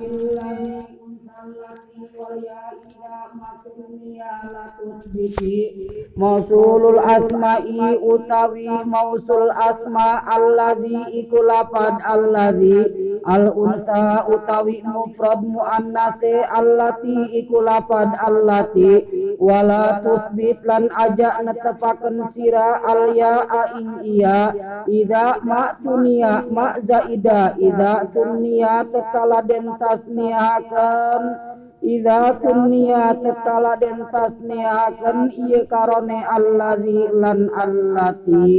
[0.00, 0.97] love
[6.18, 17.38] mausulul asma'i utawi mausul asma alladhi iku lapad alladhi al unsa utawi mufrad muannase allati
[17.42, 19.04] iku lapad allati
[19.38, 23.36] wala tusbit lan aja netepaken sira al ya
[23.78, 24.40] ing iya
[24.86, 31.27] ida ma sunia ma zaida ida sunia tetala den tasniakan
[31.78, 38.50] Ida sunia tetala den tasniakan iya karone alladhi lan allati.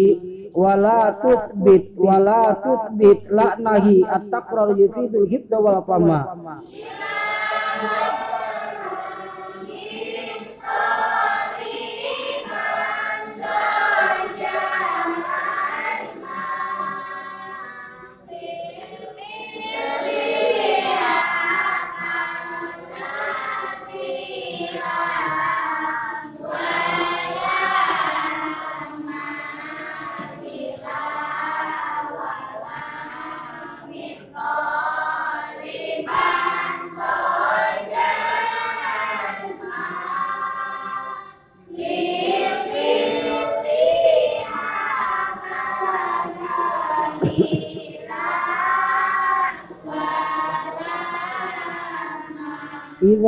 [0.49, 6.25] Wala tusbit wala tusbit la nahi at-takrar yufidul hibda wal fama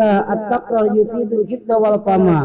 [0.02, 2.38] Iza at-takrar yufidul hibda wal fama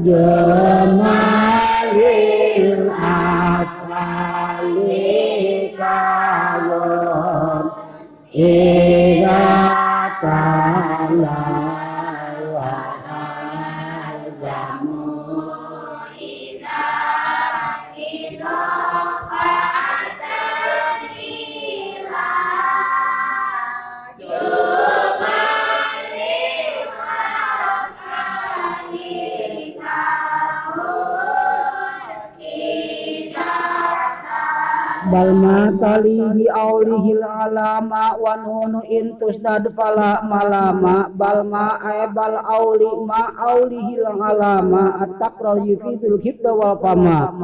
[0.00, 1.29] Jamalil
[35.10, 41.10] Balma talihi aulihil alama wa nunu intus dad fala malama.
[41.10, 47.34] Balma ay bal auli ma aulihil alama at-takrar yufidul hibda wal fama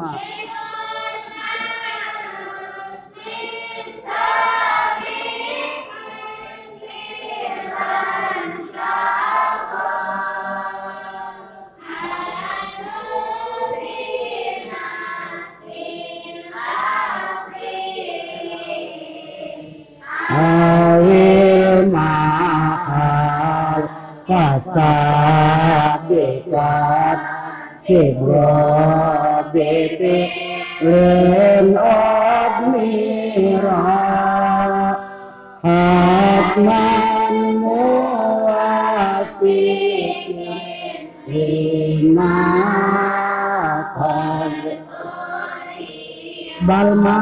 [46.67, 47.17] bal ma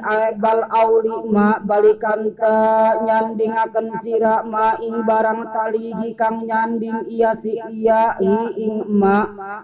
[0.00, 2.56] ay bal auli ma balikan ke
[3.06, 9.18] nyandingaken sira ma ing barang talihi kang nyanding iya si iya hi ing ma.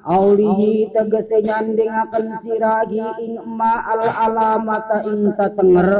[0.06, 5.90] Aulihi tegese nyandingaken sira hi ing ma al alamata ing tetenger.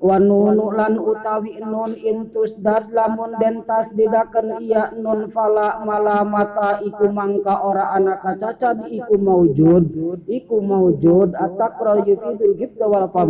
[0.00, 7.06] Wa nunu lan utawi nun intus dad lamun den tasdidaken iya nun fala malamata iku
[7.12, 9.84] mangka ora ana kacacad iku maujud.
[10.26, 13.29] Iku maujud atakral yufidul gibda wal fama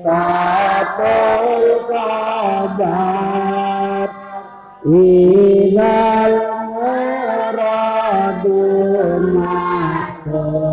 [0.00, 2.80] Istatul Qadar
[4.88, 6.36] Ilal
[6.72, 8.56] Muradu
[9.36, 10.69] Masuk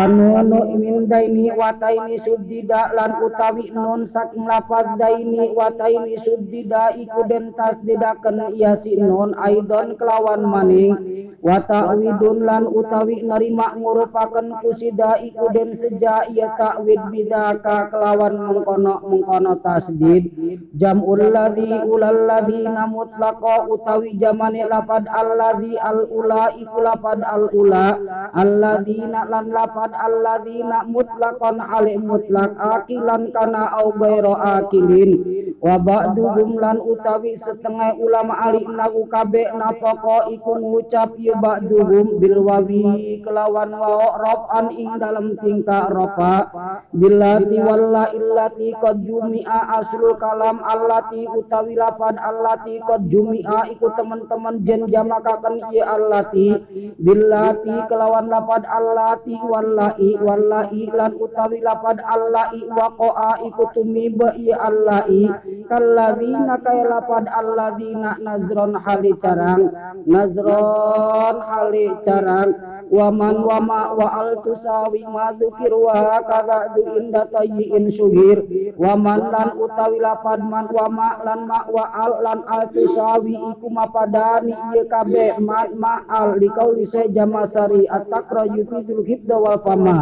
[0.00, 7.52] Wanono imin daini wataini suddida lan utawi nun saking lapad daini wataini suddida iku den
[7.52, 10.96] tasdidaken iya si nun aidon kelawan maning.
[11.40, 19.04] Wa ta'widun lan utawi nerima ngurupaken kusida iku den seja iya ta'wid bidaka kelawan mengkono
[19.04, 20.32] mengkono tasdid.
[20.76, 27.96] Jamul ladhi ulal ladhina mutlaqo utawi jamane lapad alladhi al ula iku lapad al ula.
[28.36, 29.48] Alladhina lan
[29.90, 35.12] lapad alladzina mutlaqan ali mutlak akilan kana au ghairu akilin.
[35.60, 42.40] Wa ba'duhum lan utawi setengah ulama ali nagu kabe napoko iku ngucap ya ba'duhum bil
[42.46, 46.48] wawi kelawan wa raf'an ing dalam tingkah rafa.
[46.96, 54.64] Billati walla illati qad jumi'a asrul kalam allati utawi lapan allati qad jumi'a iku teman-teman
[54.64, 56.56] jen jamakaken ya allati.
[56.96, 64.66] Billati kelawan lapan allati walla wallahi wallahi lan utawi lapad allahi waqa'a iku tumiba ya
[64.66, 65.30] allahi.
[65.70, 69.70] Kalladzina kaya lapad alladzina nazron hali carang
[70.10, 72.50] nazron hali carang.
[72.90, 78.42] Waman wama wa al tusawi ma dzikir wa kada du inda tayyin suhir
[78.74, 84.58] waman lan utawi lapad man wama lan ma wa al lan al tusawi iku mapadani
[84.74, 86.82] ieu kabeh man ma al likauli
[87.14, 89.96] jamasari at-taqra yufidul hibda wal fama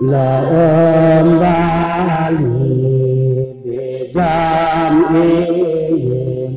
[0.00, 0.40] la
[1.40, 2.46] bali
[4.14, 6.54] jam ini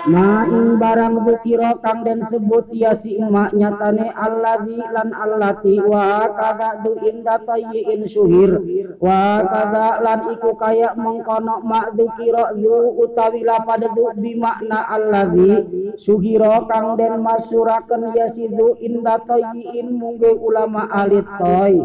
[0.02, 6.82] Maing barang bukiro kang den sebut ya si emak nyatane alladhi lan allati wa kada
[6.82, 8.58] du inda tayyin suhir
[8.98, 15.94] wa kada lan iku kaya mengkono mak dukiro du utawi lapad du bimakna alladhi.
[15.94, 21.78] Suhiro kang den masuraken ya si du inda tayyin mungge ulama alit toy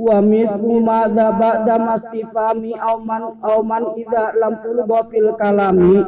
[0.00, 6.00] wa mithlu ma ba'da mastifami auman auman idza lam tulba fil kalami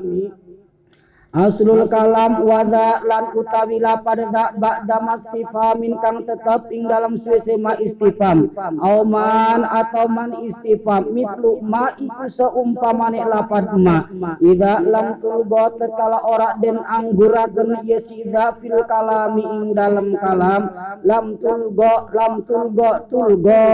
[1.32, 7.72] Aslul kalam wada lan utawi lapad da ba'da mastifamin kang tetap ing dalam suwese ma
[7.80, 8.52] istifam.
[8.76, 14.04] Auman atau man istifam mitlu ma iku seumpamane lapad ma.
[14.44, 20.68] Ida lam tulba tekala ora den angguraken yasida fil kalami ing dalam kalam.
[21.00, 23.64] Lam tulgo lam tulgo tulgo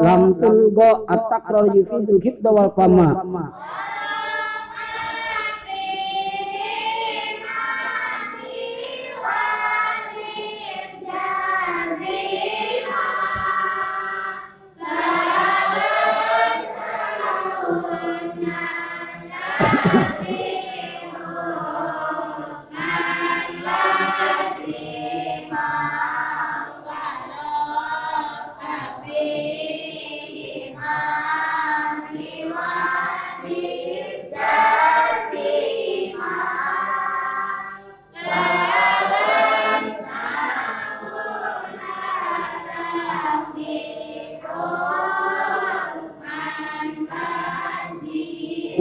[0.00, 3.20] lam tulgo at-takrar yufidul hibda wal fama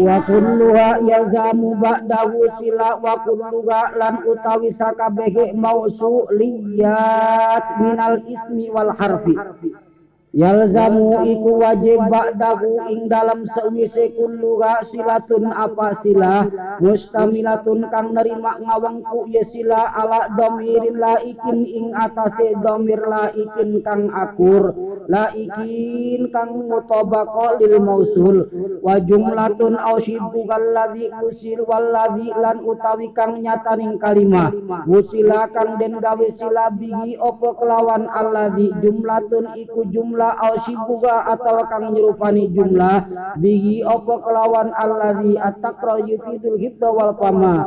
[0.02, 9.38] wa kulluha yazamu ba'dahu sila wa kulluha lan utawi sakabehe mausuliyat minal ismi wal harfi
[10.32, 16.48] Yalzamu iku wajib ba'dahu ing dalam sewise kulluha silatun apa sila
[16.80, 24.72] mustamilatun kang nerima ngawangku ya sila ala domirin laikin ing atase domir laikin kang akur.
[25.12, 28.48] laikin kang mutabaqo lil mausul.
[28.80, 34.48] wa jumlatun au kalladhi usil walladhi lan utawi kang nyataning kalimah.
[34.88, 41.26] usila kang den gawe sila bihi opo kelawan alladhi jumlatun iku jumlah jumlah au sibuga
[41.34, 43.10] atau kang nyerupani jumlah
[43.42, 47.66] bihi opo kelawan alladzi at-taqra yufidul hibda wal fama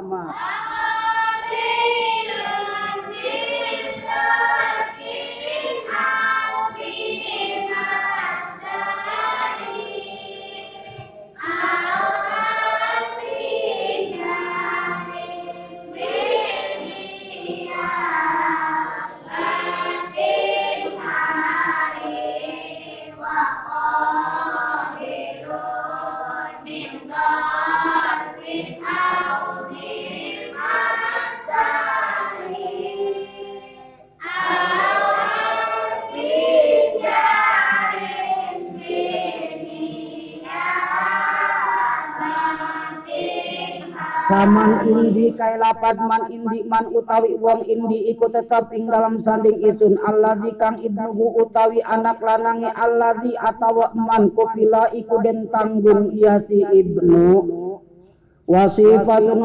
[44.25, 49.61] Saman indi kay lapad man indi man utawi wong indi iku tetap ing dalam sanding
[49.61, 50.01] isun.
[50.01, 56.65] Alladzi kang ibnuhu utawi anak lanange alladzi atawa man kufila iku den tanggung iya si
[56.65, 57.45] ibnu.
[58.49, 59.41] Wa sifatun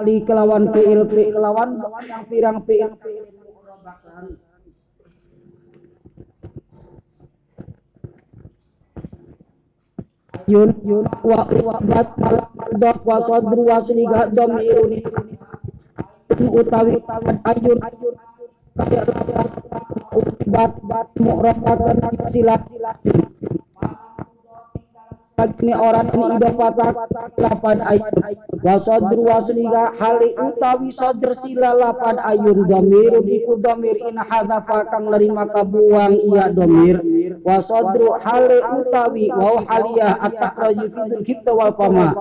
[0.00, 1.76] af'ali kelawan fi'il fi'il kelawan
[2.08, 2.88] yang pirang fi'il
[10.48, 12.08] yun yun wa wa bat
[12.80, 15.04] dok wa sadru wa suliga dom iruni
[16.48, 16.96] utawi
[17.44, 18.16] ayun ayun
[20.48, 21.96] bat bat mu'rabakan
[22.32, 22.96] silat silat
[25.48, 26.92] ini orang ini ida patah
[27.38, 28.14] lapan ayun.
[28.60, 29.24] Wa sadru
[29.96, 32.68] hali utawi sadr sila lapan ayun.
[32.68, 37.00] Domirun iku domir in hadafa kang nerima kabuang iya domir
[37.40, 42.12] wa sadru hali utawi wa haliyah at-takraju fidul kita wal fama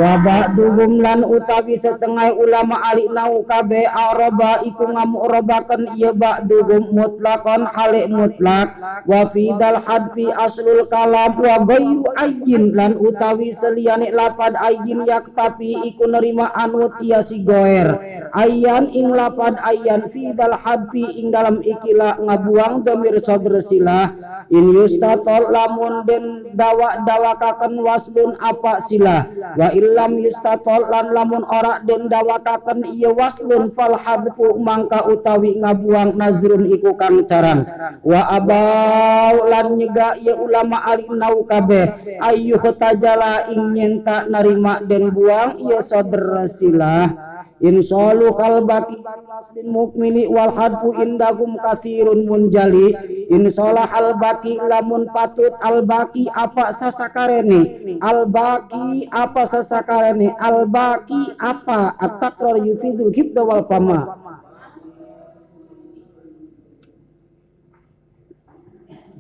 [0.01, 7.69] wa ba'duhum lan utawi setengah ulama alik nau kabe araba iku ngamu'robakan iya ba'duhum mutlakon
[7.69, 8.81] halik mutlak.
[9.05, 15.77] Wa fidal hadfi aslul kalam wa gayru ayyin lan utawi seliyane lapad ayyin yak tapi
[15.93, 18.01] iku nerima anut iya si goer.
[18.33, 24.17] Ayyan ing lapad ayyan fidal hadfi ing dalam ikila ngabuang demir sodr silah.
[24.49, 26.25] In yustatol lamun den
[26.57, 29.29] dawa dawakaken waslun apa silah.
[29.59, 36.15] Wa illam yustatol lan lamun ora den dawakaken iya waslun fal hadfu mangka utawi ngabuang
[36.15, 37.67] nazrun iku kang carang.
[38.07, 41.91] Wa abau lan nyega iya ulama alinau kabeh.
[42.23, 50.49] Ayu tajala ing nyenta narima den buang iya sodr silah Insalu kalbaki waslin mukmini wal
[50.57, 52.97] hadfu indagum kathirun munjali.
[53.29, 58.01] Insalah albaki lamun patut albaki apa sasakarene?
[58.01, 60.33] Albaki apa sasakarene?
[60.41, 61.93] Albaki apa?
[62.01, 64.17] At-takrar yufidul hibda wal fama.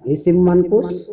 [0.08, 1.12] Isim mankus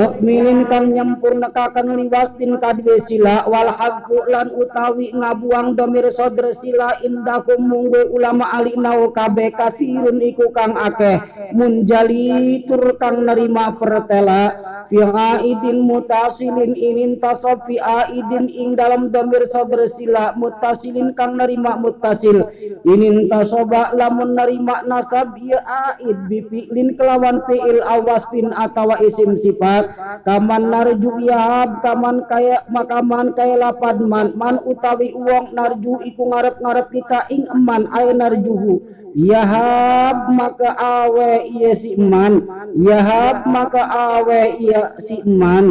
[0.00, 7.60] mukminin kang nyampurnakaken liwastin kadwe sila wal hadfu lan utawi ngabuang domir sodre sila indakum
[7.60, 11.20] mungwe ulama alinau kabe kasirun iku kang akeh.
[11.52, 14.56] Munjali tur kang nerima pertela
[14.88, 21.76] fi aidin mutasilin inin tasab fi aidin ing dalam domir sodre sila mutasilin kang nerima
[21.76, 22.48] mutasil.
[22.88, 25.60] Inin tasoba lamun nerima nasab ya
[26.00, 29.89] aid bifi'lin kelawan fi'il awasfin atawa isim sifat
[30.26, 34.34] kaman narju yahab kaman kaya makaman kaya lapad man.
[34.36, 38.80] Man utawi uang narju iku ngarep-ngarep kita ing eman ay narjuhu.
[39.10, 42.46] Yahab maka awe iya si eman.
[42.78, 45.66] Yahab maka awe iya si eman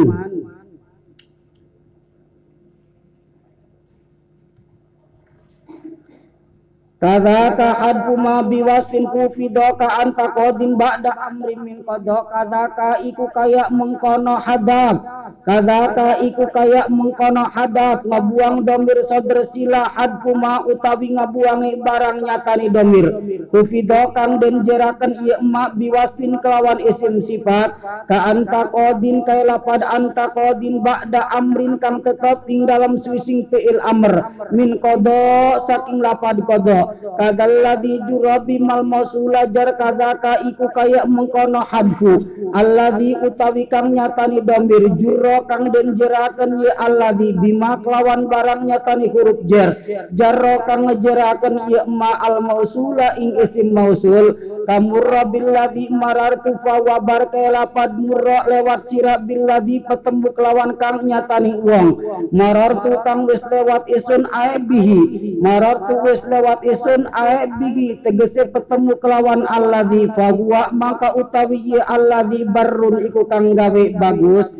[7.00, 12.28] Kadaka hadfu ma biwasfin kufido ka anta kodin ba'da amrin min kodo.
[12.28, 15.00] Kadaka iku kaya mengkono hadap.
[15.40, 18.04] Kadaka iku kaya mengkono hadap.
[18.04, 23.08] Ngabuang domir sodr sila hadfu ma utawi ngabuangi barang nyatani domir.
[23.48, 27.80] Kufido kang den jerakan iya emak biwasfin kelawan isim sifat.
[28.12, 33.80] Ka anta kodin kaya lapad anta kodin ba'da amrin kang tetap ing dalam swising fi'il
[33.80, 34.36] amr.
[34.52, 42.20] Min kodo saking lapad kodo kadalladhi jurabi mal mausula jar kadaka iku kaya mengkono hadfu
[42.50, 47.32] alladhi utawi kang nyatani domir juro kang den jeraken ya alladhi.
[47.40, 49.76] Bima kelawan barang nyatani huruf jar
[50.10, 54.34] jarro kang ngejeraken ya ma al mausula ing isim mausul.
[54.66, 61.58] Kamurra billadhi marartu fa wabar kaya lapad murra lewat sira billadhi petemu kelawan kang nyatani
[61.58, 61.88] wong.
[62.32, 65.36] Marartu kang wis lewat isun ae bihi.
[65.40, 72.44] Marartu wis lewat isun ae bihi tegese petemu kelawan alladzi fahuwa maka utawi ye alladzi
[72.48, 74.56] barrun iku kang gawe bagus.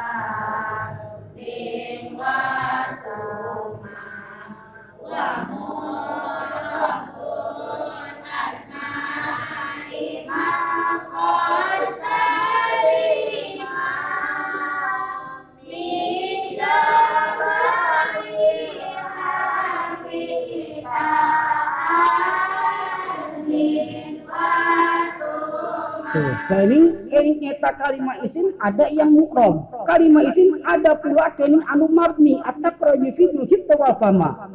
[26.11, 26.90] kening kening
[27.21, 29.69] nyeta kalimat isim ada yang mukrob.
[29.85, 34.49] Kalimat isim ada pula kening anu mabni atau projifidul hibda wal fama.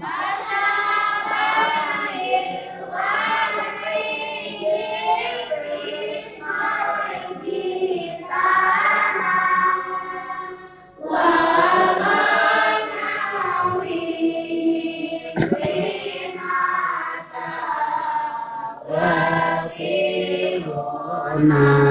[21.36, 21.85] Nah,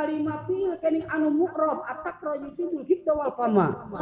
[0.00, 3.84] kalima pil kening anu mukrob atak roji tibul hibda wal kama.
[3.92, 4.00] Wow.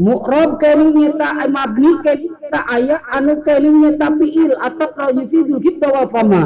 [0.00, 6.42] mukrob kelingnyata mabni kelingnyata ayah anu kelingnyata fiil atau kalau yufidul gitu wa fama.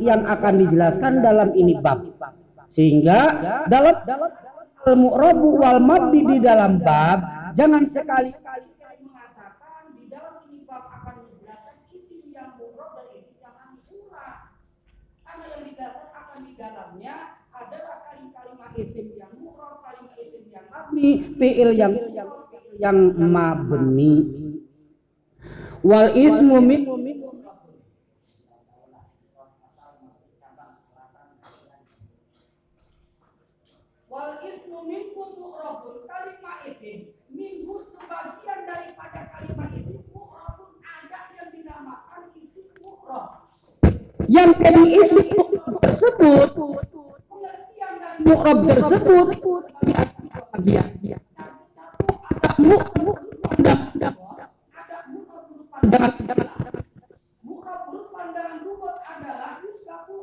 [0.00, 2.04] Yang akan dijelaskan dalam ini bab.
[2.68, 3.18] Sehingga
[3.68, 4.30] dalam dalam
[4.84, 7.84] al-mu'rabu wal mabni di dalam bab jangan
[16.48, 17.38] di dalamnya
[18.38, 21.94] kalimat isim yang mu'rab, kalimat isim yang mabni, fi'il yang
[22.78, 24.14] yang mabni.
[25.82, 26.82] Wal ismu min
[34.08, 42.34] Wal ismu minkum mu'rabun kalimat isim minggu sebagian daripada kalimat isim mu'rabun ada yang dinamakan
[42.42, 43.46] isim mu'rab.
[44.28, 45.26] Yang kali isim
[45.80, 46.52] tersebut
[48.20, 49.28] mu'rab tersebut
[50.60, 51.16] dia dia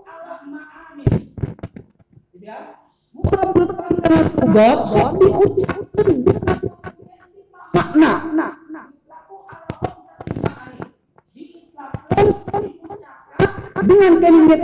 [0.05, 1.33] ala ma'amin.
[2.37, 2.77] Ya,
[3.09, 6.09] Murah berpandangan tegak sok diucapkan
[7.73, 8.11] makna.
[13.75, 14.61] Dengan kalimat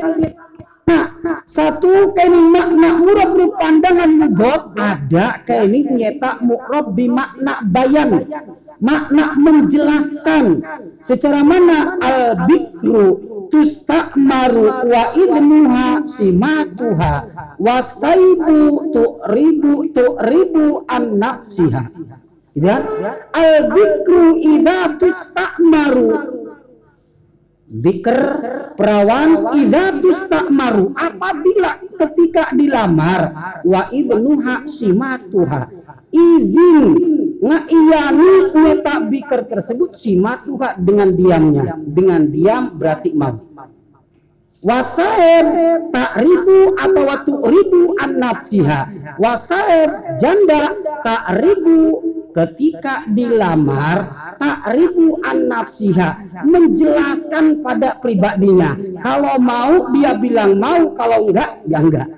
[0.82, 1.06] Nah,
[1.48, 8.28] satu kalimat makna murah berpandangan lugot ada kalimat nyata mukrab makna bayan.
[8.82, 10.66] Makna menjelaskan.
[11.06, 12.02] Secara mana?
[12.02, 13.08] Al bikru
[13.54, 17.14] tustakmaru wa idnuha simatuha.
[17.62, 18.60] Wa saibu
[19.30, 19.86] ribu
[20.18, 21.84] ribu an nafsiha.
[22.58, 22.84] Kan
[23.32, 26.41] al bikru idza tustakmaru
[27.72, 28.20] Zikr
[28.76, 33.32] perawan idza tustakmaru apabila ketika dilamar
[33.64, 35.72] wa idnuha simatuha
[36.12, 36.86] izin
[37.40, 43.40] ngaiyani nyata bikr tersebut simatuha dengan diamnya dengan diam berarti mau.
[45.96, 48.82] Tak ribu atau waktu ribu an nafsiha
[49.18, 51.98] wasaib janda tak ribu
[52.32, 53.98] ketika dilamar
[54.40, 56.10] ta'rifu an nafsiha
[56.48, 58.76] menjelaskan pada pribadinya.
[59.04, 62.10] Kalau mau dia bilang mau kalau enggak ya enggak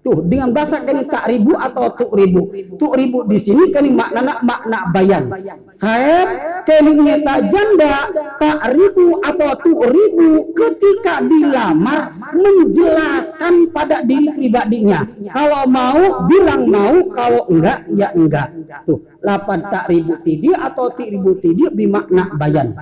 [0.00, 2.48] Tuh, dengan bahasa kini tak ribu atau tuk ribu.
[2.80, 5.28] Tuk ribu di sini kini makna makna bayan.
[5.76, 6.26] Khair
[6.64, 8.08] kini nyata janda
[8.40, 15.04] tak ribu atau tuk ribu ketika dilamar menjelaskan pada diri pribadinya.
[15.36, 18.56] Kalau mau bilang mau, kalau enggak ya enggak.
[18.88, 22.72] Tuh, lapan tak ribu tidi atau tik ribu tidi bimakna bayan.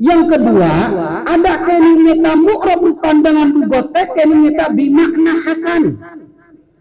[0.00, 0.72] Yang kedua,
[1.28, 6.00] ada keningnya mu'rab pandangan lugotek keningnya bimakna hasan.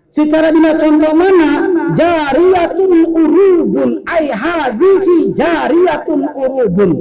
[0.08, 1.68] Secara dina contoh mana?
[2.00, 6.92] Jariyatun urubun ay hadhihi jariyatun urubun.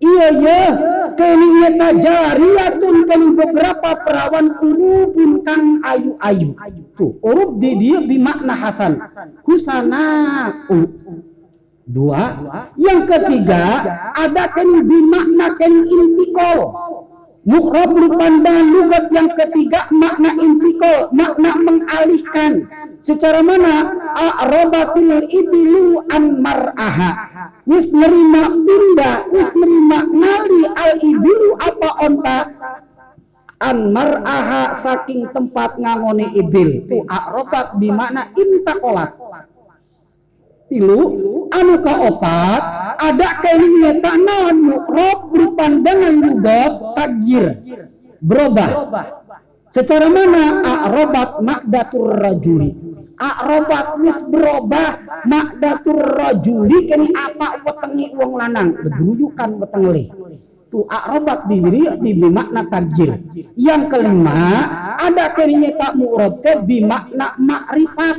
[0.00, 0.64] Iya ya,
[1.20, 6.56] keningnya jariyatun kan beberapa perawan urubun kang ayu-ayu.
[7.20, 8.98] Urub di dia bimakna hasan.
[9.44, 10.08] Husana.
[10.72, 10.88] Uh.
[11.92, 12.24] Dua.
[12.80, 13.64] Yang ketiga,
[14.16, 16.60] ada kan bimakna kan intikol.
[17.42, 22.64] Mukrab pandangan lugat yang ketiga makna intikol, makna mengalihkan.
[23.02, 23.92] Secara mana?
[24.14, 27.12] A'robatil ibilu an mar'aha.
[27.68, 32.38] Wis nerima pindah, wis nerima ngali al ibilu apa onta
[33.58, 36.88] an mar'aha saking tempat ngangone ibil.
[36.88, 39.18] Tu a'robat bimakna intakolat
[40.72, 41.00] tilu
[41.52, 42.62] anu kaopat
[42.96, 47.44] ada kalimat naon mukrab berpandangan lugat takjir.
[48.22, 48.70] Berubah.
[49.68, 50.64] Secara mana?
[50.64, 52.70] A'robat makdatur rajuli.
[53.18, 58.68] A'robat wis berubah makdatur rajuli kini apa wetengi wong lanang?
[58.80, 59.84] Begruyukan weteng
[60.72, 63.20] tu a'robat diri di makna takjir.
[63.60, 64.40] Yang kelima
[64.96, 68.16] ada kalimat tak mukrab bi makna makrifat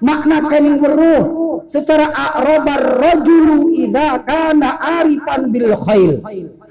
[0.00, 1.24] makna kening weruh.
[1.70, 6.24] Secara a'rabar rajulu idza kana arifan bil khail.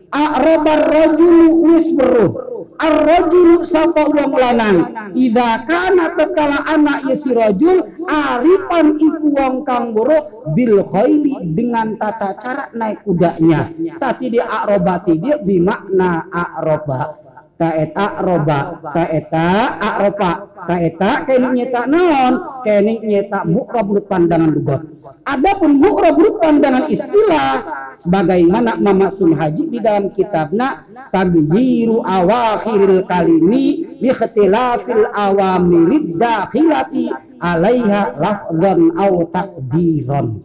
[0.09, 2.49] A'rabar rajulu wis weruh.
[2.79, 5.11] Ar-rajulu sapa wong lanang?
[5.11, 11.99] Idza kana tekala anak ya si rajul arifan iku wong kang weruh bil khaili dengan
[11.99, 13.67] tata cara naik kudanya.
[13.99, 17.28] Tapi dia a'rabati dia bimakna a'raba
[17.59, 18.59] kaeta roba.
[18.95, 20.31] Kaeta akropa
[20.63, 22.33] kaeta kening nyetak naon?
[22.63, 24.81] Kening nyetak mukrab pandangan lugot
[25.29, 27.61] adapun mukrab pandangan istilah
[27.93, 38.17] sebagaimana Mama Sun Haji di dalam kitabna tagyiru awakhiril kalimi bi ikhtilafil awamirid dakhilati alaiha
[38.17, 40.41] lafdhan au takdiron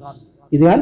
[0.53, 0.81] gitu kan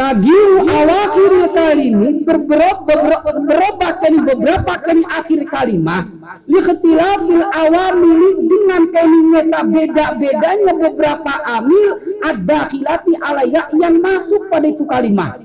[0.00, 6.08] tagiu awakir kalimi berubah kali beberapa kali akhir kalimah
[6.48, 15.36] likhtilafil awamili dengan kalimnya beda-bedanya beberapa amil ada khilati alaya yang masuk pada itu kalimah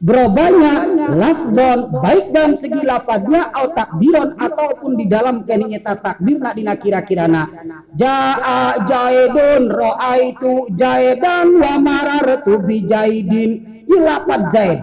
[0.00, 0.74] berubahnya
[1.12, 7.44] lafzon baik dalam segi lafadznya atau takdiron ataupun di dalam keningnya takdir nak dina kira-kirana
[7.92, 13.84] jaa jaidun ro'aitu jaidan wa marartu bi jaidin.
[13.90, 14.80] Ini lafaz zaid.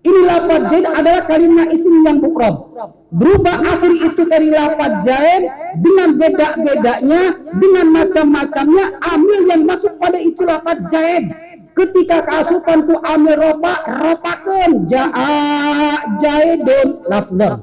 [0.00, 2.72] Ini lafaz zaid adalah kalimat isim yang bukrob
[3.08, 5.48] berubah akhir itu dari lafaz zaid
[5.80, 7.22] dengan beda-bedanya
[7.56, 11.47] dengan macam-macamnya amil yang masuk pada itu lafaz zaid
[11.78, 16.88] ketika kasupan ku amil ropa ropakan jaa jaidun.
[17.06, 17.62] Lafdan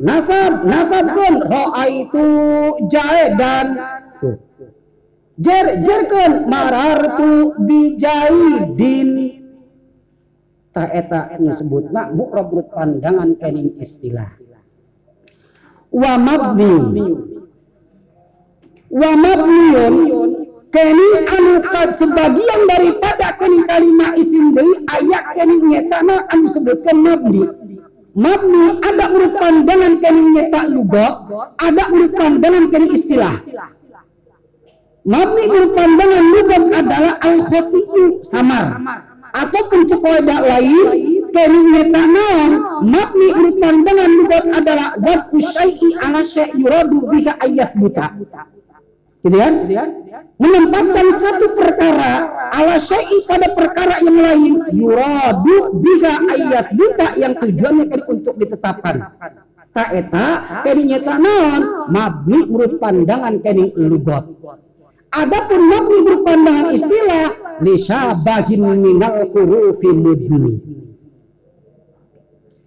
[0.00, 2.26] nasab kun roa itu
[2.88, 3.76] jaidan.
[5.36, 9.36] Jer jerkan marartu bijaidin.
[10.72, 14.32] Ta eta disebutna mukrab pandangan kening istilah.
[15.92, 17.04] Wa mabni
[18.92, 19.94] wa mabniun
[20.76, 21.52] kini anu
[21.96, 27.48] sebagian daripada kini kalimat isim deui ayat kini nyetana anu sebutkan mabni.
[28.16, 31.24] Mabni ada urut pandangan kini nyeta luga
[31.56, 33.36] ada urut pandangan kini istilah.
[35.08, 38.66] Mabni urut pandangan luga adalah al khafiyu samar.
[39.36, 40.88] Ataupun cekoda lain
[41.32, 42.52] kini nyeta naon
[42.84, 48.12] mabni urut pandangan luga adalah wat usai'i ala syai' yuradu biha ayat buta
[49.26, 49.54] gitu kan?
[50.36, 52.12] Menempatkan satu perkara
[52.52, 58.96] ala syai pada perkara yang lain yuradu biha ayat buka yang tujuannya kan untuk ditetapkan.
[59.76, 60.26] Tak eta
[60.64, 61.60] kini nyata non
[61.92, 64.24] mabni menurut pandangan kini lugot.
[65.12, 67.26] Adapun mabni menurut pandangan istilah
[67.60, 70.54] lisyabahin minal hurufi mudni.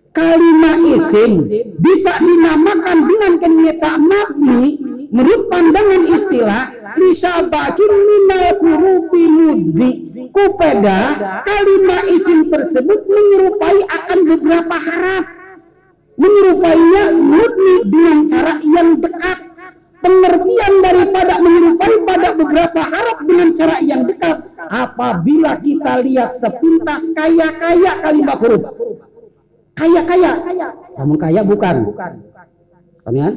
[0.09, 1.31] Kalimat isim
[1.77, 4.63] bisa dinamakan dengan kenyata mabni
[5.09, 6.63] menurut pandangan istilah
[6.97, 9.91] bisa bakin minal hurufi mudri
[10.29, 10.99] kupeda
[11.43, 15.25] kalimat isim tersebut menyerupai akan beberapa haraf.
[16.19, 19.39] Menyerupainya mudni dengan cara yang dekat.
[19.99, 24.47] Pengertian daripada menyerupai pada beberapa haraf dengan cara yang dekat.
[24.67, 28.63] Apabila kita lihat sepintas kaya-kaya kalimat huruf.
[29.75, 30.31] Kaya-kaya
[30.99, 31.75] namun kaya bukan?
[33.07, 33.33] Kalian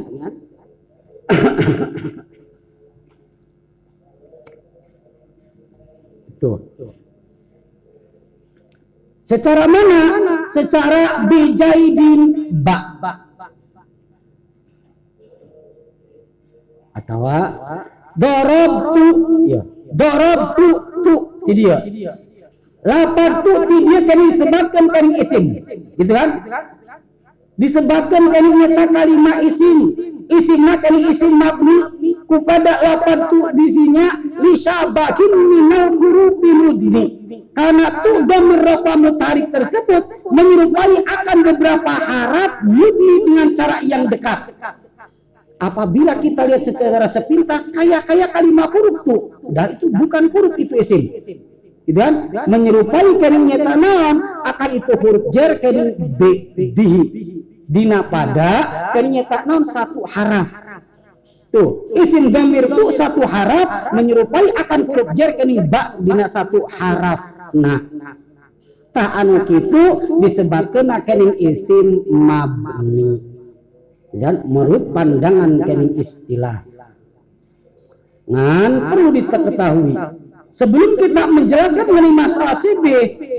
[6.42, 6.58] Tuh.
[9.22, 10.00] Secara mana?
[10.50, 12.98] Secara bijaidin ba.
[16.92, 17.24] Atau
[18.18, 19.06] dorob tu,
[19.48, 19.62] ya.
[19.92, 20.68] Dorob tu
[21.00, 21.14] tu,
[21.48, 21.78] jadi ya.
[22.82, 25.44] Lapan tu dia kan disebabkan kan isim,
[25.94, 26.28] gitu kan?
[27.54, 29.78] Disebabkan kan nyata kalimat isim,
[30.28, 31.78] isimnya kan isim mabni
[32.26, 34.06] kepada lapan tu disinya
[34.40, 37.04] lisabahin minal hurufi mudni
[37.52, 38.24] karena tu
[38.64, 44.56] rofa mutarik tersebut menyerupai akan beberapa harap mudni dengan cara yang dekat.
[45.62, 49.20] Apabila kita lihat secara sepintas kayak kayak kalimat huruf tuh
[49.52, 51.02] dan itu bukan huruf itu isim.
[51.82, 52.32] Gitu kan?
[52.48, 56.22] Menyerupai keningnya tanam akan itu huruf jer kening b
[56.56, 57.31] bihi
[57.72, 58.52] dina pada
[58.92, 60.52] keningnya non satu haraf.
[61.48, 67.52] Tuh isim gamir tuh satu haraf menyerupai akan huruf jer kening ba dina satu haraf.
[67.56, 67.80] Nah
[68.92, 73.32] tak anu kitu disebabkan kening isim mabni.
[74.12, 76.68] Dan menurut pandangan kening istilah.
[78.28, 79.92] Ngan perlu diketahui
[80.52, 82.84] Sebelum kita menjelaskan mengenai masalah CB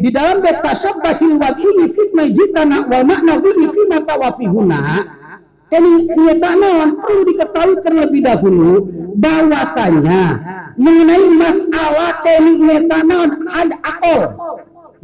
[0.02, 4.50] di dalam beta syabbahil wa ini fisnai jitana wa makna bihi fi mata wa fi
[4.50, 4.82] huna
[5.74, 6.58] ini nyata
[7.02, 10.22] perlu diketahui terlebih dahulu bahwasanya
[10.78, 12.98] mengenai masalah keni nyeta
[13.50, 14.22] ada akol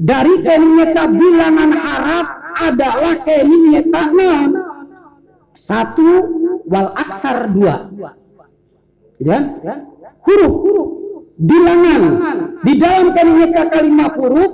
[0.01, 4.01] dari keni nyeta bilangan haraf adalah keni nyeta
[5.53, 6.09] satu
[6.65, 7.91] wal aksar dua.
[9.19, 9.37] Ya?
[10.23, 10.53] Huruf
[11.39, 12.03] bilangan.
[12.59, 14.51] Di dalam kalimat kalimat huruf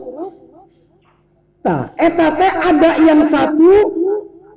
[1.65, 3.73] nah, eta teh ada yang satu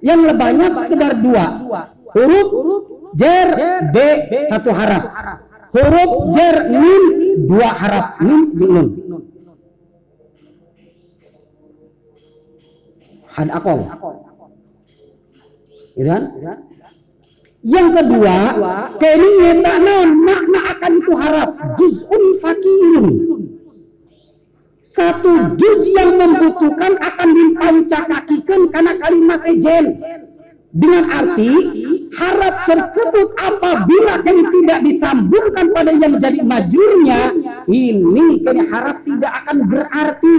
[0.05, 1.47] yang lebihnya sekedar dua.
[2.13, 2.49] Huruf
[3.17, 3.49] jer
[3.89, 3.97] b
[4.45, 5.05] satu harap.
[5.73, 7.05] Huruf jer mim
[7.49, 8.07] dua harap.
[8.21, 8.89] Mim jeung
[13.33, 13.89] had akol.
[15.99, 16.23] Kan
[17.67, 18.37] yang kedua,
[19.03, 23.09] kini tak non makna akan itu harap juz'un fakirun.
[24.89, 30.01] satu juz yang membutuhkan akan dipancakakikan karena kalimat sejen
[30.73, 31.53] dengan arti
[32.17, 37.21] harap tersebut apabila kini tidak disambungkan pada yang jadi majurnya
[37.69, 40.37] ini kini harap tidak akan berarti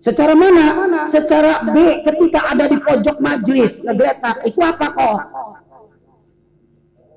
[0.00, 0.66] secara mana?
[1.04, 5.18] secara B ketika ada di pojok majlis ngegeletak itu apa kok?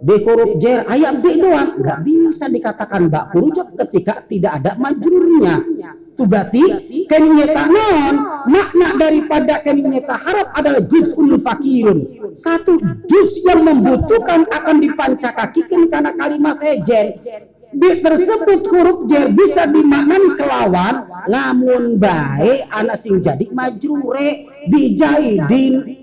[0.01, 1.77] B huruf jer ayat B doang.
[1.77, 5.61] Nggak bisa dikatakan bak huruf ketika tidak ada majurnya.
[6.17, 6.63] Itu berarti
[7.05, 8.15] kenyata non.
[8.49, 11.99] Makna daripada kenyata harap adalah juz'ul fakirun.
[12.33, 17.21] Satu juz yang membutuhkan akan dipancakakikan karena kalimat sejen.
[17.71, 21.07] Di tersebut huruf jer bisa dimaknai kelawan.
[21.29, 26.00] Lamun baik anak sing jadi majrure bijaidin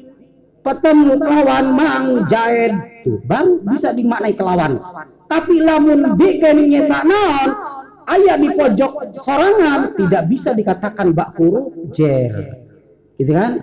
[0.62, 2.72] petemu kelawan mang jaid
[3.06, 4.78] tuh baru bisa dimaknai kelawan.
[5.28, 7.48] Tapi lamun bikin nyata non
[8.08, 12.32] ayat di pojok sorangan tidak bisa dikatakan bak huruf jer.
[13.20, 13.60] Gitu kan?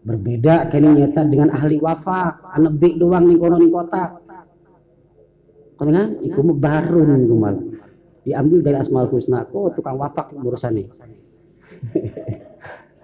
[0.00, 4.04] Berbeda kini nyata dengan ahli wafa anak bik doang nih kono nih kota.
[5.80, 6.08] Kan kan?
[6.20, 7.54] Iku baru nih kumal
[8.24, 9.48] diambil dari asmaul husna.
[9.48, 10.86] Kok tukang wafak urusan nih.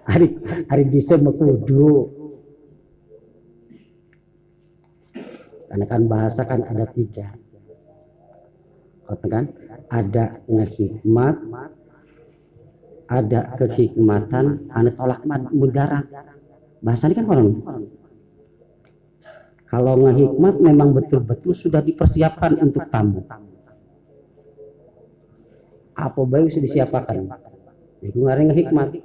[0.07, 0.27] Hari
[0.71, 2.16] hari bisa mau kudu
[5.77, 7.37] karena kan bahasa kan ada tiga.
[9.05, 9.53] Kan
[9.93, 11.37] ada ngehikmat
[13.05, 15.21] ada kehikmatan ada tolak
[15.53, 16.01] mudara.
[16.81, 17.61] Bahasa ini kan orang.
[19.69, 23.21] Kalau ngehikmat memang betul-betul sudah dipersiapkan untuk tamu.
[25.93, 27.21] Apa baik sudah disiapkan
[28.01, 28.97] itu ngareng ngehikmat.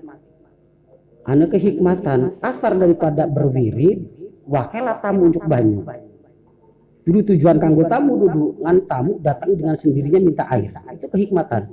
[1.29, 4.09] Anu kehikmatan asar daripada berwirid
[4.49, 6.12] wakelah tamu untuk banyak
[7.03, 10.71] Dulu tujuan kanggo tamu duduk ngan tamu datang dengan sendirinya minta air.
[10.95, 11.67] Itu kehikmatan.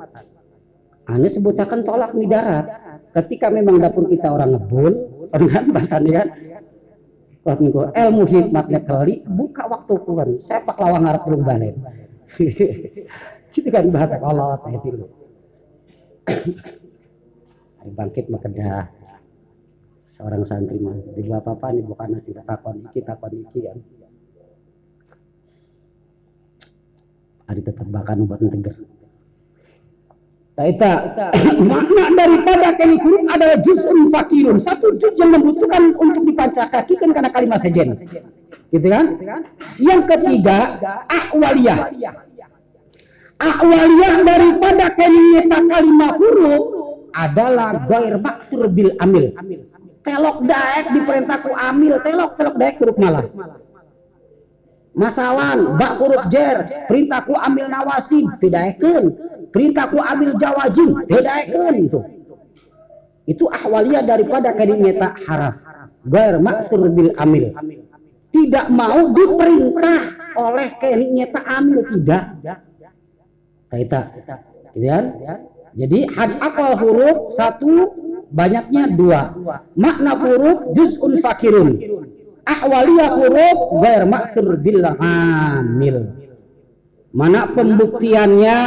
[1.06, 2.66] Ane sebutakan tolak midarat.
[3.14, 4.94] Ketika memang dapur kita orang ngebul,
[5.34, 6.28] kan bahasanya kan?
[7.50, 11.74] Ilmu hikmatnya kali buka waktu kuan sepak lawang harap belum balik.
[13.54, 15.10] Gitu kan bahasa kalau tadi lo
[17.82, 18.86] hari bangkit makedah
[20.06, 20.94] seorang santri mah.
[21.18, 23.82] Di bapak apa nih bukan nasi takon iki takon iki ada
[27.58, 28.78] tetap bahkan buat tegar
[30.60, 30.92] Taita
[31.72, 34.60] makna daripada kali huruf adalah juz'un fakirun.
[34.60, 37.96] Satu juz yang membutuhkan untuk dipancakakikan karena kalimat sejen.
[38.68, 39.24] Gitu kan?
[39.80, 41.96] Yang ketiga ahwaliyah
[43.40, 46.64] ahwaliyah daripada kalimat kalimat huruf
[47.16, 49.32] adalah gair maksur bil amil.
[50.04, 53.24] Telok daek diperintahku amil telok telok daek huruf malah
[54.94, 56.88] masalan bak huruf jer.
[56.90, 62.00] Perintahku ambil nawasib tidak eken perintahku ambil jawajim tidak eken itu
[63.30, 65.62] itu ahwaliyah daripada kalimat haraf
[66.06, 67.54] gair maksur bil amil.
[68.30, 70.02] Tidak mau diperintah
[70.38, 72.24] oleh kalimat amil tidak.
[73.70, 74.02] Kaita
[74.74, 75.04] kemudian
[75.78, 77.94] jadi had apa huruf satu
[78.34, 79.34] banyaknya dua.
[79.78, 81.78] Makna huruf juz'un fakirun
[82.50, 85.98] ahwaliyah huruf gair maksur bil hamil.
[87.10, 88.58] Mana pembuktiannya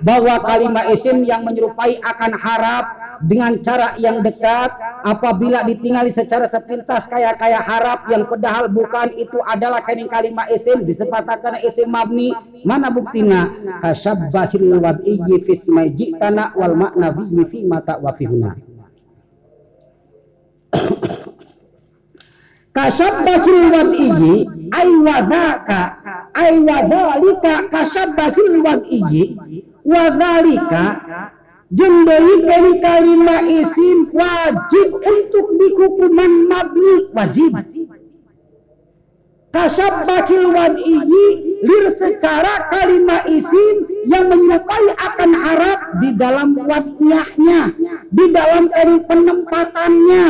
[0.00, 2.84] bahwa kalimat isim yang menyerupai akan harap
[3.20, 4.72] dengan cara yang dekat
[5.04, 10.80] apabila ditinggali secara sepintas kayak kayak harap yang padahal bukan itu adalah kain kalimat isim
[10.80, 12.32] disepatakan isim mabni.
[12.64, 13.52] Mana buktinya?
[13.84, 18.56] Kasyabbahil wad'iyyi fismai jitana wal bihi fi mata wa fihuna
[22.70, 24.34] kasabbahil wad'iyyi
[24.70, 25.80] ay wadaka
[26.38, 29.34] ay wadhalika kasabbahil wad'iyyi
[29.82, 30.82] wadhalika
[31.70, 37.54] jendai kali kalimat isim wajib untuk dikukuman mabni wajib.
[39.50, 41.26] Kasabbahil wad'iyyi
[41.66, 47.74] lir secara kalimat isim yang menyerupai akan Arab di dalam wadnyahnya
[48.14, 48.70] di dalam
[49.10, 50.26] penempatannya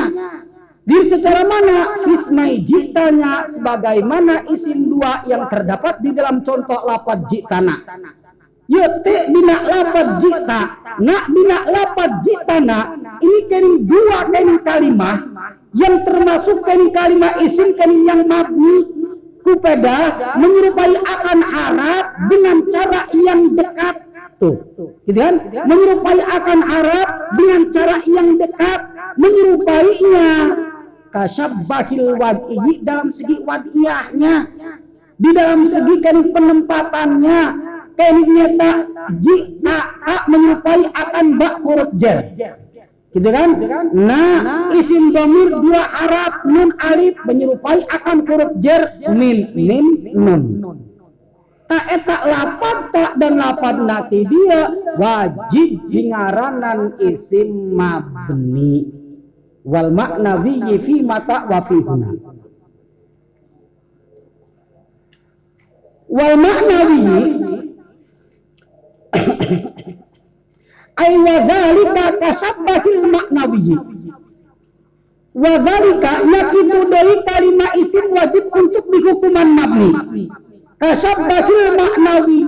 [0.91, 7.79] di secara mana fismai jitanya sebagaimana isim dua yang terdapat di dalam contoh lapat jitana.
[8.67, 10.61] Yete bina lapat jita,
[10.99, 15.17] nak bina lapat jitana, ini kening dua kening kalimah
[15.79, 18.91] yang termasuk kening kalimah isim kening yang mabni
[19.47, 19.99] kupeda
[20.39, 23.97] menyerupai akan Arab dengan cara yang dekat
[24.39, 24.57] tuh
[25.07, 25.35] gitu kan
[25.67, 28.81] menyerupai akan Arab dengan cara yang dekat
[29.19, 30.31] menyerupainya
[31.11, 34.35] kasabbahil wad'i dalam segi wadiyahnya
[35.21, 37.41] di dalam segi kan penempatannya
[37.99, 38.73] kini nyata
[39.21, 42.33] ji a a menyerupai akan bak huruf jar
[43.11, 43.51] gitu kan?
[43.93, 49.87] Nah isim domir dua Arab nun alif menyerupai akan huruf jar min mim
[50.17, 50.43] nun.
[51.69, 59.00] Tak eta lapan tak dan lapan nanti dia wajib dingaranan isim mabni
[59.65, 62.11] wal maknawi fi mata wa fi huna
[66.09, 67.01] wal maknawi
[71.03, 73.77] ay wa dzalika kasabbahil maknawi
[75.35, 79.91] wa dzalika yakitu dari kalimat isim wajib untuk dihukuman mabni
[80.81, 82.41] kasabbahil maknawi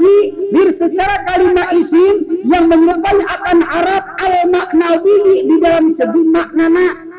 [0.49, 7.12] bir secara kalimat isim yang menyerupai akan Arab al maknawi di dalam segi maknana.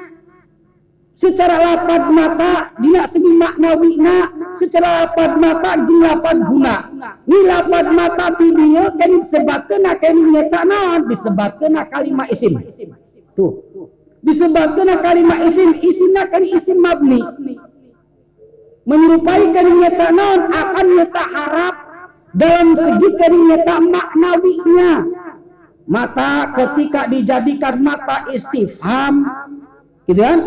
[1.14, 6.89] Secara lapad mata dina segi maknawi na secara lapad mata jeung lapad guna.
[7.30, 12.57] Ni lapad mata ti dieu kan disebutkeun kan nyata naon disebutkeun kalimat isim.
[13.38, 13.61] Tuh.
[14.26, 17.22] Disebutkeun kalimat isim isina kan isim mabni
[18.84, 21.76] menyerupai kan nyata naon akan nyata harap
[22.36, 24.92] dalam segi kan nyata maknawinya
[25.88, 29.24] mata ketika dijadikan mata istifham
[30.08, 30.40] gitu kan?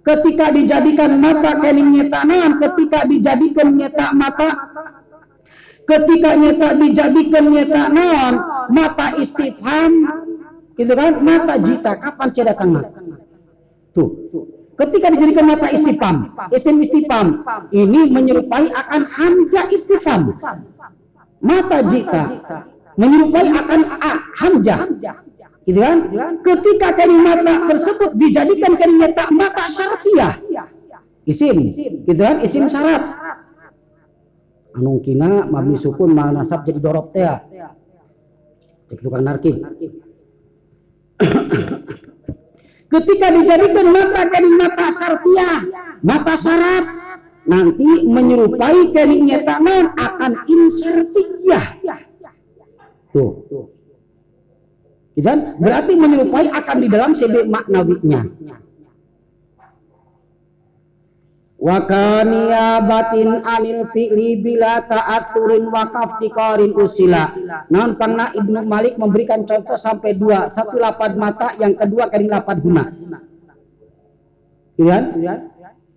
[0.00, 4.50] Ketika dijadikan mata kening nyata naon ketika dijadikan nyata mata
[5.86, 8.34] ketika nyata dijadikan nyata naon
[8.74, 9.92] mata istifham
[10.74, 11.12] gitu kan?
[11.22, 12.68] Mata jita kapan cedakan
[13.94, 14.10] tuh
[14.80, 16.16] ketika dijadikan mata istifham
[16.50, 20.32] isim istifham ini menyerupai akan hamzah istifham
[21.44, 22.24] mata jita
[22.96, 24.80] menyerupai akan a hamzah
[25.68, 25.98] gitu kan?
[26.42, 30.34] Ketika kalimat tersebut dijadikan kalimat mata syartiyah
[31.28, 31.56] isim
[32.08, 32.40] gitu kan?
[32.42, 33.04] Isim syarat.
[34.70, 37.26] Anu kina mabni sukun mal nasab jadi dorob teh
[38.90, 39.54] cek tukang narki
[42.90, 45.60] ketika dijadikan mata kalimat mata syartiyah
[46.02, 46.84] mata syarat
[47.46, 48.90] nanti menyerupai
[49.62, 51.66] non akan insyartiyah
[53.14, 53.46] tuh.
[55.20, 58.24] Dan berarti menyerupai akan di dalam CB maknawinya
[61.60, 67.28] wakania batin anil fi'li bila ta'aturin wakaf tikorin usila
[67.68, 72.64] non pernah Ibnu Malik memberikan contoh sampai dua satu lapad mata yang kedua kering lapad
[72.64, 72.88] guna
[74.80, 74.98] iya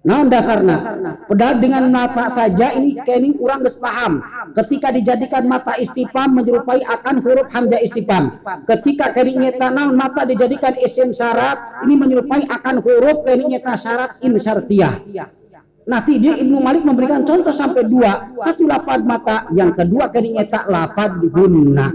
[0.04, 1.00] Nah dasarnya,
[1.32, 4.20] padahal dengan mata saja ini kening kurang paham.
[4.52, 8.36] Ketika dijadikan mata istifam menyerupai akan huruf hamzah istifam.
[8.68, 15.00] Ketika kening nyata mata dijadikan isim syarat ini menyerupai akan huruf kening nyata syarat insyartiyah.
[15.84, 20.64] Nanti dia Ibnu Malik memberikan contoh sampai dua, satu lapad mata, yang kedua kening nyata
[20.72, 21.92] lapad guna.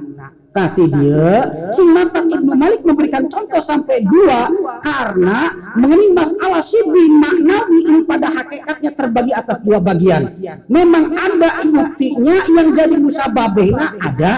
[0.49, 4.51] Tapi dia, si mata Ibnu Malik memberikan contoh sampai dua
[4.83, 10.35] karena mengenai masalah sibih maknawi ini pada hakikatnya terbagi atas dua bagian.
[10.67, 14.33] Memang ada buktinya yang jadi musababehna ada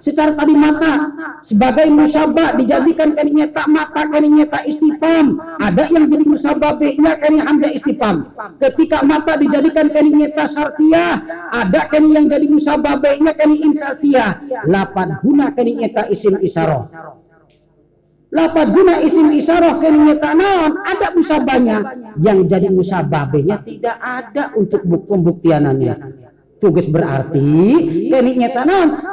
[0.00, 1.12] secara tadi mata
[1.44, 5.36] sebagai musabah dijadikan kaninya tak mata kaninya tak istifam.
[5.60, 8.16] Ada yang jadi musababnya kani hamzah istifam.
[8.56, 11.14] Ketika mata dijadikan kaninya tak syartiyah
[11.52, 16.88] ada kani yang jadi musababnya kani insartiyah lapan guna kaninya tak isim isaroh
[18.30, 20.72] lapan guna isim isaroh kaninya tak naon?
[20.86, 21.78] Ada musabahnya
[22.22, 26.19] yang jadi musababnya tidak ada untuk pembuktianannya
[26.60, 27.50] tugas berarti
[28.12, 28.62] kini nyata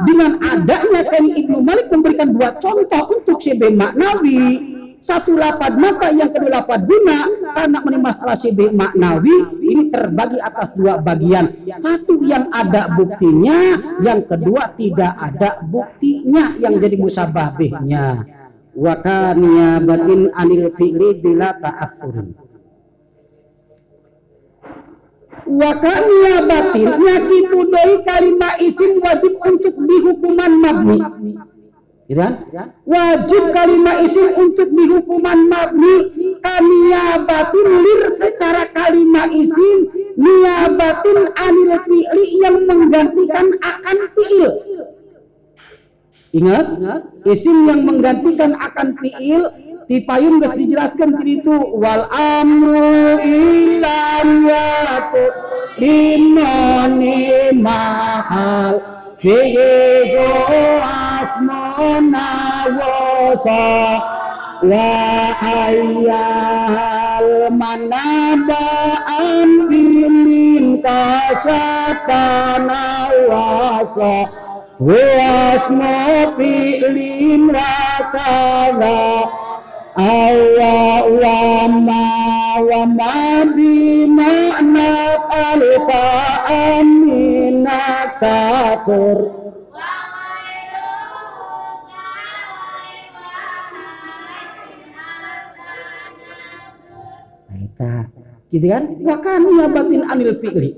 [0.03, 4.75] dengan adanya kini Ibnu Malik memberikan dua contoh untuk CB maknawi.
[4.97, 10.73] Satu lapad mata yang kedua lapad guna karena menimba masalah CB maknawi ini terbagi atas
[10.73, 11.53] dua bagian.
[11.69, 18.25] Satu yang ada buktinya yang kedua tidak ada buktinya yang jadi musababihnya.
[18.77, 22.46] Wakania batin anil fi'li bila ta'athurin
[25.47, 30.99] wakania batin nyakitu doi kalimat isim wajib untuk dihukuman mabni.
[32.07, 32.39] Gitu kan?
[32.87, 35.95] wajib kalimat isim untuk dihukuman mabni.
[37.27, 39.91] Batin lir secara kalimat isim
[40.79, 44.51] batin anil fi'li yang menggantikan akan fi'il.
[46.31, 46.65] Ingat?
[47.27, 49.43] Isim yang menggantikan akan fi'il
[49.87, 55.31] di payung geus dijelaskan itu wal amru ilam yatu
[55.79, 58.83] limani mahal.
[59.17, 60.13] Fihi
[60.83, 62.29] asmona
[62.75, 64.03] wasa
[64.61, 64.93] wa
[65.41, 68.67] ayyal manaba
[69.07, 72.83] ambilin kasatana
[73.25, 74.29] wasa
[74.77, 79.25] Wasma fi'lim rakala
[79.97, 80.77] Awa
[81.09, 82.05] wa ma
[82.61, 83.17] wa ma
[83.57, 84.89] bi ma'na
[85.33, 86.05] alfa
[86.45, 87.81] amina
[88.21, 89.17] kafur
[97.77, 98.09] Nah,
[98.49, 98.83] gitu kan?
[99.05, 100.73] Wakani batin anil fi'li.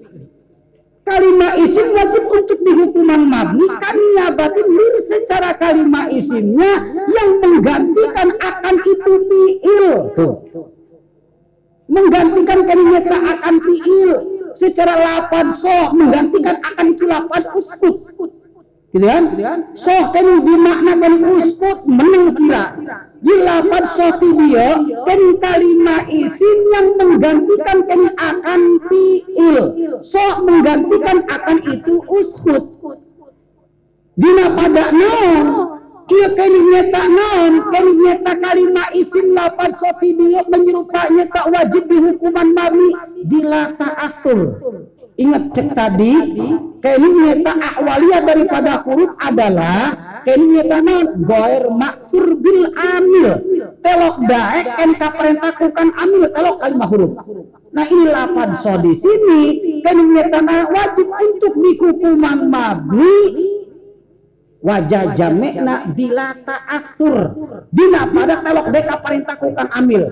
[1.10, 8.76] Kalimat isim wajib untuk dihukuman mabni kami batin lir secara kalimat isimnya yang menggantikan akan
[8.78, 9.90] itu fi'il.
[10.14, 10.36] Tuh.
[11.90, 14.12] Menggantikan kalimat akan fi'il.
[14.54, 18.39] Secara lapan so menggantikan akan itu lapan uskut
[18.90, 19.24] gitu kan?
[19.78, 22.74] Soh kan dimaknakan uskut menang sila
[23.20, 24.70] di lapan soh dia
[25.06, 29.58] kan kalimat isim yang menggantikan kan akan fi'il.
[30.02, 32.64] Soh menggantikan akan itu uskut
[34.20, 35.48] dina pada naon?
[36.10, 42.50] Iya kini nyata naon, kini nyata kalimat isim lapan sopi dia menyerupai nyata wajib dihukuman
[42.50, 42.90] mami
[43.30, 44.58] bila ta'athur.
[45.20, 46.16] Ingat cek tadi,
[46.80, 49.92] kini nyata ahwalia daripada huruf adalah
[50.24, 53.30] kini nyata naon goer maksur bil amil.
[53.84, 57.12] Telok daek kan kaperintahkukan amil telok kalimat huruf.
[57.76, 59.44] Nah ini lapan so di sini
[59.84, 60.40] nyata
[60.72, 63.20] wajib untuk dihukuman mabni
[64.60, 67.16] wajah jamekna bila ta'athur
[67.72, 70.04] dina pada telok deka perintah kukan amil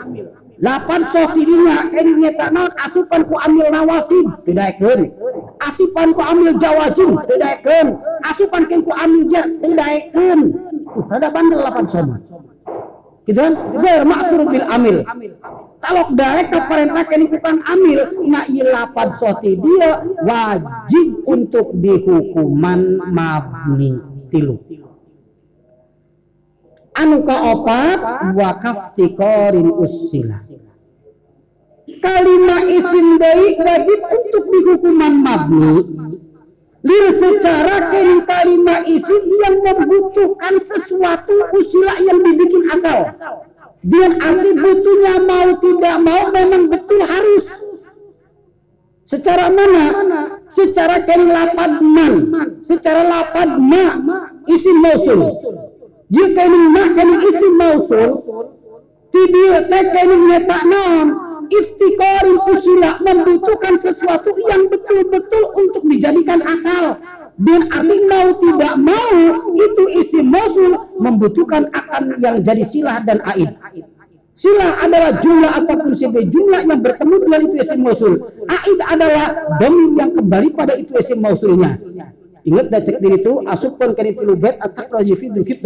[0.58, 5.14] lapan sohirinya ini nyata naon asupan ku amil nawasib tidak eken
[5.62, 7.88] asupan ku amil jawajim tidak eken
[8.26, 10.40] asupan ken ku amil jar tidak eken
[11.14, 12.18] ada bandel lapan soma
[13.28, 13.54] gitu kan?
[13.76, 14.98] Bermaksur bil amil.
[15.84, 24.00] Talok daek ka perintah ken kukan amil na lapan soti dia wajib untuk dihukuman mabni
[24.32, 24.58] tilu.
[26.98, 28.00] Anu opat
[28.34, 30.47] wakaf tikorin usila
[32.00, 35.76] kalimat isim baik wajib untuk dihukuman mabni.
[36.86, 43.12] Lir secara kini kalimat isim yang membutuhkan sesuatu usila yang dibikin asal.
[43.84, 47.48] Dengan arti butuhnya mau tidak mau memang betul harus.
[49.08, 49.86] Secara mana?
[50.48, 52.14] Secara ken lapad man.
[52.64, 53.86] Secara lapad ma
[54.48, 55.32] isim mausul.
[56.08, 58.10] Jika ini ma kan isim mausul
[59.12, 61.08] tidak kan nyata non
[61.50, 67.00] istiqorin usila membutuhkan sesuatu yang betul-betul untuk dijadikan asal
[67.38, 69.18] dan arti mau tidak mau
[69.54, 73.54] itu isim mausul membutuhkan akan yang jadi silah dan aid
[74.38, 78.22] Sila adalah jumlah ataupun sebagai jumlah yang bertemu dengan itu isim mausul.
[78.46, 81.74] Aid adalah domir yang kembali pada itu isim mausulnya.
[82.46, 85.58] Ingat dan cek diri itu asupkan kan itu lubet atak rajifi dukit.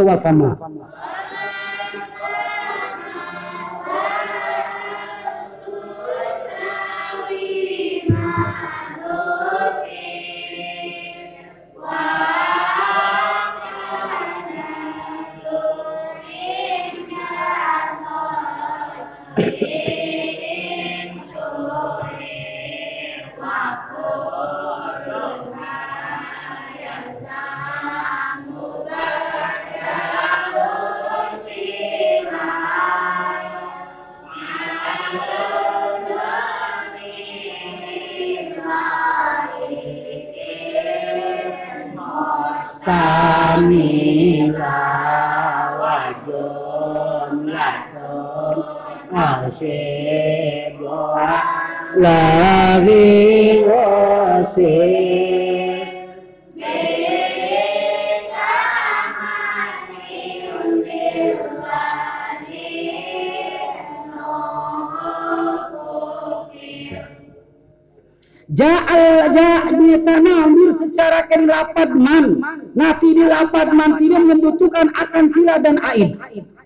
[68.51, 72.35] Ja'al ja'nita namir secara ken lapad man.
[72.75, 76.19] Nah di lapad man tidak membutuhkan akan sila dan aid.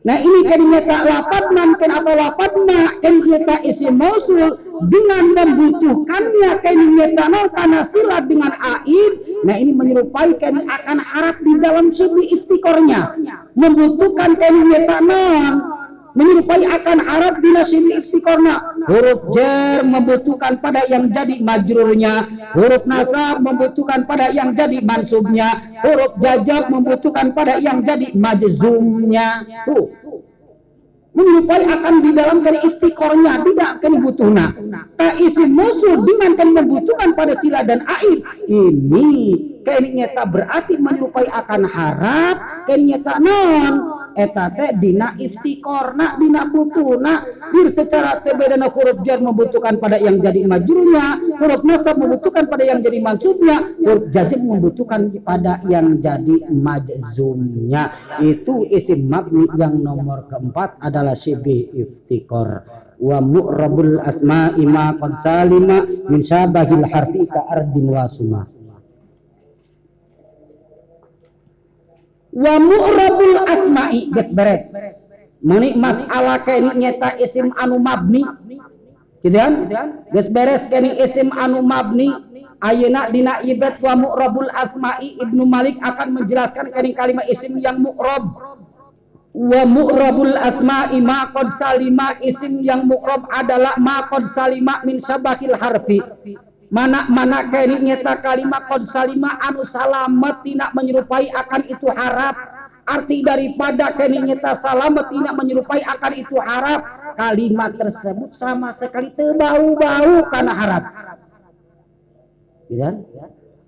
[0.06, 4.53] Nah ini kadinya tak lapad man ken atau lapad ma ken kita isi mausul
[4.86, 9.14] dengan membutuhkannya kadinya tanah karena sila dengan aid.
[9.41, 13.18] Nah ini menyerupai kan akan harap di dalam sisi istiqornya.
[13.58, 15.41] Membutuhkan kadinya tanah
[16.16, 22.13] menyerupai akan Arab di nasib istiqorna huruf jar membutuhkan pada yang jadi majrurnya.
[22.55, 25.76] Huruf nasab membutuhkan pada yang jadi mansubnya.
[25.84, 29.43] Huruf jajab membutuhkan pada yang jadi majzumnya.
[29.68, 29.91] Tuh.
[31.16, 34.45] Menyerupai akan di dalam dari istiqornya tidak akan butuhna
[35.16, 38.20] tak isi musuh dengan kan membutuhkan pada sila dan air
[38.51, 42.38] ini kini nyata berarti menyerupai akan harap
[42.70, 43.74] kini nyata non.
[44.16, 47.20] Eta teh dina iftikor nak dina butuna
[47.51, 52.63] bir secara teh bedana huruf jar membutuhkan pada yang jadi majurnya huruf nasab membutuhkan pada
[52.63, 57.91] yang jadi mansubnya huruf jazm membutuhkan pada yang jadi majzumnya.
[58.24, 62.63] Itu isim mabni yang nomor keempat adalah syibih iftikor
[62.95, 68.47] wa mu'rabul asma'i ma qad salima min syabahil harfi ka ardin wa suma
[72.36, 74.68] wa mu'rabul asma'i geus beres.
[75.40, 78.28] Mani masalah kene nyeta isim anu mabni.
[79.24, 79.72] Gitu kan?
[80.12, 82.12] Geus beres kene isim anu mabni
[82.60, 85.16] ayeuna dina ibad wa mu'rabul asma'i.
[85.24, 88.56] Ibnu Malik akan menjelaskan kene kalimat isim yang mu'rab
[89.36, 95.60] wa mu'rabul asma'i ma qad salima isim yang mu'rab adalah ma qad salima min syabahil
[95.60, 96.00] harfi
[96.76, 102.36] mana mana kaini nyata kalimat qad salima anu salamet tidak menyerupai akan itu harap.
[102.86, 106.82] Arti daripada kaini nyata salamet tidak menyerupai akan itu harap.
[107.15, 110.84] Kalimat tersebut sama sekali terbau-bau karena harap.
[112.67, 112.91] Ya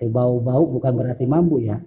[0.03, 1.79] terbau-bau bukan berarti mampu ya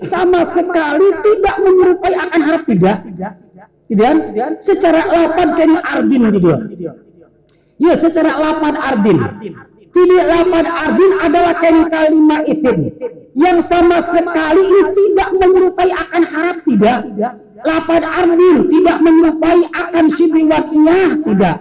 [0.00, 2.96] sama sekali tidak menyerupai akan harap tidak.
[3.90, 4.04] Gitu
[4.62, 6.48] secara lapan kayaknya ardin gitu
[7.80, 9.18] ya secara lapan ardin.
[9.90, 12.94] Tidak lapan ardin adalah kayaknya kalimat isim.
[13.34, 16.98] Yang sama sekali ini tidak menyerupai akan harap tidak
[17.60, 21.56] Lapan ardin tidak menyerupai akan sibri wakiyah tidak.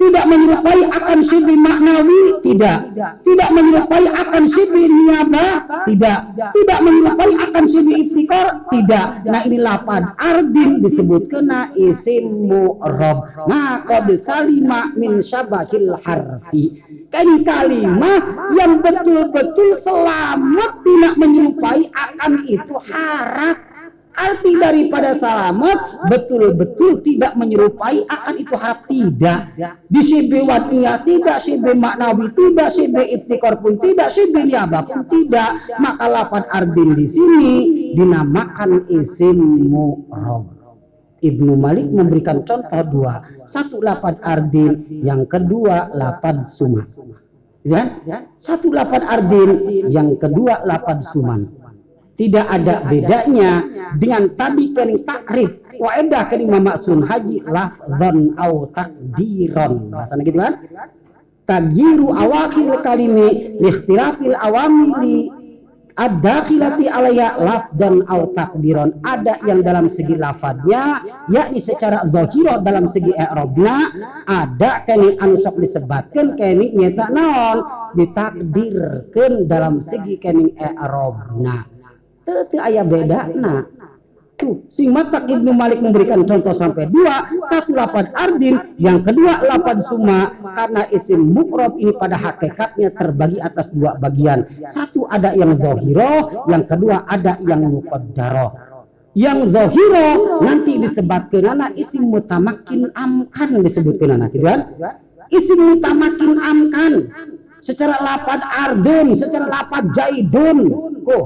[0.00, 2.40] Tidak menyerupai akan sibri maknawi?
[2.40, 2.78] Tidak.
[3.20, 3.48] Tidak.
[3.52, 5.46] Menyerupai akan sibri niaba?
[5.84, 6.18] Tidak.
[6.56, 6.78] Tidak.
[6.80, 8.64] Menyerupai akan sibri iftikar?
[8.72, 9.06] Tidak.
[9.28, 11.28] Nah ini lapan ardin disebut.
[11.30, 16.82] Kena isim mu'rob maka bisalima min syabahil harfi.
[17.10, 23.69] kan kalimat yang betul-betul selamat tidak menyerupai akan itu harap
[24.20, 29.40] arti daripada salamat betul-betul tidak menyerupai akan itu harap tidak.
[29.88, 35.64] Di sibe wadiyah tidak sibe maknawi tidak sibe iftikor pun tidak sibe niabah pun tidak.
[35.80, 37.54] Maka lapan ardin di sini
[37.96, 40.60] dinamakan isim mu'rob
[41.20, 43.20] Ibnu Malik memberikan contoh dua.
[43.44, 44.72] Satu lapan ardin
[45.04, 46.88] yang kedua lapan suman.
[47.60, 48.00] Ya?
[48.40, 49.50] Satu lapan ardin
[49.92, 51.59] yang kedua lapan suman
[52.20, 53.64] tidak ada bedanya
[53.96, 60.54] dengan tadi kini takrif wa edah kini mamaksun haji lafzan au takdiron bahasanya gitu kan?
[61.48, 65.32] Tagiru awakil kalimi likhtilafil awamili
[65.96, 71.00] ad-dakhilati alaya lafdan au takdiron ada yang dalam segi lafadnya
[71.32, 73.76] yakni secara zahirah dalam segi i'rabna
[74.28, 77.58] ada kini anu sok disebutkan kini nyata naon?
[77.96, 81.79] Ditakdirkan dalam segi kini i'rabna
[82.46, 83.66] itu ayah beda nah
[84.40, 87.28] tuh matak Ibnu Malik memberikan contoh sampai dua.
[87.44, 90.32] Satu lapan ardin yang kedua lapan suma.
[90.56, 94.48] Karena isim mukrob ini pada hakikatnya terbagi atas dua bagian.
[94.64, 98.72] Satu ada yang zohiro yang kedua ada yang muqaddaro
[99.10, 104.60] yang zohiro nanti disebutkan anak isim mutamakin amkan disebutkan anak gitu kan
[105.30, 106.92] isim mutamakin amkan.
[107.60, 110.58] Secara lapan ardun secara lapan jaidun.
[111.04, 111.24] Kok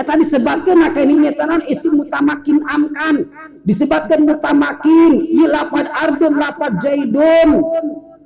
[0.00, 3.28] Eta disebutkan maka ini nyetanan isi mutamakin amkan.
[3.68, 7.60] Disebutkan mutamakin i lapad ardun lapad jaidun.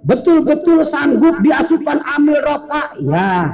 [0.06, 3.50] Betul-betul sanggup diasupan amil ropa ya.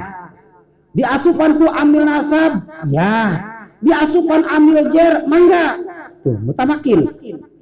[0.93, 2.61] Diasupan tu amil nasab
[2.93, 3.41] ya.
[3.81, 5.81] Diasupan amil jer mangga.
[6.21, 7.09] Tuh mutamakin.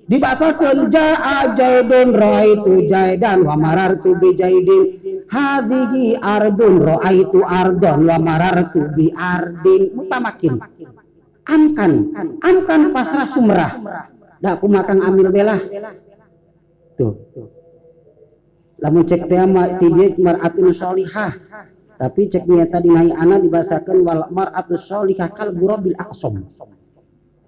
[0.10, 4.99] Dibasakan ja'a jaidun raitu jaidan wa marartu bi jaidin
[5.30, 9.93] hadhihi ardun ra'aitu ardon wa marartu bi ardin.
[9.93, 10.57] Mutamakin.
[11.45, 11.91] Amkan.
[12.41, 13.71] Amkan pasrah sumrah.
[14.41, 15.61] Dah aku makan amil belah.
[16.97, 17.13] Tuh.
[18.80, 21.36] Lamun cek teh mah tidieu mar'atun sholihah.
[21.99, 26.47] Tapi cek tadi naik anak dibahasakan wal mar'atu sholihah kal burabil aqsam.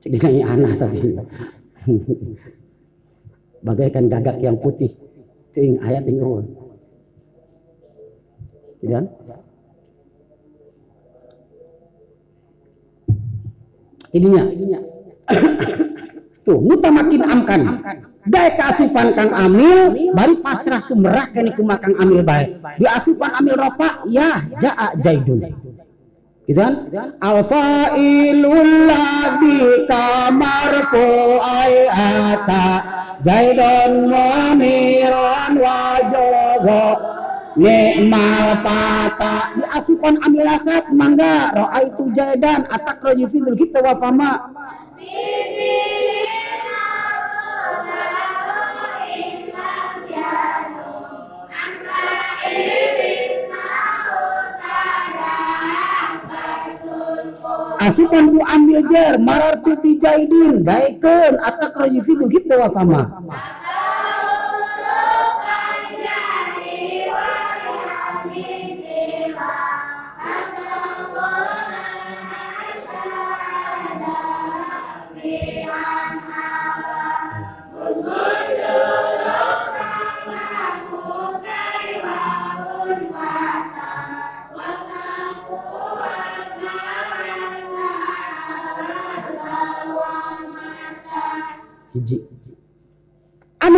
[0.04, 1.00] Cek naik anak tadi.
[3.66, 4.92] Bagaikan gagak yang putih.
[5.56, 6.44] Ting ayat tinggal
[8.82, 9.00] ya
[14.12, 14.44] ininya.
[16.42, 17.62] Tuh mutamakin amkan.
[18.22, 24.06] Dai keasupan kang amil bari pasrah sumerah kene kumakang amil baik di asupan amil ropa
[24.06, 25.42] ya jaa jaidun.
[26.46, 26.86] Gitu kan?
[27.18, 31.06] Alfailul ladhi kamarfu
[31.42, 32.66] ayata
[33.26, 36.86] zaidun muniran wajogo
[37.56, 41.52] nikmal fata diasupan ambil asap mangga.
[41.52, 44.52] Roa itu jaidan atak roji fidul kita wafama
[57.82, 59.20] asupan ku ambil jer.
[59.20, 63.61] Marar tu bijaidin daikun atak roji fidul kita wafama hiji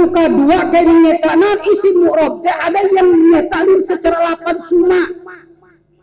[0.03, 5.01] anu kedua kayaknya nyetanan isi mu'rob teh ada yang nyetalin secara lapan suna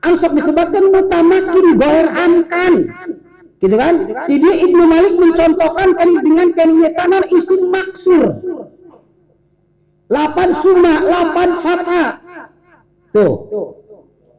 [0.00, 2.74] anu sok disebutkan mutamakin goer amkan
[3.60, 4.08] gitu kan?
[4.24, 8.40] Jadi Ibnu Malik mencontohkan kan dengan kenyetanan isim maksur.
[10.08, 12.04] Lapan suna lapan fata
[13.12, 13.34] tuh.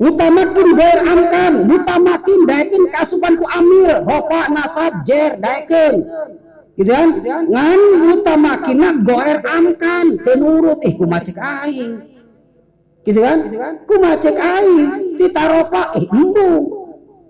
[0.02, 6.02] Mutamakin goer amkan mutamakin daikin kasupan ku amil ropa nasab jer daikin
[6.80, 7.10] gitu kan?
[7.52, 10.80] Ngan mutamakina goer amkan penurut.
[10.86, 12.00] Eh kumacek aing.
[13.04, 13.38] Gitu kan?
[13.84, 16.64] Kumacek aing titaropa eh embung.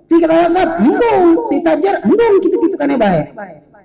[0.06, 1.50] Tika nasab embung.
[1.50, 2.34] Titajar embung.
[2.44, 3.28] Gitu-gitu kan ya baik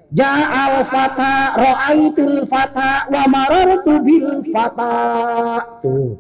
[0.07, 4.95] Ja'al fata ra'aitul fata wa marartu bil fata.
[5.83, 6.15] Tuh.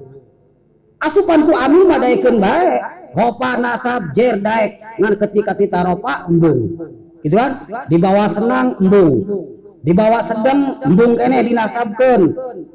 [0.99, 2.82] Asupan ku amin madaikeun bae
[3.14, 4.82] ropa nasab jer daek.
[4.99, 6.74] Ngan ketika titaropa embung
[7.26, 7.66] gitu kan?
[7.90, 9.26] Di bawah senang embung
[9.86, 12.22] di bawah sedang embung kene dinasabkeun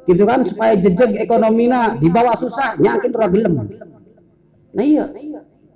[0.08, 0.40] gitu kan?
[0.48, 3.54] Supaya jejeg ekonomina di bawah susah nyangkin ora gelem.
[4.72, 5.04] Nah iya.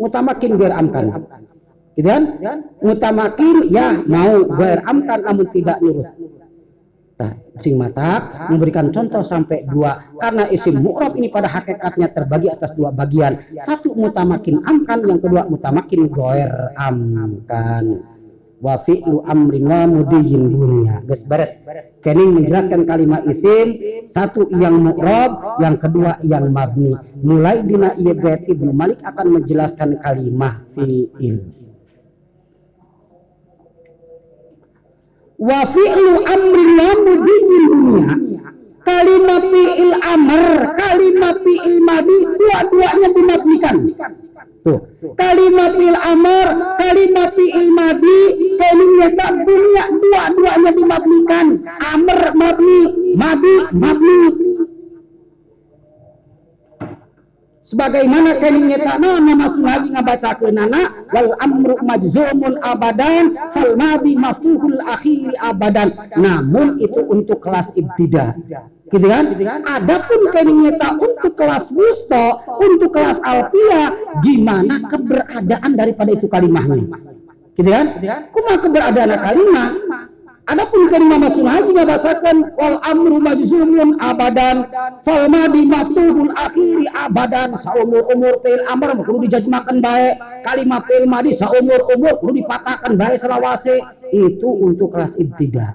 [0.00, 1.04] Mutamakin biar amkan.
[1.92, 2.40] Gitu kan?
[2.80, 6.08] Mutamakin ya mau biar amkan namun tidak nurut.
[7.16, 10.12] Nah, sing mata memberikan contoh sampai dua.
[10.20, 13.56] Karena isim mu'rab ini pada hakikatnya terbagi atas dua bagian.
[13.56, 18.15] Satu mutamakin amkan, yang kedua mutamakin goer amkan
[18.56, 20.94] wa fi'lu amrin wa mudiyyin dunia.
[21.04, 21.52] Guys, beres.
[22.00, 23.76] Kening menjelaskan kalimat isim,
[24.08, 26.94] satu yang mu'rab, yang kedua yang mabni.
[27.20, 31.36] Mulai dina bait Ibnu Malik akan menjelaskan kalimat fi'il.
[35.36, 38.08] Wa fi'lu amrin wa mudiyyin dunia.
[38.86, 43.76] Kalimat fi'il amr, kalimat fi'il madi, dua-duanya dimabnikan.
[44.66, 44.82] Tuh.
[45.14, 48.20] Kalimat fi'il amr, kalimat fi'il madi,
[48.58, 51.46] kalimat dunia dua-duanya dimabnikan.
[51.94, 52.80] Amr mabni,
[53.14, 54.55] madi mabni.
[57.66, 64.78] Sebagaimana kalinya tanah nama sunaji ngabaca ke nana wal amru majzumun abadan fal madi mafuhul
[64.86, 65.90] akhiri abadan.
[66.14, 68.38] Namun itu untuk kelas ibtida
[68.86, 69.34] gitu kan?
[69.66, 76.86] Adapun kenyata untuk kelas wusta, untuk kelas alfia, gimana keberadaan daripada itu kalimahnya?
[77.58, 77.98] Gitu kan?
[78.30, 79.68] Kuma keberadaan kalimah?
[80.46, 84.70] Adapun kalimah masunah juga bahasakan wal amru majzumun abadan
[85.02, 90.14] fal madi maftuhul akhiri abadan saumur umur pil amr kudu dijajmakan baik
[90.46, 93.82] kalimah pil madi saumur umur kudu dipatahkan baik selawase.
[94.14, 95.74] Itu untuk kelas ibtidah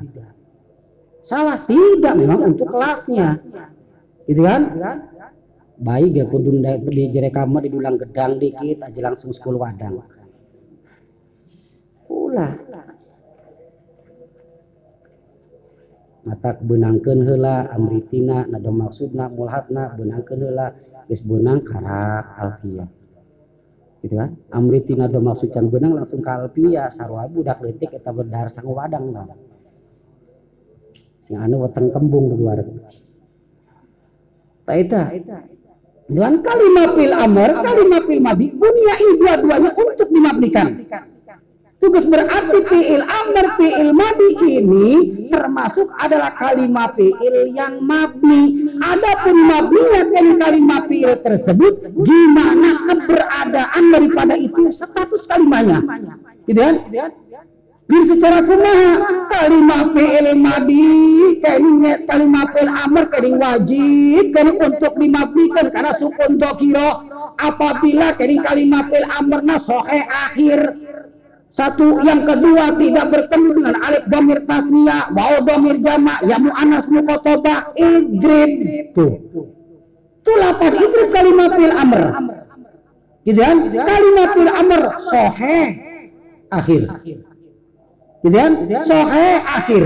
[1.22, 3.38] salah tidak memang untuk kelasnya.
[4.26, 4.62] Gitu kan?
[5.82, 6.62] Baik ya kudu
[6.92, 10.06] di jerekama didulang gedang dikit aja langsung sekolah wadang.
[12.12, 12.52] Ulah
[16.22, 20.74] mata benangkeun heula amritina nada maksudna mulhatna benangkeun heula
[21.10, 22.90] geus benang karak alfiyah
[24.02, 24.34] gitu kan?
[24.50, 29.14] Amritina do maksud can benang langsung ka alfiyah sarua budak leutik eta berdar sang wadang
[29.14, 29.30] nah
[31.22, 32.66] sing anu weteng kembung di luar.
[34.66, 35.02] Tak eta.
[36.12, 40.68] Dengan kalimat fil amr kalimat fil madi dunia ini dua-duanya untuk dimabnikan
[41.82, 44.88] Tugas berarti fi'il amr, fi'il madi ini
[45.34, 48.70] termasuk adalah kalimat fi'il yang mabni.
[48.78, 55.82] Adapun mabninya dari kalimat fi'il tersebut, gimana keberadaan daripada itu status kalimatnya.
[56.46, 56.76] Gitu kan?
[57.92, 60.88] di secara kumaha kalimat fi'il madi
[61.44, 67.04] kayaknya kalimat fi'il amr kayaknya wajib kayaknya untuk dimabdikan karena sukun dokiro
[67.36, 70.60] apabila kayaknya kalimat fi'il amrna sohe akhir
[71.52, 77.76] satu yang kedua tidak bertemu dengan alif domir tasnia waw domir jama ya mu'anas mukotoba
[77.76, 78.52] idrib.
[78.96, 79.20] Tuh.
[80.24, 82.02] Itu lapan idrib kalimat fil amr.
[83.28, 83.58] Gitu kan?
[83.68, 85.60] Kalimat fil amr sohe
[86.52, 86.82] akhir
[88.22, 88.52] gitu kan?
[88.86, 89.84] Sohe akhir.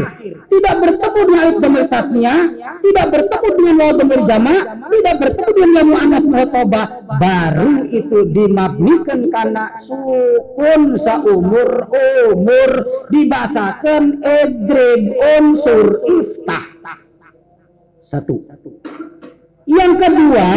[0.52, 2.36] Tidak bertemu dengan alif domir tasnia
[2.84, 4.56] tidak bertemu dengan waw domir jama
[4.92, 6.82] tidak bertemu dengan ya mu'anas mukotoba
[7.16, 11.88] baru itu dimabnikan karena sukun saumur
[12.36, 12.72] umur.
[13.08, 16.66] Dibasakan edrib unsur iftah.
[18.04, 18.44] Satu
[19.66, 20.49] yang kedua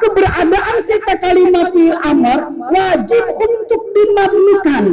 [0.00, 2.38] keberadaan serta kalimat fil amr
[2.72, 4.84] wajib untuk dimabnikan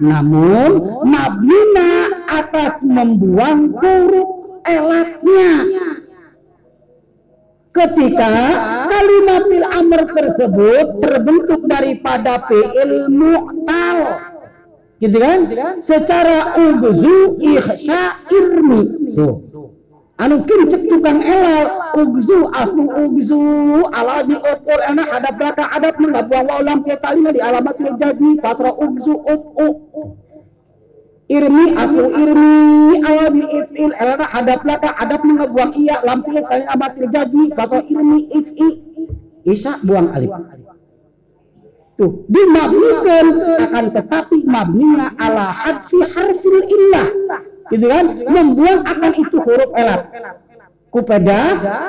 [0.00, 5.52] namun mabnina atas membuang huruf elatnya.
[7.70, 8.32] Ketika
[8.90, 13.98] kalimat fil amr tersebut terbentuk daripada fi'il mu'tal.
[15.00, 15.40] Gitu kan?
[15.84, 19.49] Secara ugzu ihsa irmi tuh
[20.20, 23.40] anu kincek tukang elal ugzu aslu ugzu.
[23.88, 28.30] Ala di ukul enak hadap raka adab menggabuang wa ulam talina di alamat jadi.
[28.44, 29.76] Pasra ugzu up up.
[31.30, 33.00] Irmi aslu irmi.
[33.00, 37.42] Awal di ifil elana hadap laka adab mengebuang iya lampir kalian amatil jadi.
[37.56, 38.68] Kata irmi ifi
[39.48, 40.36] isa buang alif.
[41.96, 43.26] Tuh dimabnikan.
[43.56, 47.08] Akan tetapi mabninya ala hadfi harfil illah
[47.70, 48.04] gitu kan?
[48.26, 50.10] Membuang akan itu huruf elat.
[50.90, 51.40] Kupeda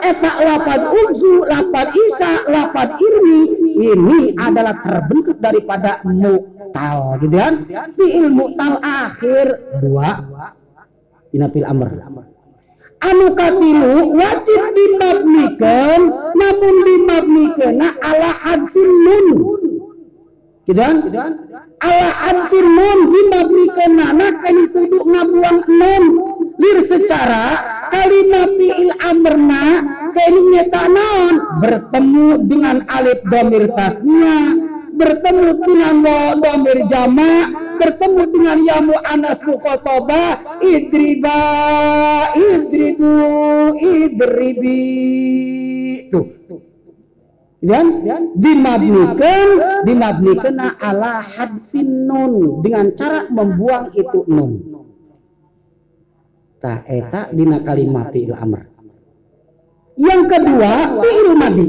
[0.06, 3.42] eta lapan uzu lapan isa lapan irmi.
[3.82, 7.66] Ini adalah terbentuk daripada mu'tal gitu kan?
[7.98, 9.46] Fi'il mu'tal akhir
[9.82, 10.22] dua.
[11.34, 11.90] Inapil amr.
[13.02, 16.00] Anu katilu wajib dimabnikan
[16.38, 19.28] namun dimabnikan ala hadfin nun
[20.72, 21.34] gitu kan?
[21.82, 25.60] Ala hadfin nun dimabnikan nana kan kudu ngabuang
[26.62, 27.46] lir secara
[27.90, 29.66] kalimat fi'il amrna
[30.14, 34.62] kayaknya tanon bertemu dengan alif domir tasnya
[34.94, 35.96] bertemu dengan
[36.38, 37.50] domir jama
[37.82, 41.42] bertemu dengan yamu anas mukhotoba idriba
[42.38, 43.14] idribu
[43.82, 44.86] idribi.
[46.14, 46.41] Tuh
[47.62, 47.86] dan
[48.34, 49.48] dimabnikan
[49.86, 52.66] dimabnikan ala hadfin nun.
[52.66, 54.52] Dengan cara membuang itu nun.
[56.58, 58.66] Ta eta dina kalimat fi'il amr.
[59.94, 60.74] Yang kedua
[61.06, 61.68] fi'il madi.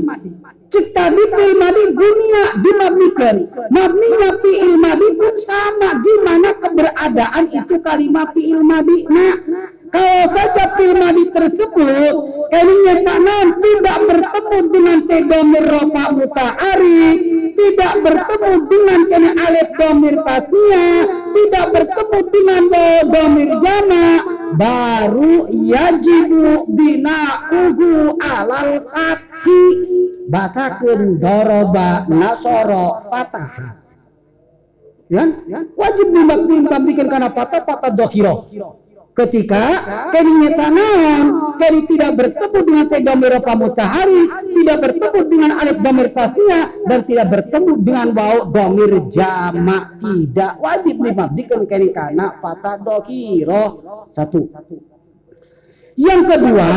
[0.72, 3.36] Cek tadi fi'il madi dunia dimabnikan
[3.68, 6.00] mabninya fi'il madi pun sama.
[6.00, 9.36] Gimana keberadaan itu kalimat fi'il madi nah
[9.92, 12.14] kalau saja fi'il madi tersebut
[12.48, 17.04] kayaknya tanam tidak bertemu dengan tedomir rofa mutahari
[17.52, 20.86] tidak bertemu dengan kena alif domir tasnya
[21.36, 22.62] tidak bertemu dengan
[23.06, 24.06] domir jama
[24.56, 29.64] baru yajibu bina uhu alal fathi.
[30.22, 33.82] Basakeun doroba nasoro fatah
[35.12, 35.28] ya
[35.76, 38.48] wajib dibikin karena patah patah dohiro
[39.12, 39.64] ketika
[40.08, 41.24] keninya tanam
[41.60, 44.22] keni tidak bertemu dengan tegamir pamutahari
[44.56, 50.96] tidak bertemu dengan alif damir tasnya dan tidak bertemu dengan bau domir jama tidak wajib
[50.96, 52.80] dimabdikan keni karena patah
[54.08, 54.48] satu
[55.92, 56.70] yang kedua,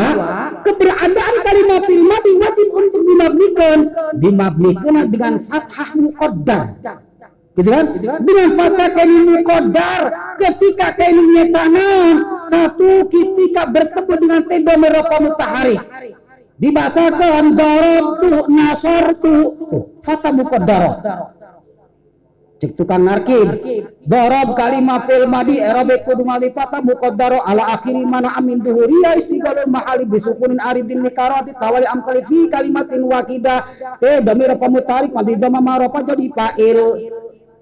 [0.60, 3.78] keberadaan kalimat fil madi wajib untuk dimabnikan.
[4.12, 6.64] Dimabnikan dengan fathah muqaddar.
[7.56, 7.84] Gitu kan?
[8.20, 10.00] Dengan fathah kaini muqaddar
[10.36, 15.80] ketika kaini tanam satu ketika bertemu dengan tenda merah mutahari.
[16.60, 19.36] Dibasakan darabtu nasartu.
[20.04, 20.82] Fathah muqaddar
[22.56, 23.48] cek tukang narkib.
[24.00, 29.68] Dorob kalimah fil madi erobe kudu mali fata muqaddaro ala akhiri mana amin duhuria istigalul
[29.68, 33.68] mahali bisukunin aridin mikarati tawali amkali fi kalimatin wakida.
[34.00, 36.78] Eh damir pemutarik madi jama marofa jadi fa'il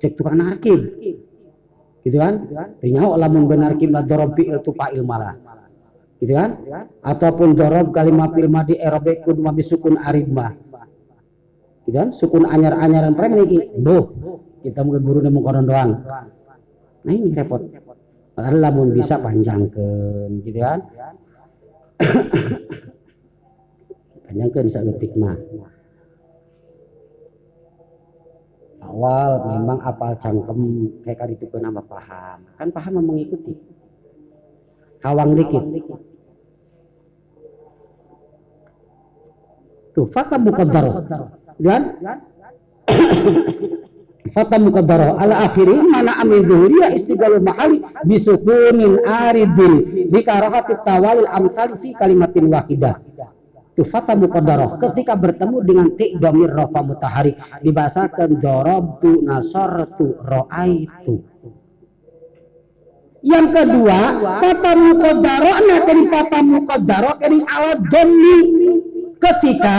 [0.01, 0.80] cek tukang narkib
[2.05, 2.34] gitu kan?
[2.84, 5.36] Rinyaw lamun benarkib la dorob fi'il tu fa'il malah
[6.20, 6.61] gitu kan?
[7.01, 10.53] Ataupun dorob kalimah fil madi erobe kudu mali sukun aridma
[11.84, 12.09] gitu kan?
[12.12, 14.05] Sukun anyar-anyaran prem ini boh
[14.64, 15.90] kita mau guru nemu koron doang.
[17.05, 17.61] Nah ini repot.
[18.34, 20.80] Padahal lamun bisa panjangkan gitu kan?
[24.26, 25.38] Panjangkan saeutik mah
[28.85, 30.61] awal memang apal cangkem
[31.03, 32.45] kayak kali itu nama paham.
[32.57, 33.57] Kan paham mengikuti.
[35.01, 35.64] Kawang dikit.
[39.95, 41.07] Tuh fata muqaddar
[41.62, 41.82] kan
[44.26, 49.74] fata muqaddar ala akhiri mana amin zuhuriya istigalu mahali bisukunin aridin.
[50.11, 52.99] Bikarahati tawalil amsal fi kalimatin wahidah
[53.74, 57.34] itu fata muqaddarah ketika bertemu dengan ti domir rofa mutahari.
[57.58, 61.34] Dibahasakan dorobtu nasortu ro'aitu
[63.24, 68.38] yang kedua fata muqaddarah nah kini fata muqaddarah kini ala doni
[69.16, 69.78] ketika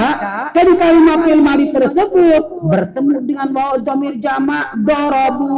[0.49, 5.53] dari kalimat fil mali tersebut bertemu dengan waw domir jamak dorobu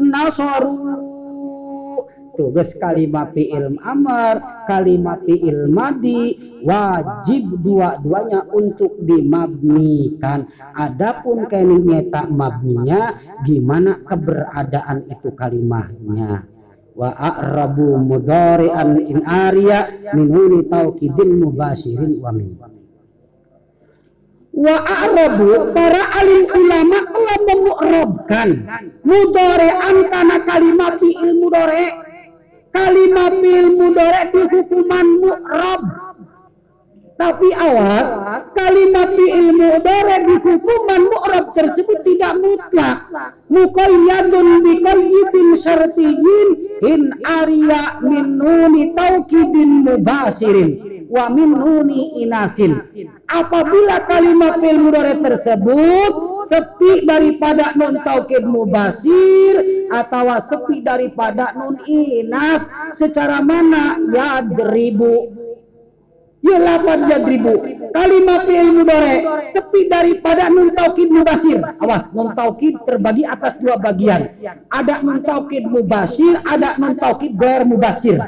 [0.00, 0.74] nasoru
[2.40, 6.32] tugas kalimat fi'il amar kalimat fi'il madi
[6.64, 10.48] wajib dua-duanya untuk dimabnikan.
[10.72, 13.12] Adapun keningnya tak mabninya
[13.44, 16.48] gimana keberadaan itu kalimahnya?
[16.96, 22.56] Wa a'rabu mudhari'an in ariya min huni taukidin mubashirin wa min.
[24.50, 28.48] Wa a'rabu para alim ulama telah memu'rabkan
[29.06, 32.09] mudhari'an karena kalimat fi'il mudhari'
[32.74, 35.82] kalimat fi'il mudhari' di hukuman mu'rab
[37.20, 38.08] tapi awas
[38.56, 43.12] kalimat fi'il mudhari' di hukuman mu'rab tersebut tidak mutlak.
[43.52, 46.48] Muqayyadun bi qayyidin syartiyyin
[46.80, 50.70] in ariya min nuni taukidin mubasirin
[51.12, 52.80] wa min nuni inasin.
[53.28, 56.12] Apabila kalimat fi'il mudhari tersebut
[56.48, 59.60] sepi daripada nun taukid mubasir
[59.92, 62.64] atau sepi daripada nun inas
[62.96, 64.00] secara mana?
[64.08, 65.36] Yadribu
[66.40, 67.54] ya lapan yadribu
[67.92, 74.32] kalimat fi'il mudhari sepi daripada nun taukid mubasir awas nun taukid terbagi atas dua bagian.
[74.72, 77.36] Ada nun taukid mubasir ada nun taukid
[77.68, 78.18] mubasir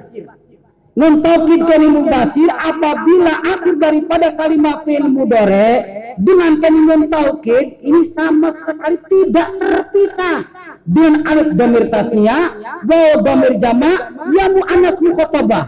[0.93, 5.81] Nun taukid kali mubasir apabila akhir daripada kalimat fi'il mudhari
[6.21, 10.45] dengan kalimat taukid ini sama sekali tidak terpisah
[10.85, 12.53] dengan alif damir tasnia,
[12.85, 15.65] waw damir jama, ya muannas mukhatabah.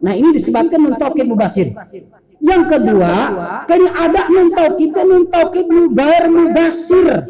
[0.00, 1.74] Nah, ini disebutkan nun taukid mubasir.
[2.40, 3.14] Yang kedua,
[3.68, 4.48] kini ada nun
[5.28, 7.28] taukid mubair mubasir.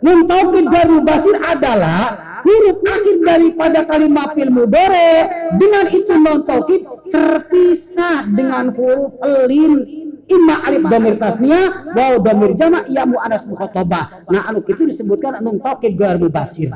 [0.00, 5.12] Nun taukid gair mubasir adalah huruf akhir daripada kalimat fil mudore
[5.60, 9.84] dengan itu non taukid terpisah dengan huruf elin
[10.24, 14.24] imma alif domir tasnia waw domir jama ya mu'anas mukhatabah.
[14.32, 16.72] Nah anu itu disebutkan non taukid mubasir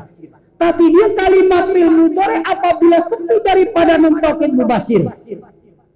[0.55, 5.03] tapi dia kalimat fil mudore apabila sepi daripada non taukid mubasir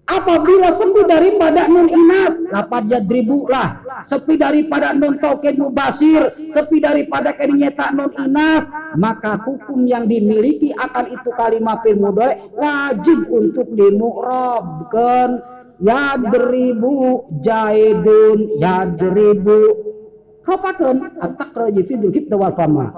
[0.10, 3.86] apabila sepi daripada nun inas lapat jadribu lah.
[4.02, 8.66] Sepi daripada nun taukid mubasir sepi daripada kenyata nun inas
[8.98, 12.02] maka hukum yang dimiliki akan itu kalimat fil
[12.58, 15.40] wajib untuk dimu'rabkan
[15.80, 19.60] yadribu jaidun yadribu
[20.44, 22.92] kafakan at-taqraji fi dzul hibda wal fama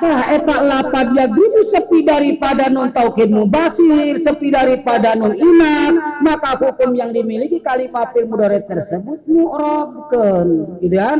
[0.00, 5.92] Nah, eta lapad yadribu sepi daripada non taukid mubasir, sepi daripada non inas,
[6.24, 11.18] maka hukum yang dimiliki kalimat fil mudhari tersebut mu'rabkeun, gitu kan?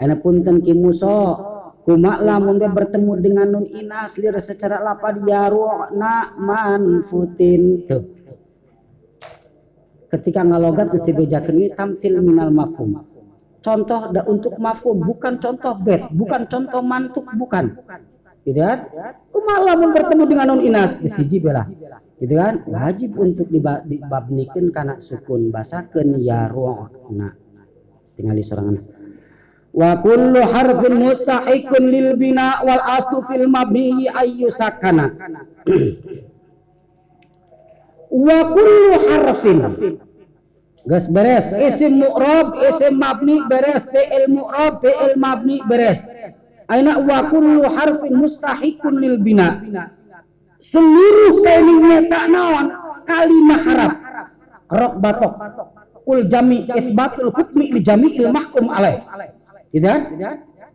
[0.00, 1.36] Ana punten ki muso,
[1.84, 8.16] kumak lamun dia bertemu dengan nun inas lir secara lapad yaru'na manfutin tuh.
[10.08, 13.09] Ketika ngalogat mesti bejakeun tamtil minal mafhum
[13.60, 17.76] contoh untuk mafhum bukan contoh bed bukan contoh mantuk bukan.
[18.40, 18.88] Gitu kan?
[19.36, 21.04] Malah bertemu dengan non inas.
[21.04, 21.68] Siji bela
[22.20, 22.60] gitu kan?
[22.68, 27.32] Wajib untuk dibabnikan karena sukun basakan ya ru'na
[28.20, 28.76] tinggal di sorangan
[29.70, 35.14] wa kullu harfin mustahiqun lil bina wal aslu fil mabni ayyu sakana.
[38.10, 39.58] Wa kullu harfin
[40.86, 41.52] Gas beres.
[41.52, 43.88] Isim mu'rab, isim mabni beres.
[43.92, 46.08] Fi'il mu'rab, fi'il mabni beres.
[46.70, 49.60] Aina wa kullu harfin mustahikun lil bina.
[50.60, 52.66] seluruh kaining tak naon
[53.08, 53.92] kalimah harap
[54.68, 55.32] rok batok
[56.04, 59.00] kul jami isbatul hukmi li jami'il mahkum alaih
[59.72, 60.00] gitu kan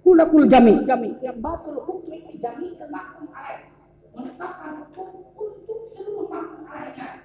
[0.02, 0.82] kul kul jami
[1.22, 3.70] isbatul hukmi li jami'il mahkum alaih
[4.18, 7.25] menetapkan hukum untuk seluruh mahkum alaihnya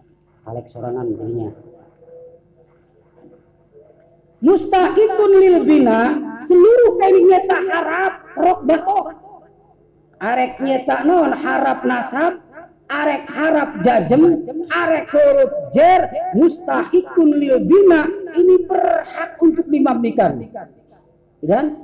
[0.41, 1.49] kalek sorangan jadinya.
[4.41, 9.05] Mustahikun lil bina seluruh kali nyata harap rok betok.
[10.21, 12.41] Arek nyata non harap nasab
[12.89, 16.09] arek harap jajem arek huruf jer.
[16.33, 20.41] Mustahikun lil bina ini berhak untuk dimabdikan
[21.41, 21.77] dan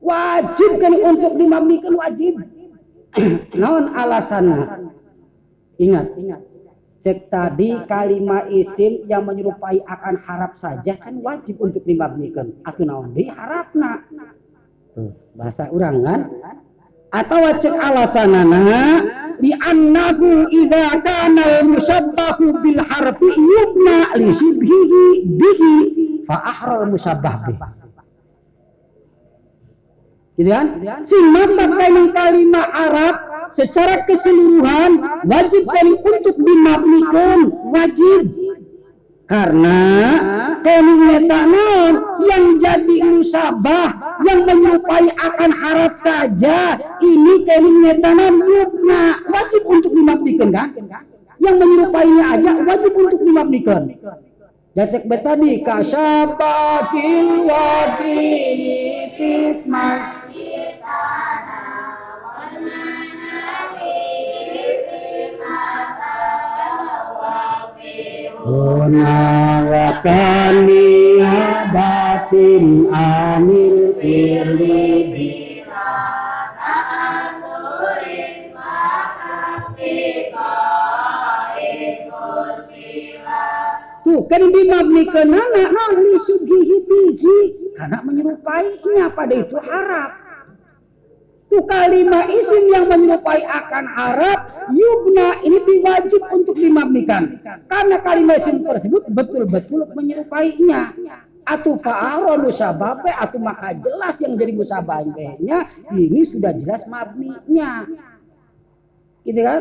[0.00, 2.36] wajib kan untuk dimabdikan wajib.
[3.56, 4.92] Non alasannya.
[5.80, 6.40] Ingat ingat
[7.08, 13.16] cek tadi kalimat isim yang menyerupai akan harap saja kan wajib untuk dimabdikan atau naon
[13.16, 14.04] di harapna?
[14.92, 16.20] Tuh bahasa orang kan?
[17.08, 18.84] Atau cek alasanana?
[19.40, 25.74] Di annahu idza kana al-musabbahu bil harfi yubna li shibhihi bihi
[26.28, 27.56] fa ahral musabbah bih.
[30.36, 30.66] Gitu kan?
[31.08, 37.38] Sing kainang kalimat Arab secara keseluruhan wajib kali untuk dimabnikan
[37.72, 38.22] wajib.
[39.28, 39.84] Karena
[40.64, 41.92] kalimat tanon
[42.24, 46.80] yang jadi musabah yang menyerupai akan harap saja.
[47.04, 50.72] Ini kalimat tanon yubna wajib untuk dimabnikan kan?
[51.38, 53.94] Yang menyerupainya aja wajib untuk dimabnikan
[54.78, 58.26] Jacek betadi kasyabakil wadi
[68.68, 70.84] tismas Unawakani
[71.72, 75.16] batin anil pilih
[84.08, 87.38] Tuh kan dimabnikan anak ahli sugihi biji
[87.76, 90.27] karena menyerupainya pada itu harap.
[91.48, 97.40] Tuh kalimat isim yang menyerupai akan harap yubna ini diwajib untuk dimabnikan.
[97.64, 100.92] Karena kalimat isim tersebut betul-betul menyerupainya.
[101.48, 105.40] Atau fa'aro musababe atau maka jelas yang jadi musabahnya
[105.96, 107.88] ini sudah jelas mabninya.
[109.24, 109.60] Gitu kan?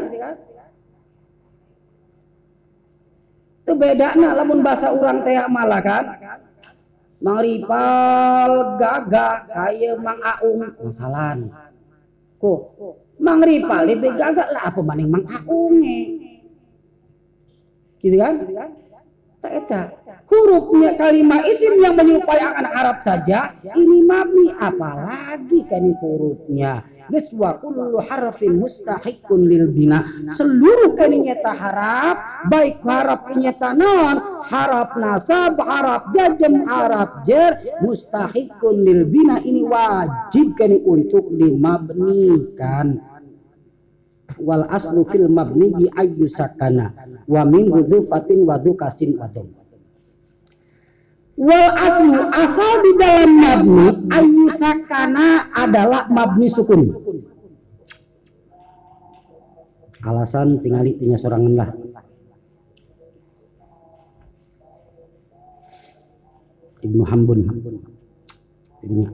[3.64, 6.04] Itu beda nah lamun bahasa orang teh malah kan?
[7.24, 11.48] Mang Ripal gagah kaya Mang Aung masalan
[12.38, 12.54] ku.
[13.18, 15.82] Mang Ripal lebih lah apa maning Mang Aung
[17.98, 18.34] gitu kan?
[19.38, 19.82] Tak eta
[20.28, 27.56] hurufnya kalimat isim yang menyerupai akan Arab saja ini mabni apalagi kan hurufnya Ges wa
[27.56, 30.04] kullu harfin mustahiqun lil bina.
[30.32, 39.08] Seluruh kalinya harap, baik harap nyata non, harap nasab, harap jajem, harap jer, mustahiqun lil
[39.08, 43.00] bina ini wajib kan untuk dimabnikan.
[44.38, 46.94] Wal aslu fil mabni ayyu sakana
[47.26, 49.26] wa min hudzufatin wa dzukasin wa
[51.38, 56.82] Wal aslu asal di dalam mabni ayu sakana adalah mabni sukun.
[60.02, 61.70] Alasan tingali tinggal sorangan lah.
[66.82, 67.46] Ibnu Hambun.
[68.82, 69.10] Jadinya.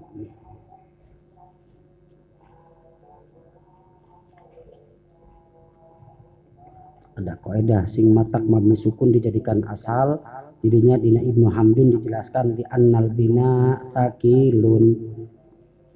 [7.19, 10.23] Ada kaidah sing matak mabni sukun dijadikan asal
[10.63, 14.95] Jadinya dina Ibnu Hamdun dijelaskan di annal bina takilun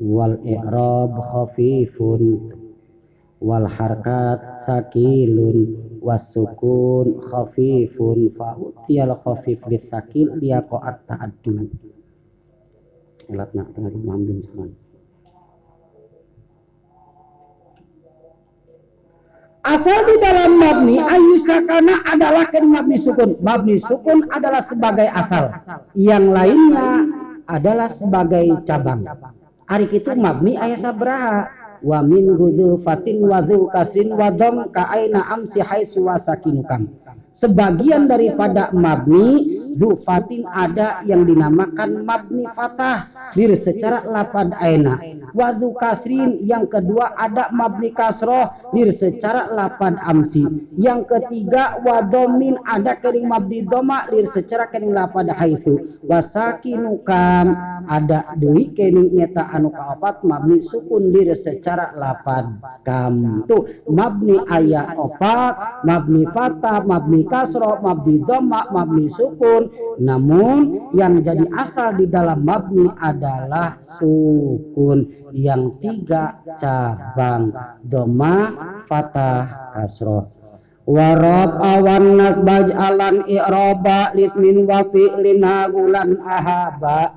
[0.03, 2.51] wal i'rab khafifun
[3.39, 5.71] wal harkat takilun
[6.03, 11.63] was sukun khafifun fa utiyal khafif li takil liaqa'at ta'addu.
[13.31, 14.39] Elatna tengah Ibnu Hamdun
[19.67, 23.35] Asal di dalam mabni ayusakana adalah kan mabni sukun.
[23.43, 25.51] Mabni sukun adalah sebagai asal.
[25.91, 26.89] Yang lainnya
[27.43, 29.03] adalah sebagai cabang.
[29.67, 31.57] Hari itu mabni ayat sabraha.
[31.83, 36.89] wa min hudu fatin wa dhu kasrin wa dham ka aina amsi haisu wa sakinukam
[37.29, 39.56] sebagian daripada mabni
[40.01, 43.13] fatin ada yang dinamakan mabni fatah.
[43.35, 44.97] Bir secara lapad aina.
[45.35, 48.49] Wadhu kasrin yang kedua ada mabni kasroh.
[48.71, 50.47] Bir secara lapad amsi.
[50.79, 54.07] Yang ketiga wadomin ada kering mabni doma.
[54.09, 57.53] Dir secara kering lapad haithu wasakinukam
[57.85, 61.11] ada deui kering nyata anu kaopat mabni sukun.
[61.11, 63.43] Dir secara lapad kam.
[63.45, 69.66] Tuh mabni ayat opat mabni fatah mabni kasroh mabni doma mabni sukun
[69.97, 75.29] namun yang jadi asal di dalam mabni adalah sukun.
[75.33, 77.51] Yang tiga cabang.
[77.81, 78.53] Doma
[78.85, 80.29] fatah kasroh.
[80.87, 87.11] Warab awan nasbaj alan i'roba lismin wa fi'lin hagulan ahaba.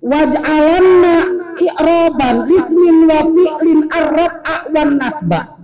[0.00, 1.16] Waj'alanna
[1.60, 4.32] i'roban lismin wa fi'lin arrab
[4.72, 5.60] wan nasba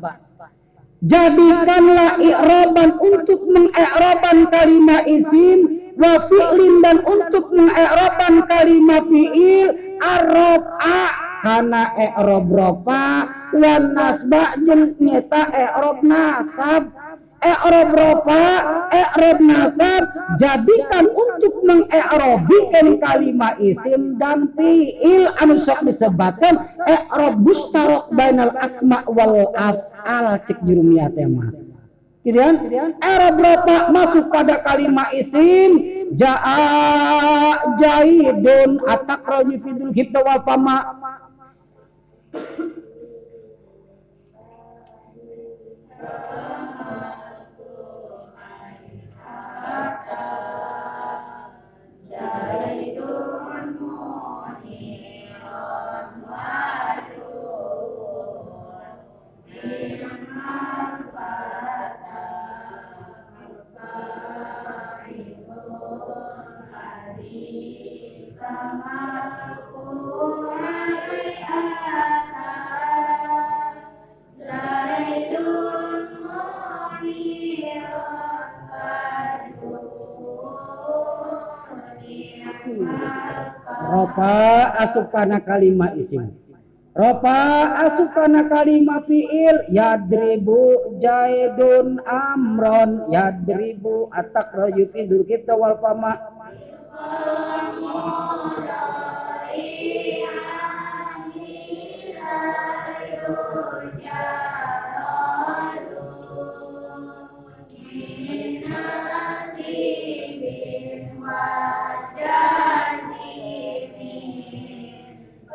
[1.07, 9.87] jadikanlah i'raban untuk mengi'raban kalimat isim wa fi'lin dan untuk mengi'raban kalimat fi'il.
[9.97, 11.03] Arab a
[11.41, 13.25] kana i'rab ropa
[13.57, 16.93] wan nasba jeung nyata i'rab nasab
[17.43, 18.45] i'rab ropa
[18.93, 20.03] i'rab nasab.
[20.37, 25.29] Jadikan untuk mengi'rabikan kalimat isim dan fi'il.
[25.41, 30.39] Anu sok disebutkan i'rab mustarak bainal asma wal af'al.
[30.45, 31.67] Cek jurumiyah tema
[32.27, 32.59] gitu kan?
[32.99, 36.03] Ropa masuk pada kalimat isim.
[36.19, 38.83] Jaa jaidun.
[38.83, 40.99] Atakraji fidul kita wal fama
[83.97, 86.29] Ropa asupana kalimat isim.
[86.93, 87.41] Ropa
[87.89, 96.13] asupana kalimat fiil yadribu jaidun amron yadribu atak royu fidur kita wal fama.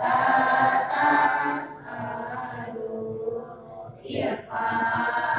[0.02, 3.46] Batas padu
[4.02, 5.31] Irfan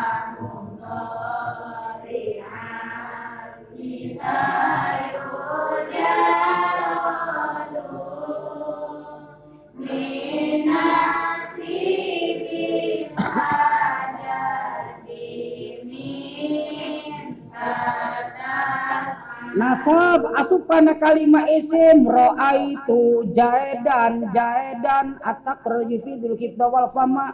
[19.73, 27.33] Nasab asupana kalimat isim ro'aitu jaedan jaedan atak rajifidul kita wal fama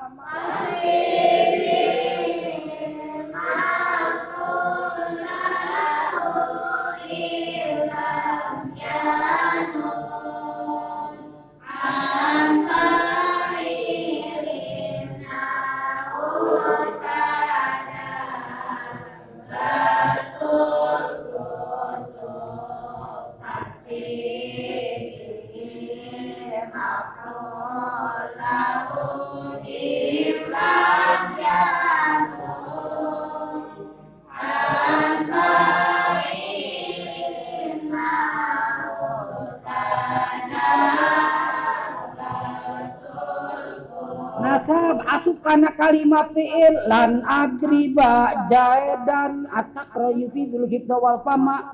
[45.48, 51.72] asupana kalimat fi'il lan adriba jaedan atak royu fidul kita wal fama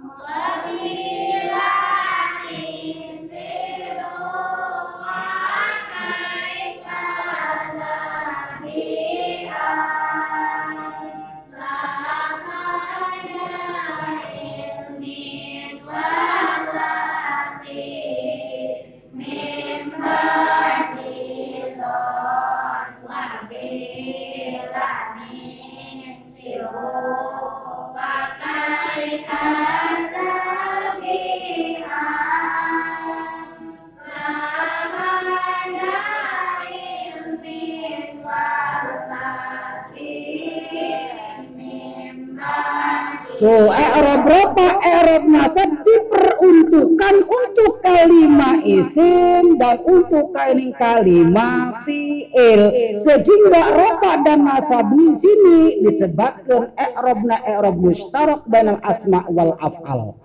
[43.45, 52.97] Tuh, i'rab rofa, i'rab nasab diperuntukkan untuk kalimah isim dan untuk kain kalimah fi'il.
[52.97, 60.17] Sehingga rofa dan nasab di sini disebabkan i'rabna i'rab mustarak bainal asma wal af'al.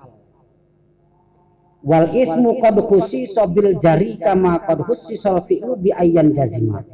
[1.83, 6.87] Wal ismu qad khussisa bil jari kama qad khussisa fi'lu bi ayyan jazima.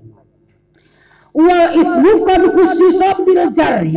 [1.35, 3.91] Wal ismu qad khussisa bil jari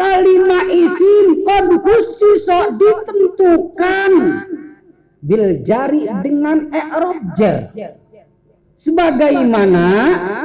[0.00, 4.12] kalimat isim qad khussisa ditentukan
[5.20, 7.68] bil jari dengan i'rab jar.
[8.78, 9.86] Sebagaimana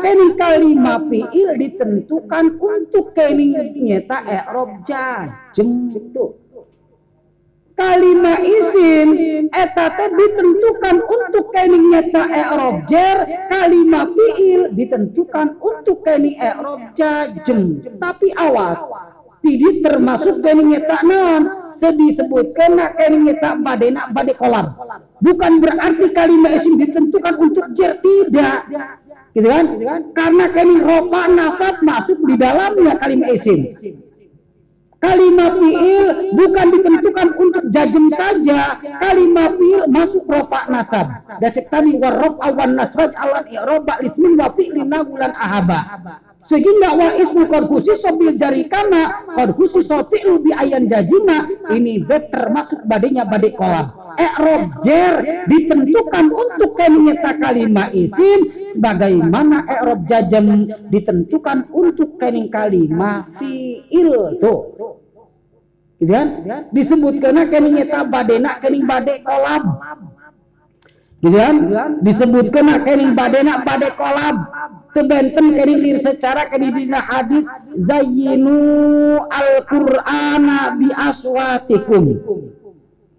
[0.03, 6.42] kening kalimat fi'il ditentukan untuk kening nyata i'rab jazm itu
[7.73, 9.07] kalimat isim
[9.49, 17.81] eta teh ditentukan untuk kening nyata i'rab jar kalimat fi'il ditentukan untuk kening i'rab jazm
[17.97, 18.77] tapi awas
[19.43, 21.41] tidak termasuk kening nyata non
[21.75, 24.71] sedisebutkan nak kening nyata badena bade kolam.
[25.19, 28.71] Bukan berarti kalimat isim ditentukan untuk jar tidak.
[29.35, 29.65] Gitu kan?
[30.15, 33.75] Karena kening ropa nasab masuk di dalamnya kalimat isim
[35.03, 38.79] kalimat fi'il bukan ditentukan untuk jajem saja.
[38.79, 41.11] Kalimat fi'il masuk ropa nasab.
[41.43, 45.79] Dan cek tadi awan nasraj alan i'roba ismin wa fi'lin nagulan ahaba.
[46.43, 52.27] Sehingga wa ismu qad khusis bil jari kama khusis fi'lu bi ayan jajima ini bet
[52.31, 55.13] termasuk badenya badai kolam i'rab jar
[55.49, 64.61] ditentukan untuk kenyata kalimat isim sebagaimana i'rab jajam ditentukan untuk kening kalimat fi'il tuh.
[66.01, 66.27] Gitu kan?
[66.75, 69.79] Disebutkan kening nyata badena kening badai kolam
[71.23, 71.55] gitu kan?
[72.03, 74.43] Disebutkan kening badena badai kolam
[74.93, 77.49] tebenten kening lir secara kedidina hadis
[77.79, 82.19] zayyinu al-qur'ana bi aswatikum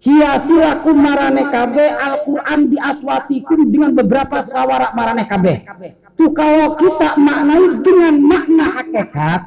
[0.05, 5.65] hiasilakum marane kabe Al-Quran bi aswatikum dengan beberapa sawara marane kabe
[6.13, 9.41] tuh kalau kita maknai dengan makna hakikat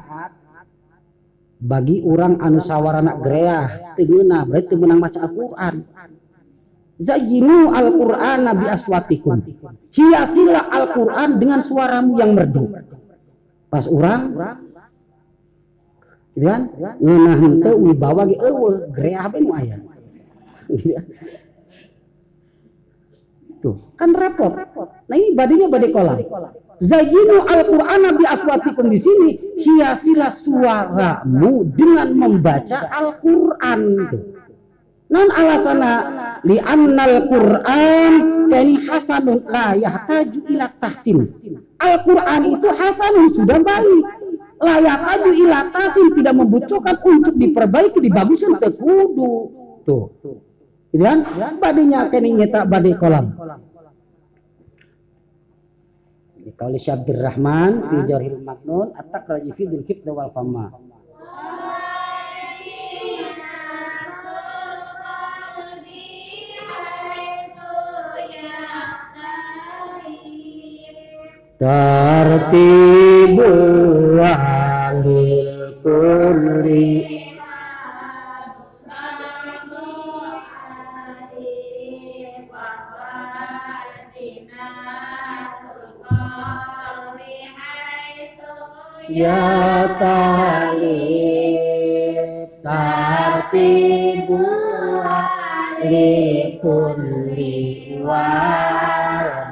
[1.59, 5.75] bagi orang anu sawarana gereah tengeuna berarti menang baca Al-Quran.
[6.99, 9.39] Zayyinu Al-Quran Nabi Aswatikum
[9.95, 12.67] Hiasilah Al-Quran dengan suaramu yang merdu.
[13.71, 14.35] Pas orang
[16.35, 16.61] gitu kan?
[16.99, 19.79] Ngenah hente wibawa ge eueuh gereah apa nu aya
[23.59, 24.55] Tuh, kan repot.
[25.11, 26.17] Nah ini badinya badai kolam.
[26.79, 29.29] Zayyinu Al-Quran Nabi Aswatikum di sini
[29.59, 33.81] hiasilah suaramu dengan membaca Al-Quran.
[35.11, 35.91] Non alasana
[36.47, 38.13] li annal Quran
[38.47, 41.27] kani hasanun la yahtaju ila tahsin.
[41.83, 44.03] Al-Quran itu hasanun sudah baik.
[44.63, 49.51] La yahtaju ila tahsin tidak membutuhkan untuk diperbaiki, dibaguskan tekudu.
[49.83, 50.15] Tuh.
[50.89, 51.21] Gitu kan?
[51.61, 53.37] Badinya kani nyeta badai kolam.
[56.59, 60.75] Kauli Syabdir Rahman fi Jarhil Maknun at-takraji fi bil kibda wal fama.
[71.59, 73.47] Tartibu
[74.19, 77.18] ahlil kulli
[89.19, 90.95] Ya talib
[92.63, 94.47] tartibu
[95.83, 99.43] li kulli warbadi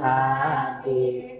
[0.00, 1.36] adit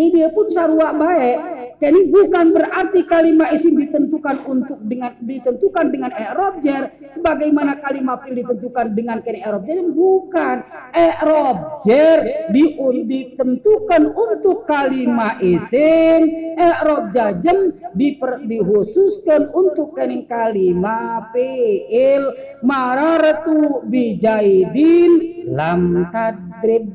[0.00, 1.38] ini dia pun sarwa baik.
[1.76, 3.76] Jadi bukan berarti kalimat isim
[4.20, 10.56] ditentukan untuk dengan ditentukan dengan i'rab jar sebagaimana kalimat fi'il ditentukan dengan kene jar bukan
[10.92, 12.18] i'rab jar
[12.52, 12.64] di,
[13.08, 22.24] ditentukan untuk kalimat isim i'rab jazm diper, dihususkan untuk kene kalimat fi'il.
[22.60, 26.92] Marartu bijaidin lam tadrib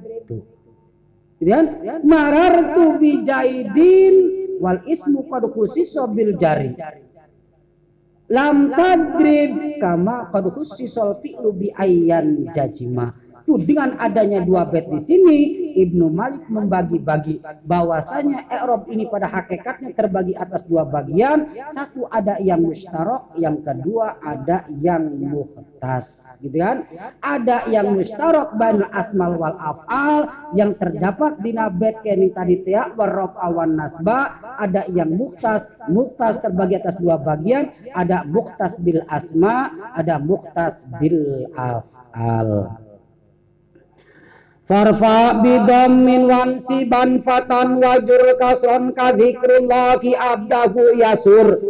[1.35, 4.15] Kemudian marartu bi jaidin
[4.57, 6.73] wal ismu qad khussisa bil jari.
[8.26, 13.14] Lam tadrib kama qad khussisa fi'lu bi ayyan jajima.
[13.45, 15.39] Tuh dengan adanya dua bait di sini
[15.77, 21.53] Ibnu Malik membagi-bagi bahwasanya i'rab ini pada hakikatnya terbagi atas dua bagian.
[21.69, 26.89] Satu ada yang mustarok, yang kedua ada yang muhtas, gitu kan?
[27.22, 30.26] Ada yang mustarok baina asmal wal af'al
[30.57, 36.81] yang terdapat di nabet kening tadi tia warrof awan nasba, ada yang muhtas, muhtas terbagi
[36.81, 42.81] atas dua bagian, ada muhtas bil asma, ada muhtas bil af'al.
[44.65, 51.61] Farfa bidhammin wansiban fatan wajur kasron kadhikrullahi abdahu yasur.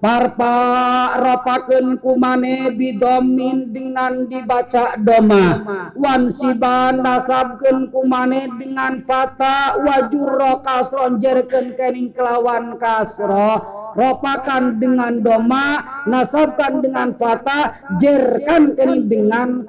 [0.00, 5.62] Parpa ropaken kumane bidomin dengan dibaca doma.
[5.94, 13.78] Wansiban nasabken kumane dengan fata wajur kasron jerken kening kelawan kasro.
[13.94, 19.68] Ropakan dengan doma nasabkan dengan fata jerkan kening dengan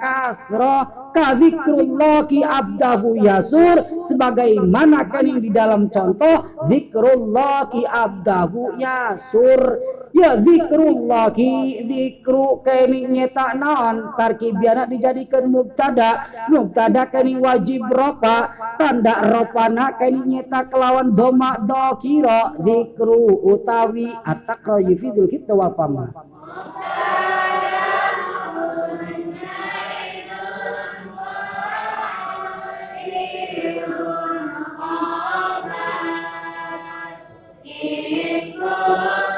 [1.13, 6.67] kasro ki abdahu yasur sebagaimana kan yang di dalam contoh?
[6.67, 9.61] Ki abdahu yasur
[10.11, 10.35] ya
[11.31, 11.51] ki
[11.88, 16.27] zikru kini nyeta naon tarkibiana dijadikan mubtada.
[16.51, 18.51] Mubtada kini wajib ropa.
[18.79, 22.59] Tanda ropana kini nyeta kelawan doma dokiro.
[22.59, 25.53] Zikru utawi atakro yufidul kita
[38.65, 39.30] wafama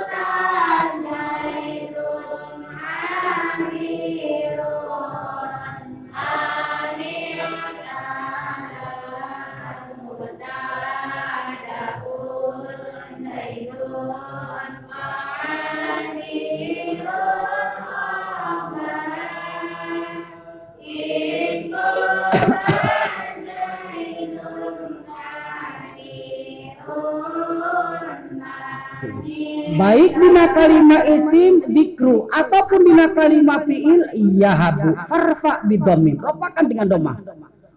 [29.77, 34.01] baik bina kalima isim dikru ataupun bina kalima fiil
[34.37, 37.13] yahabu farfa bidomin ropakan dengan doma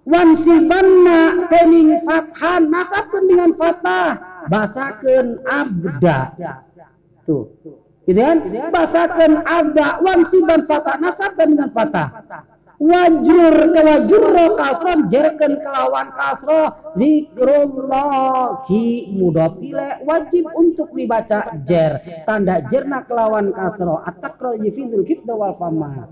[0.07, 4.11] wansibanna kening fathan nasabkan dengan fatah
[4.47, 6.19] basakan abda.
[7.27, 7.51] Tuh.
[8.07, 8.39] Gitu kan?
[8.71, 12.09] Basakan abda wansiban fatah nasabkan dengan fatah
[12.77, 14.25] wajur ke wajur
[14.57, 18.85] kasron jerken kelawan kasro zikrullahi
[19.17, 22.01] mudopile wajib untuk dibaca jer.
[22.29, 26.09] Tanda jerna kelawan kasro atakro yifidul kita wal fama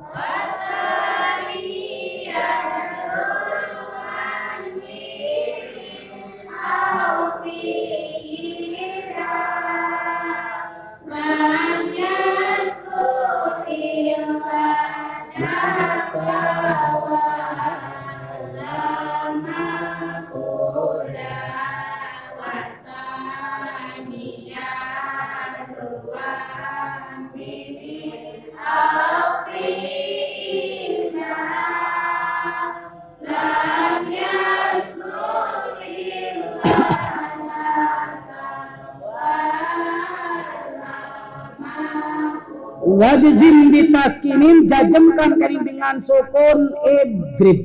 [43.04, 47.58] wajizim ditaskinin jajemkan kering dengan sukun idrib.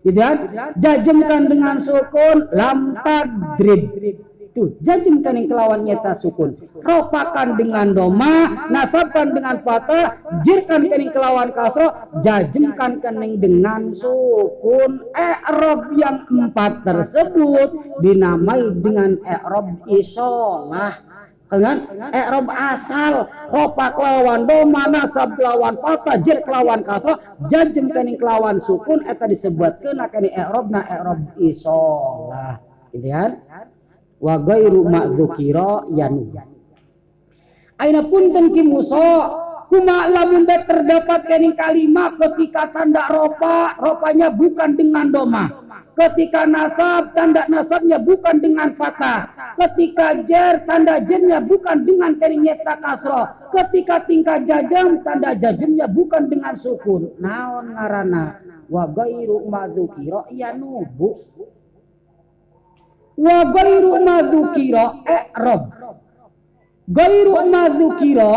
[0.00, 0.36] Gitu kan?
[0.80, 3.92] Jajemkan dengan sukun lam tadrib.
[4.56, 6.56] Tuh jajemkan yang kelawan nyata sukun.
[6.80, 11.92] Ropakan dengan doma nasabkan dengan patah jirkan kening kelawan kasro
[12.24, 15.12] jajemkan kening dengan sukun.
[15.12, 21.15] I'rab yang empat tersebut dinamai dengan i'rab isolah
[21.46, 21.76] dengan
[22.10, 27.14] i'rab asal ropa kelawan doma nasab kelawan patah jir kelawan kasro
[27.46, 32.58] jajem kening kelawan sukun eta disebutkeun kani i'rab na i'rab isolah
[32.90, 33.30] gitu kan?
[34.16, 36.32] Wa ghairu ma'dzukira yanu.
[37.76, 39.04] Aina punten ki muso
[39.66, 45.66] kuma lamun terdapat kening kalimat ketika tanda ropa ropanya bukan dengan doma
[45.96, 49.32] Ketika nasab, tanda nasabnya bukan dengan fatah.
[49.56, 53.24] Ketika jer, tanda jernya bukan dengan terinyeta kasro.
[53.48, 57.16] Ketika tingkat jajam, tanda jajamnya bukan dengan sukun.
[57.16, 58.44] Naon ngarana.
[58.68, 61.16] Wa gairu madukiro ya nubu.
[63.16, 65.62] Wa gairu madukiro i'rob.
[66.86, 68.34] Gairu madukiro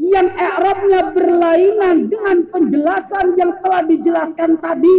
[0.00, 4.98] yang i'robnya berlainan dengan penjelasan yang telah dijelaskan tadi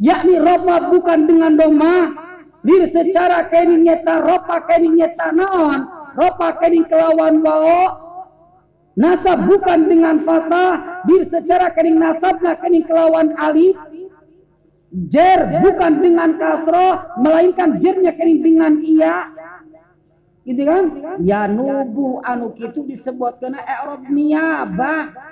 [0.00, 2.08] yakni ropa bukan dengan doma
[2.64, 5.84] dir secara kening nyeta ropa kening nyeta naon?
[6.16, 7.84] Ropa kening kelawan wao?
[8.96, 13.76] Nasab bukan dengan fatah dir secara kening nasabna kening kelawan alif
[14.90, 19.30] jer bukan dengan kasroh melainkan jernya kering dengan iya
[20.50, 20.84] gitu kan?
[21.22, 25.30] Ya nubu anu gitu disebut kena i'rab niyabah.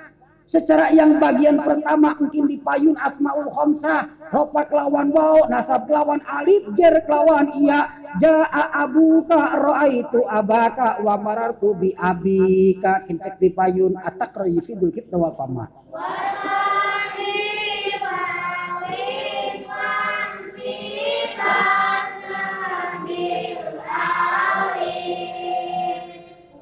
[0.49, 7.05] Secara yang bagian pertama mungkin dipayun asmaul khamsah ropa kelawan wau nasab kelawan alif jer
[7.05, 8.01] kelawan iya.
[8.17, 9.53] Jaa abuka
[9.93, 13.05] itu abaka wa marartu bi abika.
[13.05, 15.37] Kincek dipayun atak fidul kita wal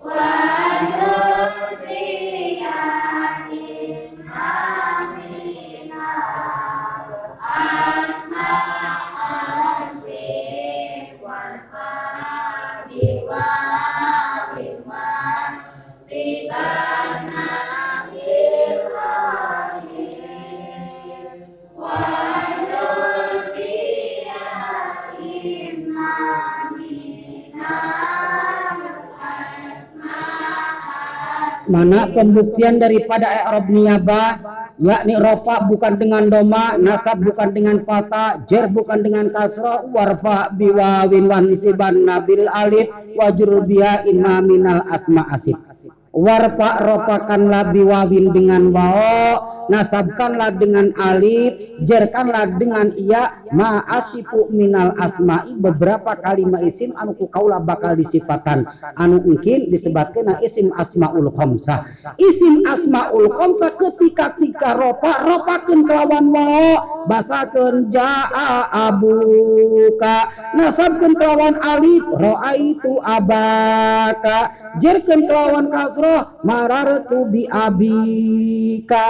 [0.09, 0.87] Amin.
[4.31, 5.91] Amin.
[7.41, 8.86] Asma.
[31.67, 34.39] Mana pembuktian daripada i'rab niyabah
[34.79, 41.27] yakni rofa bukan dengan doma nasab bukan dengan fata jer bukan dengan kasra warfa biwawin
[41.27, 42.87] wan siban nabil alif
[43.19, 45.66] wajrul biya inma minal asma asif
[46.17, 55.59] warfa ropakanlah biwawin dengan wao nasabkanlah dengan alif jerkanlah dengan iya ma'asifu minal asma'i.
[55.59, 58.65] Beberapa kalimat isim anu ku kaula bakal disifatan.
[58.95, 61.83] Anu mungkin disebutkan isim asmaul khamsah
[62.17, 70.31] isim asmaul khamsah ketika tika ropa ropakeun kelawan wa basakeun jaa abuka.
[70.55, 72.03] Nasabkeun kelawan alif
[72.57, 74.55] itu abaka.
[74.79, 75.67] Jerkeun kelawan
[76.07, 79.05] kasroh marartu bi abika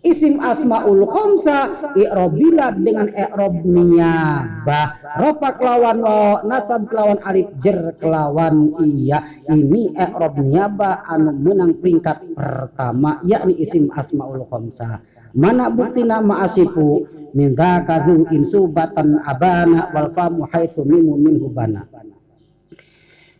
[0.00, 4.96] Isim asmaul khamsa i'robila dengan i'rob niyabah.
[5.20, 9.20] Rofa kelawan wa nasab kelawan alif jer kelawan iya.
[9.44, 15.04] Ini i'rob niyabah anu menang peringkat pertama yakni isim asmaul khamsa.
[15.36, 17.04] Mana bukti nama asifu
[17.36, 21.84] minta kadu insubatan abana wal famu haitsu mimu minhu bana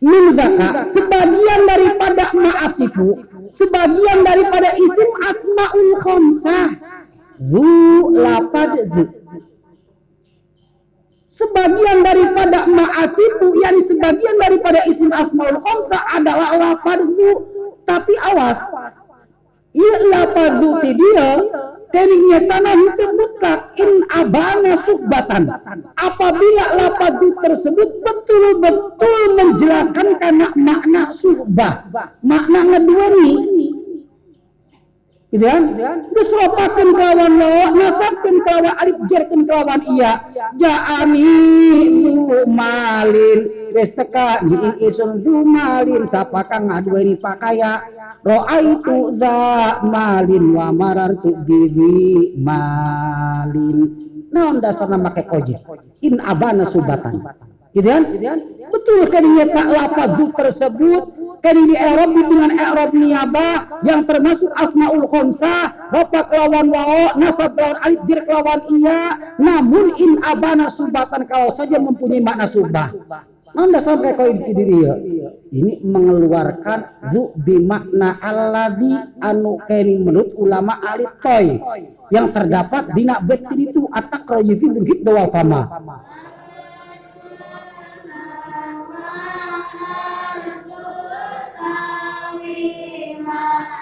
[0.01, 0.33] min
[0.81, 3.21] sebagian daripada ma'asifu
[3.53, 6.69] sebagian daripada isim asmaul khamsah.
[7.41, 7.69] Zu
[8.15, 9.03] lapad zu.
[11.31, 17.29] Sebagian daripada ma'asifu yang sebagian daripada isim asmaul khamsah adalah lapad zu.
[17.85, 18.61] Tapi awas
[19.71, 21.29] iya lapad zu dia
[21.91, 25.43] Teringnya tanah itu mutlak in abana subatan.
[25.99, 31.91] Apabila lapadu tersebut betul-betul menjelaskan karena makna subah.
[32.23, 33.37] Makna kedua nih.
[35.31, 35.63] Gitu kan?
[36.11, 40.27] Geus ropakeun kelawan lo, nasabkeun kelawan alif jarkeun kelawan iya.
[40.59, 41.31] Ja'ani
[42.51, 43.39] malin
[43.71, 44.43] wis teka
[44.83, 47.79] isun dumalin kang ngaduweni pakaya
[48.21, 53.77] Ro'aitu za malin wa marartu bihi malin.
[54.29, 55.57] Naon dasarna make koji?
[56.05, 57.17] In abana subatan.
[57.71, 58.03] Gitu kan?
[58.71, 63.49] Betul kan tak lapadu tersebut ini Arab dengan Arab niaba
[63.81, 70.21] yang termasuk asmaul khamsah bapak lawan wao nasab lawan alif jer lawan iya namun in
[70.21, 72.93] abana subatan kalau saja mempunyai makna subah
[73.51, 74.95] anda sampai kau ini diri ya.
[75.51, 81.59] Ini mengeluarkan zu bimakna alladhi anu keni menurut ulama alitoy
[82.15, 85.67] yang terdapat di nak betul itu atak rojifi gitu doa fama.
[93.31, 93.80] Mama.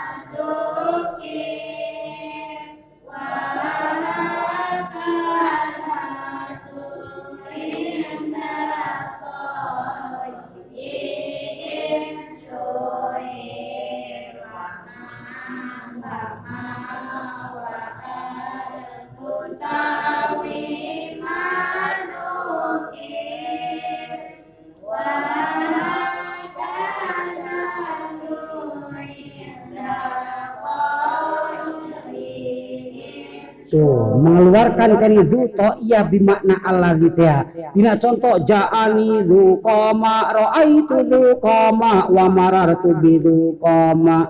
[34.19, 37.45] Mengeluarkan kan itu to iya bimakna Allah gitu ya.
[37.75, 40.33] Dina contoh ja'ani du koma
[40.65, 44.25] itu du koma wa marartu bidu koma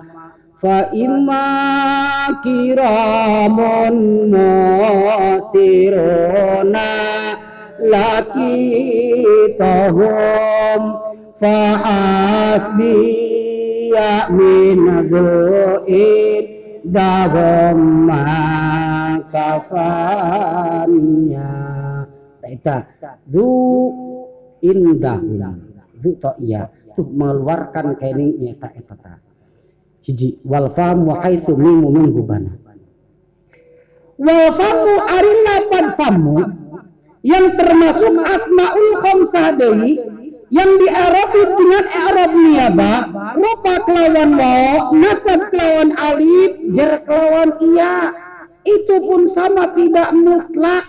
[0.60, 1.48] fa imma
[2.44, 3.96] kiramun
[7.80, 8.60] laki
[9.56, 10.80] tahum
[11.40, 11.60] fa
[12.52, 13.00] asbi
[13.88, 15.08] ya min
[16.84, 18.10] dahum
[19.32, 20.90] kafanya
[22.42, 22.76] Taita
[23.24, 23.46] Du
[24.60, 25.56] indahun
[26.00, 26.68] Du to iya.
[26.90, 29.22] Tuh mengeluarkan kening nyata etata
[30.02, 32.50] Hiji wal fam wa haitsu mimu min hubana
[34.20, 36.36] Wal famu ari lapan famu
[37.24, 39.96] yang termasuk asmaul khamsah deui
[40.50, 42.92] yang di Arab dengan Arab niaba
[43.38, 48.12] rupa kelawan wa nasab kelawan alif jar kelawan iya
[48.64, 50.84] itu pun sama tidak mutlak.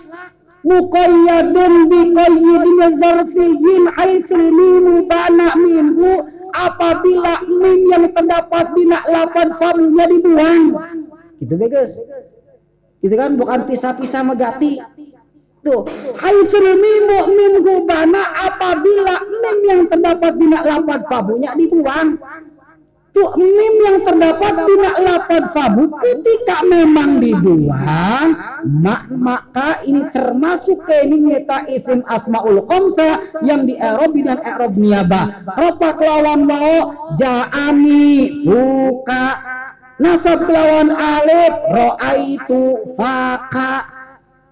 [0.62, 6.22] Muqayyadun bi qayyidin haitsul mimu bana minhu.
[6.52, 10.62] Apabila mim yang terdapat di lapan famunya dibuang.
[11.40, 11.92] Gitu guys
[13.02, 13.34] gitu kan?
[13.34, 14.78] Bukan pisah-pisah megati.
[15.64, 15.82] Tuh
[16.22, 18.22] haitsul mimu minhu bana.
[18.46, 22.20] Apabila mim yang terdapat di lapan famunya dibuang
[23.12, 28.28] tuh mim yang terdapat di lapan fabu ketika memang dibuang
[28.64, 34.72] mak maka ini termasuk ke ini nyata isim asmaul khamsa yang di Erob dan Erob
[34.80, 35.44] niaba.
[35.44, 36.74] Ropa kelawan mau
[37.20, 39.26] jaami buka
[40.00, 42.62] nasab kelawan alif ro'aitu
[42.96, 44.00] faka.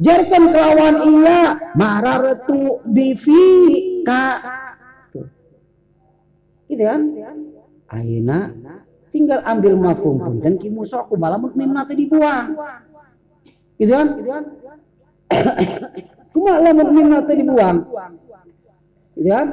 [0.01, 4.41] Jarkan kelawan iya marartu bifika.
[5.13, 5.29] Tuh.
[6.73, 7.01] Gitu kan
[7.91, 8.55] Aina
[9.11, 10.39] tinggal ambil mafhum pun.
[10.39, 12.55] Dan kimusoku malah mim nanti dibuang.
[13.75, 14.07] Gitu kan?
[16.31, 17.83] Kumaha mim nanti dibuang.
[19.19, 19.47] Gitu kan?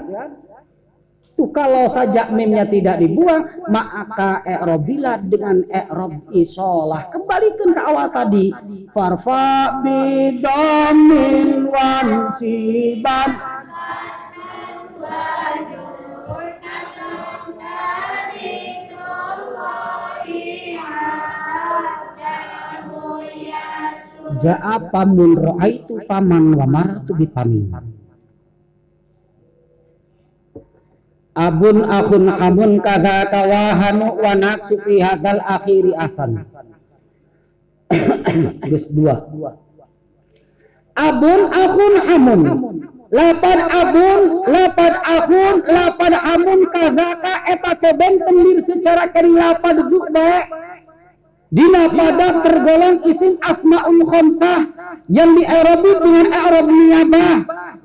[1.37, 7.13] Tuh kalau saja mimnya tidak dibuang maka i'robila dengan i'rob isolah.
[7.13, 8.49] Kembalikan ke awal tadi.
[8.89, 13.37] Farfa bidamin wansiban
[24.37, 27.73] Ja'a pamun ro'aitu paman wa maratu bi pamin.
[31.37, 36.41] Abun akhun amun kada kawahanu wa naksu fi hadal akhiri asan.
[38.67, 39.15] Geus dua.
[40.97, 42.41] Abun akhun amun.
[43.07, 50.66] Lapan abun, lapan akhun, lapan amun kazaka eta teben tendir secara kering lapan duduk baik
[51.47, 54.67] Dina pada tergolong isim asmaul khamsah
[55.07, 57.37] yang di Arabi dengan Arab niyabah.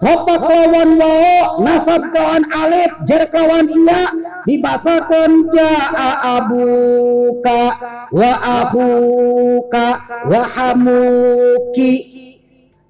[0.02, 4.10] Hopa kawan wao, nasab kawan alif, jar kawan iya,
[4.50, 7.62] dibasakan ja'a abuka
[8.10, 8.32] wa
[8.66, 9.86] akhuka
[10.26, 11.94] wa hamuki.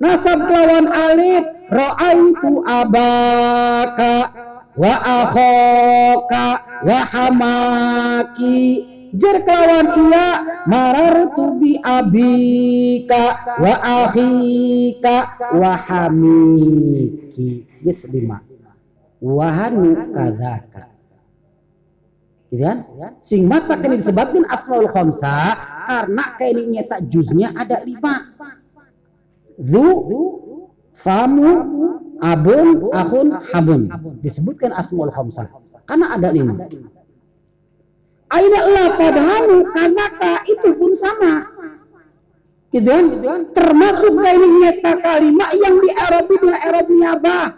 [0.01, 4.15] Nasab kawan alif, ra'aitu abaka
[4.73, 10.27] wa akhoka wa hamaki jar kelawan iya
[10.65, 13.75] marartu bi abika wa
[14.05, 15.17] akhika
[15.57, 17.69] wa hamiki.
[17.85, 18.41] Geus lima.
[19.23, 20.91] Wahanu kadzaka
[22.53, 22.79] gitu kan?
[23.25, 25.57] Sing mata kini disebutkan asmaul khamsa
[25.89, 28.35] karena kaini nyata juznya ada lima.
[29.57, 29.87] Zu
[30.93, 31.51] famu
[32.21, 33.83] abun akhun habun.
[34.21, 35.49] Disebutkan asmaul khamsa
[35.89, 36.55] karena ada lima
[38.33, 41.53] Aina la padahanu kanaka itu pun sama.
[42.73, 43.07] Gitu kan?
[43.53, 47.49] Termasuk dari nyata kalimat yang di Arab itu Arab nyabah.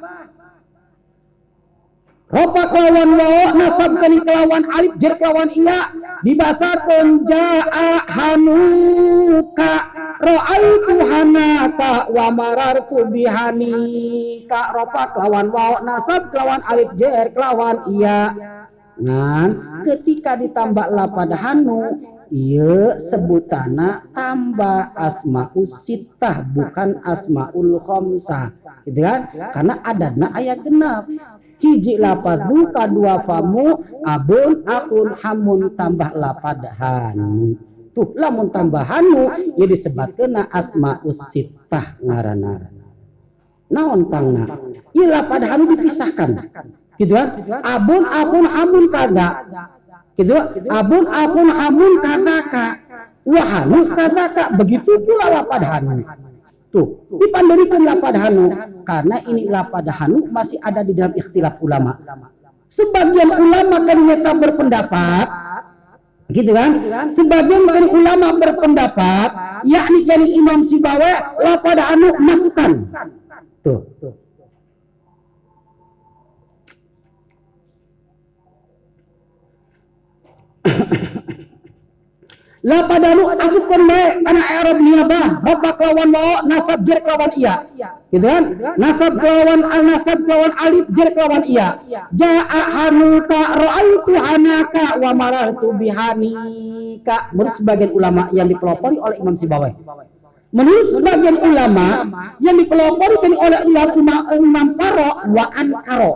[2.35, 5.95] Ropa kelawan wawo nasab kali kelawan alif jer kelawan iya
[6.27, 9.73] dibasakeun jaa hanuka
[10.19, 18.35] ra'aitu hanaka wa marartu bihanika ropa kelawan wawo nasab kelawan alif jer kelawan iya
[18.95, 21.99] Ngan ketika ditambah lapad hanu
[22.31, 28.55] iya sebutana tambah asmaul sitah bukan asmaul khamsah
[28.87, 29.27] gitu kan?
[29.51, 31.11] Karena adana ayat genap.
[31.59, 37.57] Hiji lapad duka dua famu abun akun hamun tambah lapad hanu.
[37.95, 42.75] Tuh lamun tambah hanu ya disebutkan asmaul sitah ngarana
[43.75, 44.45] naon tangna?
[44.95, 46.31] Iya lapad hanu dipisahkan
[47.01, 47.29] gitu kan?
[47.63, 49.29] Abun akun amun kada
[50.19, 50.37] gitu?
[50.71, 52.67] Abun akun amun kadaka
[53.25, 56.05] wahanu kadaka begitu pula lapad hanu
[56.69, 58.53] tuh dipandirikan lapad hanu
[58.85, 61.99] karena ini lapad hanu masih ada di dalam ikhtilaf ulama.
[62.69, 65.27] Sebagian ulama ternyata berpendapat.
[66.25, 66.81] Gitu kan?
[67.13, 69.29] Sebagian dari ulama berpendapat
[69.65, 72.71] yakni dari Imam Sibawa lapad hanu masukkan
[73.65, 73.89] tuh
[82.65, 87.69] lapadanu asupkeun bae kana i'rab niyabah ropa kelawan wao nasab jer kelawan iya
[88.09, 88.45] gitu kan?
[88.81, 91.77] Nasab kelawan al nasab kelawan alif jer kelawan iya
[92.17, 99.77] jaa hanuka raaitu hanaka wa marartu bihanika menurut sebagian ulama yang dipelopori oleh Imam Sibawai.
[100.55, 101.87] Menurut sebagian ulama
[102.39, 106.13] yang dipelopori oleh ulama Imam, Imam Paro wa ankaro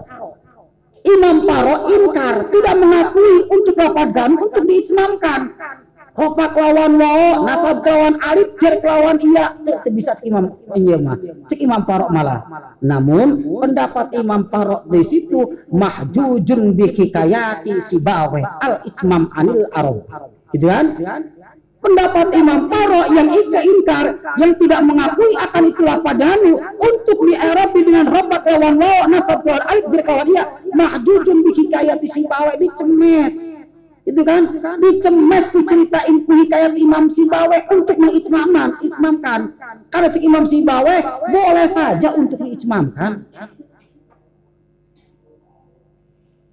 [1.09, 5.57] Imam Paro inkar tidak mengakui untuk lafaz gam untuk diislamkan
[6.19, 11.15] Ropak lawan wao, nasab lawan alif, jer lawan iya, itu bisa cek imam iya mah,
[11.47, 12.43] cek imam Paro malah.
[12.83, 20.11] Namun pendapat imam Paro di situ mahjujun bihikayati sibawe al itmam anil arab,
[20.51, 20.99] gitu kan?
[21.89, 28.05] Pendapat Imam Paro yang ingkar yang tidak mengakui akan itu lapadanu untuk di Eropa dengan
[28.12, 30.44] robat lawan wao nasab lawan alif lawan iya
[30.77, 33.56] mahjujun bihikayati sibawe dicemes.
[34.05, 34.60] Itu kan?
[34.85, 39.56] Dicemes ku ceritain ku hikayat Imam Sibawe untuk mengijmaman itmamkan
[39.89, 40.97] karena cik Imam Sibawe
[41.32, 43.24] boleh saja untuk diijmamkan.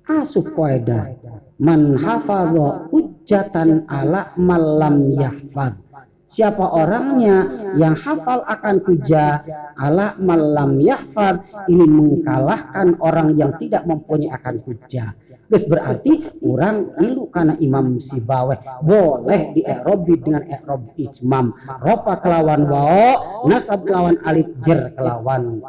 [0.06, 1.12] Asuh koeda
[1.60, 5.80] man hafadha hujjatan ala malam yahfad
[6.26, 7.48] siapa orangnya
[7.80, 9.40] yang hafal akan hujah
[9.80, 15.16] ala malam yahfad ini mengalahkan orang yang tidak mempunyai akan hujah
[15.46, 21.54] Guys berarti orang ilu karena Imam Sibaweh boleh di Erobi dengan Erob Ijmam.
[21.86, 25.62] Ropa kelawan wao, nasab kelawan alif jer kelawan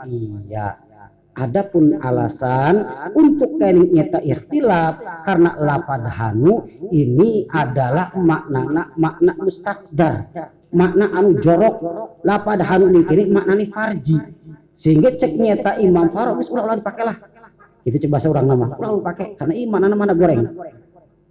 [0.48, 0.80] iya.
[1.36, 2.80] Adapun alasan
[3.12, 10.32] untuk kening nyata ikhtilaf karena lapad hanu ini adalah makna makna mustakdar
[10.72, 11.76] makna anu jorok.
[12.24, 14.16] Lapad hanu ini kini makna farji.
[14.72, 17.16] Sehingga cek nyata Imam Farok ulah ulah dipakai lah
[17.84, 18.66] itu coba seorang nama.
[18.72, 20.40] Orang pakai karena iman mana mana goreng.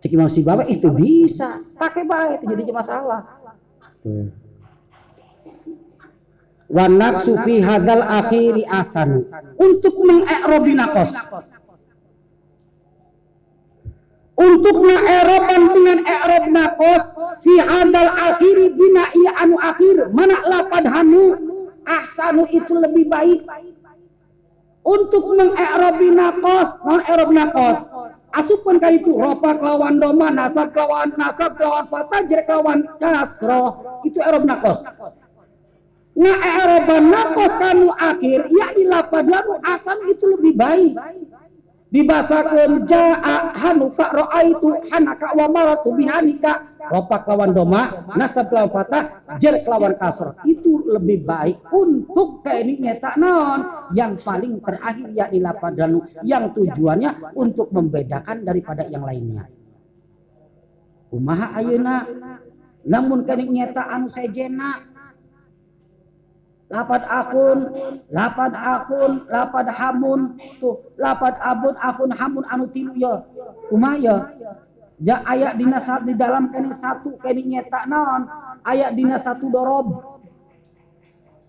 [0.05, 1.65] Cek imam si bawa itu bisa.
[1.81, 3.25] Pakai baik itu jadi masalah
[6.69, 9.21] wanak sufi hadal akhiri asan
[9.61, 11.13] untuk mengerobi nakos
[14.35, 17.03] untuk mengeroban dengan erob nakos
[17.39, 21.39] fi hadal akhiri dina iya anu akhir mana lapad hanu
[21.85, 23.45] ahsanu itu lebih baik.
[24.85, 27.89] Untuk mengerobi nakos non erob nakos
[28.35, 34.19] asupun kali itu ropa lawan doma nasab lawan nasab lawan fatah jerek lawan kasroh itu
[34.21, 34.85] erob nakos
[36.15, 36.33] nga
[36.63, 40.95] eroban nakos kanu akhir ya lapad lalu asam itu lebih baik.
[41.85, 49.03] Dibasakan jaa hanuka roa itu hanaka wa maratu bihanika ropa lawan doma nasab lawan fatah
[49.39, 53.59] jerek lawan kasroh itu lebih baik untuk ini nyata non
[53.95, 59.47] yang paling terakhir ya di lapadanu yang tujuannya untuk membedakan daripada yang lainnya.
[61.07, 61.97] Kumaha ayeuna?
[62.85, 64.94] Namun kening nyata anu sejena
[66.71, 67.59] lapad akun
[68.09, 70.19] lapad akun lapad hamun.
[70.57, 73.25] Tuh lapad abun akun hamun anu tilu ya.
[73.69, 74.33] Kumaya
[75.01, 78.29] ja ayat dina di dalam kene satu kene nyeta non
[78.65, 80.17] ayat dina satu dorob.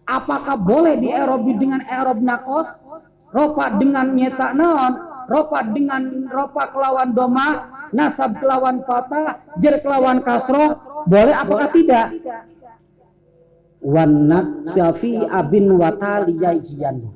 [0.06, 2.86] Apakah boleh di Erobi dengan Erob nakos?
[3.34, 7.48] Ropa dengan nyeta non ropa dengan ropa kelawan doma
[7.90, 10.74] nasab kelawan patah jer kelawan kasro
[11.06, 12.14] boleh apakah tidak
[13.86, 17.06] wanat syafi abin wataliyaijian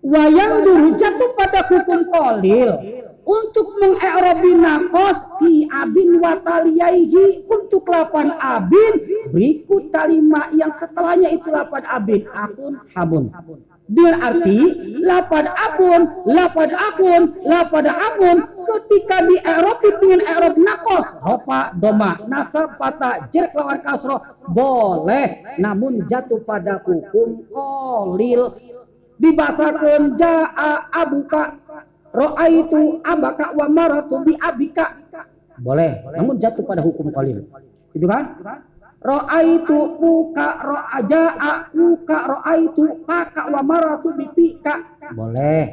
[0.00, 2.70] wayang dulu jatuh pada hukum kolil
[3.22, 8.94] untuk mengerobi nakos fi abin wataliyaihi untuk lapan abin.
[9.30, 12.26] Berikut kalima yang setelahnya itu lapan abin.
[12.34, 13.30] Akun habun
[13.86, 14.58] dengan arti
[15.02, 22.78] lapan abun lapan akun lapan abun ketika di Eropa dengan Eropa nakos rofa doma nasab
[22.78, 28.58] pata jerk lawan kasro boleh namun jatuh pada hukum kolil.
[29.22, 31.54] Dibasakan jaa abuka
[32.10, 34.98] roa itu abaka wa maratu bi abika.
[35.62, 37.46] Boleh namun jatuh pada hukum qalil
[37.92, 38.40] itu kan
[39.02, 44.74] roa itu uka roa jaa uka roa itu paka wa maratu bi pika
[45.12, 45.66] boleh.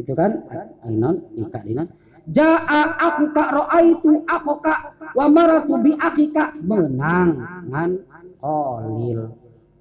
[0.00, 0.34] Itu kan?
[0.82, 1.86] Ainon ika dinan.
[2.30, 7.90] Jaa aku ka roa itu aku ka wa maratu bi akika menang ngan
[8.38, 9.34] qalil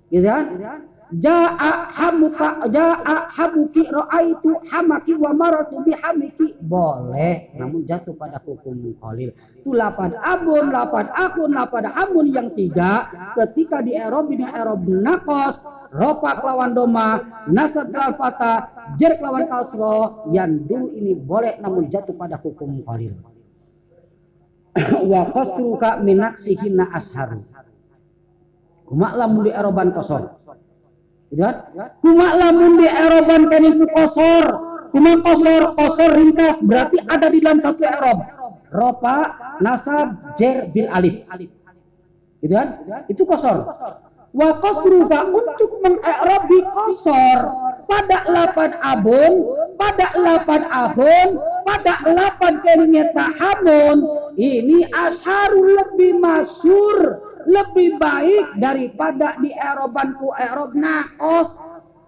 [0.09, 0.43] gitu kan
[1.19, 6.55] jaa hamuka jaa hamuki itu hamaki wa maratu bihamiki.
[6.63, 13.11] Boleh namun jatuh pada hukum qalil itu lapan abun lapan akun lapan hamun yang tiga.
[13.35, 17.19] Ketika di erob ini erob nakos ropa lawan doma
[17.51, 18.53] nasab lawan fata
[18.95, 23.19] jer lawan kasro yang dulu ini boleh namun jatuh pada hukum qalil
[25.11, 27.43] wa qasruka minaksihinna asharu.
[28.87, 30.41] Kumak lamun di eroban kosor
[31.31, 31.55] gitu kan
[32.03, 34.45] kumak lamun di eroban kaniku kosor.
[34.91, 38.19] Kumak kosor kosor ringkas berarti ada di dalam satu erob
[38.71, 39.17] ropa
[39.63, 41.23] nasab jer bil alif.
[42.43, 42.67] Gitu kan?
[43.07, 43.63] Itu kosor.
[44.31, 47.39] Wa qasruka untuk mengerobi kosor.
[47.87, 49.33] Pada lapan abun
[49.81, 51.29] pada lapan ahun
[51.65, 53.97] pada lapan keringeta hamun
[54.37, 57.17] ini asharul lebih masyur
[57.47, 60.73] lebih baik daripada di eroban ku erob.
[60.75, 61.61] Nakos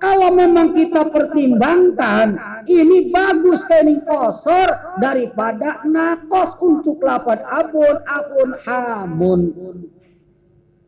[0.04, 2.36] kalau memang kita pertimbangkan
[2.68, 9.42] ini bagus kening kosor daripada nakos untuk lapan abun ahun hamun.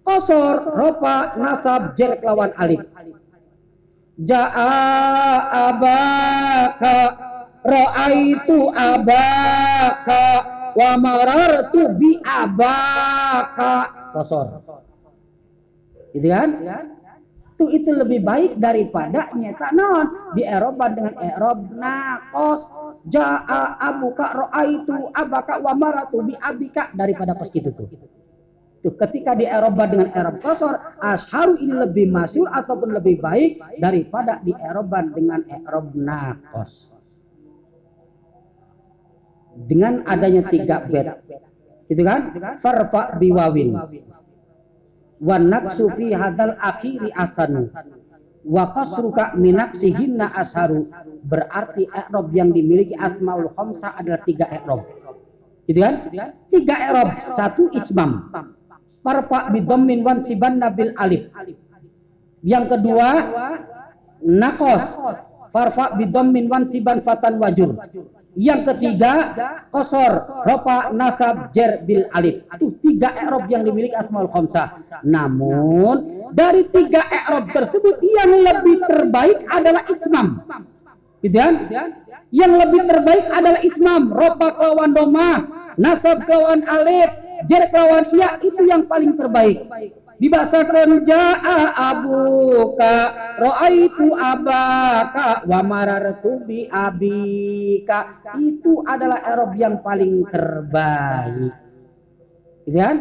[0.04, 2.86] Kosor ropa nasab jer lawan alif
[4.22, 4.78] Ja'a
[5.66, 7.00] abaka
[7.66, 10.26] Ra'aitu abaka
[10.78, 14.64] Wa marartu bi abaka Kosor
[16.16, 16.50] Gitu kan?
[17.56, 22.68] Itu itu lebih baik daripada nyata non di Eropa dengan Erob nakos
[23.08, 27.88] ja'a abuka ra'aitu abaka wa maratu bi abika daripada pas gitu tuh.
[28.84, 34.44] Tuh, ketika di Eropa dengan Eropa kosor, asharu ini lebih masyur ataupun lebih baik daripada
[34.44, 36.92] di Eropa dengan Eropa nakos.
[39.56, 41.08] Dengan adanya tiga bed,
[41.90, 42.34] gitu kan?
[42.62, 43.78] Farfa biwawin.
[45.22, 47.72] Wan naksu fi hadal akhiri asanu.
[48.46, 50.86] Wa qasruka minaksihinna asharu.
[51.26, 54.86] Berarti Erob yang dimiliki Asmaul Khamsah adalah tiga Erob.
[55.66, 56.14] Gitu kan?
[56.54, 58.22] Tiga Erob, satu Ismam
[59.06, 61.30] parfa bidhammin wan siban nabil alif.
[62.42, 63.10] Yang kedua
[64.26, 64.98] nakos
[65.54, 67.78] farfa bidhammin wan siban fatan wajur.
[68.36, 69.14] Yang ketiga
[69.72, 72.44] kosor ropa nasab jer bil alif.
[72.60, 74.84] Itu tiga i'rab yang dimiliki asmaul khamsah.
[75.08, 80.28] Namun dari tiga i'rab tersebut yang lebih terbaik adalah ismam.
[81.24, 81.54] Gitu kan?
[82.30, 85.32] Yang lebih terbaik adalah ismam, ropa kelawan doma,
[85.80, 87.10] nasab kelawan alif,
[87.44, 89.68] jer lawan iya itu yang paling terbaik
[90.16, 92.94] dibasakan jaa abuka
[93.40, 98.24] ro'aitu abaka wa marartu bi abika.
[98.40, 101.54] Itu adalah erob yang paling terbaik.
[102.66, 102.98] Gitu kan?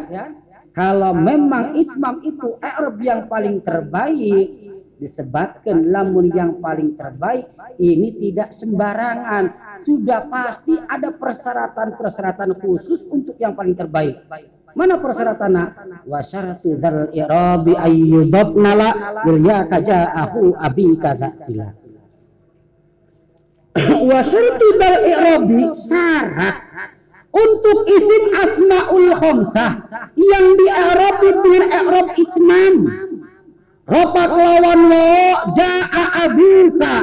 [0.74, 4.64] Kalau memang ismam itu erob yang paling terbaik
[4.94, 9.44] disebutkan lamun yang paling terbaik ini tidak sembarangan.
[9.82, 14.22] Sudah pasti ada persyaratan-persyaratan khusus untuk yang paling terbaik.
[14.74, 15.64] Mana persyaratannya?
[16.04, 18.90] Wa syaratu dzal irabi ayyudabna la
[19.38, 21.68] ya kaja'ahu abi kadzatila.
[24.10, 26.56] Wa syaratu dzal irabi syarat
[27.34, 29.70] untuk isim asmaul khamsah
[30.14, 30.66] yang di
[31.42, 32.74] dengan i'rab isman
[33.84, 35.12] Ropak lawan lo
[35.52, 36.94] ja'a abuka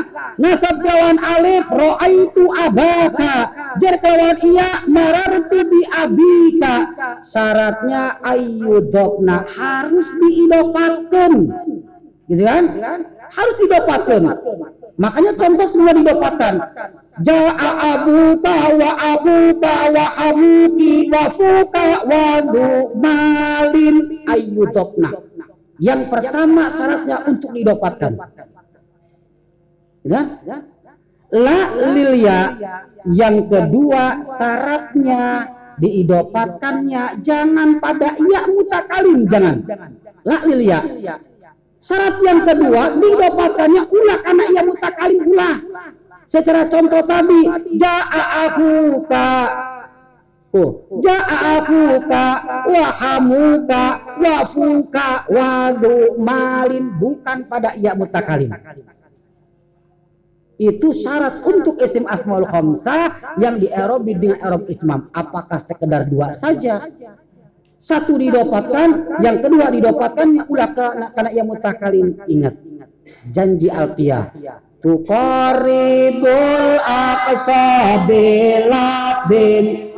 [0.41, 3.35] nasab lawan alif ro'aitu abaka.
[3.77, 6.73] Jar lawan iya marartu bi abika.
[7.21, 11.33] Syaratnya ayyudokna harus diidopatkan.
[12.25, 12.63] Gitu kan?
[13.29, 14.21] Harus didapatkan
[15.01, 16.55] makanya contoh semua didapatkan
[17.25, 22.25] ja'a abuka wa abuka wa abuki wa fuka wa
[23.01, 23.95] malin
[24.29, 25.09] ayyudokna
[25.81, 28.13] yang pertama syaratnya untuk didapatkan.
[30.05, 30.21] Ya?
[31.33, 31.59] La
[31.89, 32.39] lilia.
[33.09, 35.49] Yang kedua syaratnya
[35.81, 39.65] diidopatkannya jangan pada iya mutakalim jangan.
[40.21, 40.85] La lilia.
[41.81, 45.57] Syarat yang kedua didapatkannya ulah karena ia mutakalim ulah.
[46.29, 47.41] Secara contoh tadi
[47.75, 49.70] ja'a afuka Oh,
[50.99, 52.25] ja'afuka
[52.67, 53.83] wa hamuka
[54.19, 55.71] wa fuka wa
[56.19, 58.51] malin bukan pada ia mutakalim.
[60.61, 65.09] Itu syarat untuk isim asmaul khamsah yang di Erobi dengan Erob ismam.
[65.09, 66.85] Apakah sekedar dua saja?
[67.81, 70.69] Satu didapatkan, yang kedua didapatkan ulah
[71.17, 72.13] karena ia mutakalim.
[72.29, 72.61] Ingat,
[73.33, 74.29] janji alfiah.
[74.85, 79.90] Tukaribul aqsa bilabin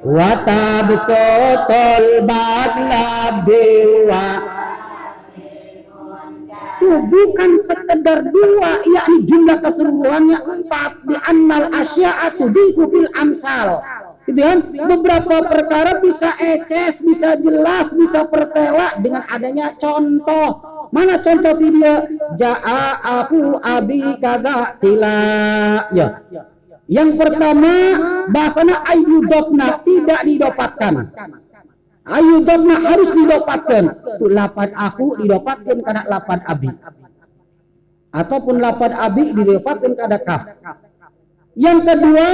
[0.00, 4.28] Tabsotol badla bewa
[6.80, 13.84] itu bukan sekedar dua yakni jumlah keseluruhannya empat di annal asya'atu bil amsal.
[14.24, 14.64] Gitu kan?
[14.88, 20.64] Beberapa perkara bisa eces bisa jelas bisa pertela dengan adanya contoh.
[20.88, 22.08] Mana contoh dia?
[22.40, 25.20] Ja'a aku abi kada tila.
[25.92, 26.24] Ya
[26.90, 27.72] Yang pertama
[28.34, 30.94] bahasana ayudopna tidak didapatkan.
[32.02, 33.84] Ayudopna harus didapatkan.
[34.26, 36.70] Lapan aku didapatkan karena lapan abi.
[38.10, 40.42] Ataupun lapan abi didapatkan karena kaf.
[41.54, 42.26] Yang kedua,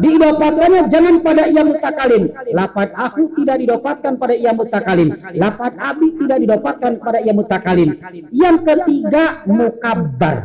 [0.00, 2.22] didapatkannya jangan pada ia mutakalim.
[2.52, 5.08] Lapan aku tidak didapatkan pada ia mutakalim.
[5.36, 7.88] Lapan abi tidak didapatkan pada ia mutakalim.
[8.32, 10.36] Yang ketiga, mukabbar.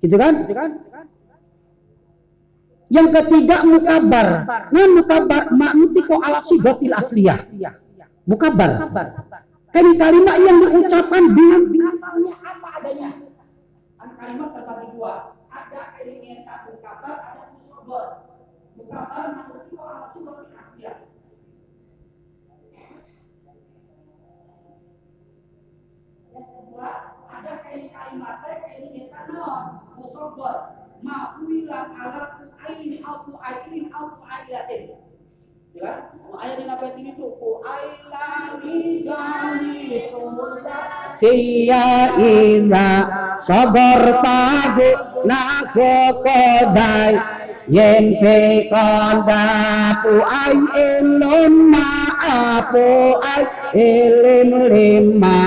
[0.00, 0.34] Gitu kan?
[2.90, 4.50] Yang ketiga mukabar.
[4.74, 7.38] Nah mukabar maknuti ko ala sigotil asliyah.
[8.26, 8.90] Mukabar.
[9.70, 13.10] Kan kalimat yang diucapkan dengan asalnya apa adanya.
[13.94, 15.38] Kan kalimat terbagi dua.
[15.46, 18.06] Ada kalimat tak mukabar, ada musobor.
[18.74, 20.96] Mukabar maknuti ko ala sigotil asliyah.
[26.34, 26.90] Yang kedua,
[27.30, 29.62] ada kalimat kalimat non
[29.94, 30.56] musobor.
[31.00, 32.29] Ma'uila ala
[33.50, 34.82] au ain au ailatin.
[35.70, 35.98] Ya kan?
[36.34, 37.30] Ayat yang apa ini tuh?
[37.62, 39.78] Ailani jani
[41.20, 42.90] Siya ila
[43.38, 44.90] sabar pagu
[45.22, 45.94] nago
[46.26, 47.14] kodai
[47.70, 49.46] yen pe konda
[50.02, 53.44] pu ai elon ma apu ai
[53.76, 55.38] elim lima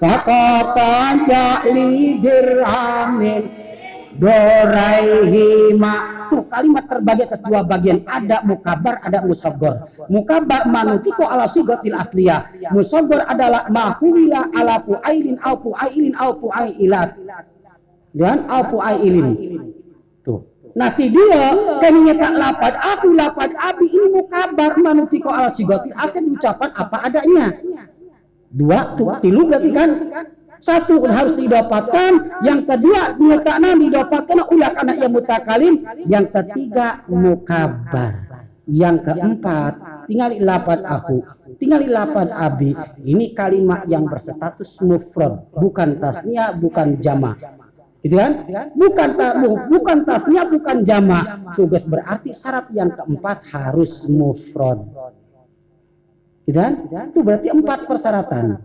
[0.00, 3.69] Fakatan ja'li dirhamin
[4.20, 5.94] Doraihima.
[6.28, 8.04] Tuh kalimat terbagi atas dua bagian.
[8.04, 12.70] Ada mukabar ada musogor mukabar manutiko ala sigotil asliyah.
[12.70, 17.16] Musogor adalah mahuwila ala pu'ailin au pu'ailin au pu'ailat
[18.12, 19.28] dan au pu'ailin
[20.20, 20.44] tuh.
[20.70, 21.50] Nanti dia
[21.82, 26.36] kan tak lapat aku lapat abi ini mukabar manutiko ala sigotil asliyah.
[26.36, 27.46] Ucapan apa adanya?
[28.50, 29.90] Dua tuh tilu berarti kan
[30.60, 35.74] satu harus didapatkan, yang kedua diletakkan didapatkan ulah anak yang mutakalim,
[36.04, 39.72] yang ketiga mukabar, yang keempat
[40.10, 41.16] tinggal lapan aku,
[41.56, 42.74] tinggal lapan abi.
[43.06, 47.38] Ini kalimat yang berstatus mufrad, bukan tasnya, bukan jama.
[48.00, 48.48] Gitu kan?
[48.72, 49.36] Bukan ta,
[49.68, 51.20] bukan tasnya, bukan jama.
[51.52, 54.82] Tugas berarti syarat yang keempat harus mufrad.
[56.48, 56.72] Gitu kan?
[57.12, 58.58] Itu berarti empat persyaratan.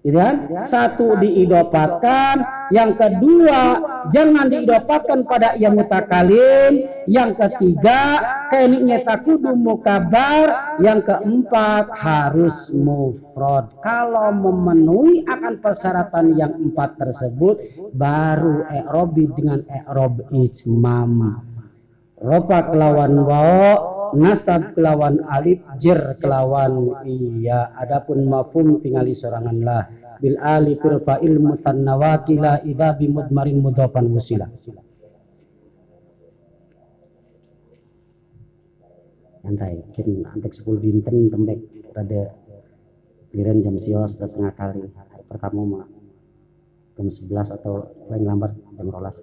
[0.00, 0.64] Gitu kan?
[0.64, 2.40] Satu diidopatkan,
[2.72, 8.16] yang kedua jangan diidopatkan pada yang mutakalim, yang ketiga
[8.48, 13.76] keniknya takudu mukabar, yang keempat harus mufrad.
[13.84, 17.60] Kalau memenuhi akan persyaratan yang empat tersebut,
[17.92, 21.44] baru i'robi dengan i'rob ijmam.
[22.20, 27.74] Ropa kelawan wao, nasab kelawan alif jer kelawan iya.
[27.76, 29.84] Adapun mafhum tingali sorangan lah.
[30.20, 34.44] Bil ali firfa ilmu tannawakila idha bimudmarin mudhafan musila
[39.50, 41.60] santai mungkin antek 10 dinten tembek.
[41.90, 42.22] Rada
[43.34, 44.86] liren jam sios setengah kali.
[45.26, 45.86] Pertama mah
[46.94, 49.18] jam 11 atau paling lambat jam rolas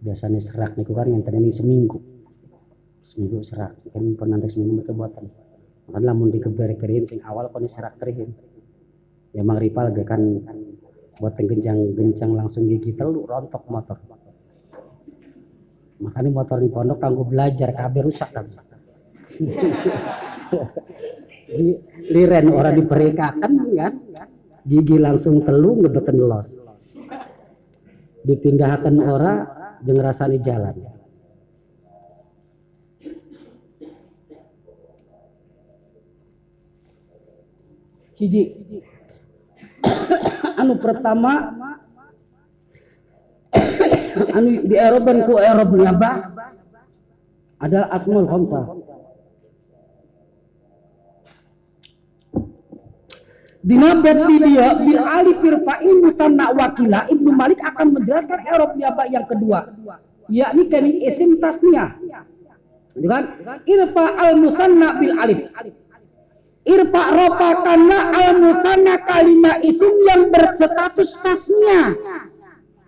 [0.00, 2.00] biasanya serak niku kan yang tadi seminggu.
[3.00, 3.76] Seminggu serak.
[3.92, 5.24] Kan pun nanti seminggu mereka buatan.
[5.88, 8.30] Makan lamun dikeber-kerin sing awal pun serak terihin
[9.30, 10.22] ya mang ripal gak kan
[11.20, 13.98] buat gencang gencang langsung gigi telu rontok motor.
[16.00, 18.46] Makanya motor di pondok kanggo belajar kabeh rusak kan.
[22.14, 23.94] Liren orang diperikakan kan.
[24.64, 26.48] Gigi langsung telu ngebeten los.
[28.24, 30.76] Dipindahkan orang jeung rasani jalan.
[38.20, 38.52] Hiji.
[40.60, 41.56] Anu pertama
[44.36, 46.16] anu di Eropa ku Eropa nyabah
[47.60, 48.64] adalah asmul khamsah
[53.60, 59.68] Dinabati dia bil alif irfa'in mutanna wakila Ibnu Malik akan menjelaskan Eropa nyabah yang kedua
[60.30, 61.98] yakni kani isim tasnya
[62.98, 63.24] kan?
[63.66, 65.46] Irfa al musanna bil alif.
[66.66, 71.94] Irfa ropa karena al musanna kalimat isim yang berstatus tasnya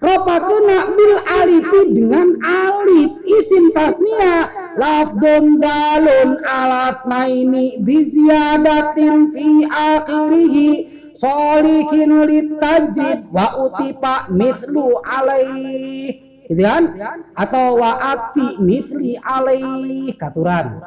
[0.03, 10.70] ropa kena bil alifi dengan alif isim tasnya lafdun dalun alat maini biziadatin fi akhirihi.
[11.12, 16.11] Solihin litajib wa utipa mislu alaih.
[16.51, 16.99] Gitu kan?
[17.39, 20.11] Atau wa'atfi misli alaih.
[20.19, 20.83] Katuran.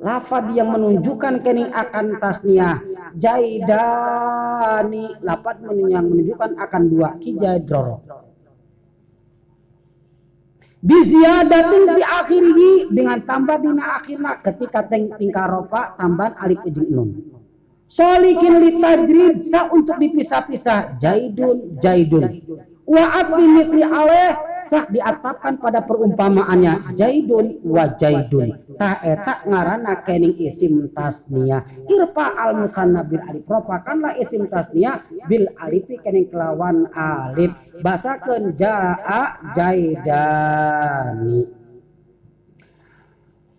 [0.00, 2.80] Lafad yang menunjukkan kening akan tasnya
[3.16, 5.06] jaidani.
[5.22, 8.02] Lapat yang menunjukkan akan dua kijai droro.
[10.84, 17.08] Biziadatin fi akhirih dengan tambah dina akhirna ketika teng tingkah ropa tambahan alif ijin nun.
[17.88, 22.28] Solikin litajrid sa untuk dipisah-pisah jaidun jaidun.
[22.84, 28.60] Wa atbi mitli aleh sah diatapkan pada perumpamaannya jaidun wa jaidun.
[28.76, 31.64] Tah eta ngaranna kening isim tasniyah.
[31.88, 37.56] Irfa al musanna bil alif ropakanlah isim tasniyah bil alifi kening kelawan alif.
[37.80, 41.48] Basakeun jaa jaidani.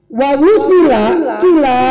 [0.05, 1.03] Wa wusila
[1.41, 1.81] kila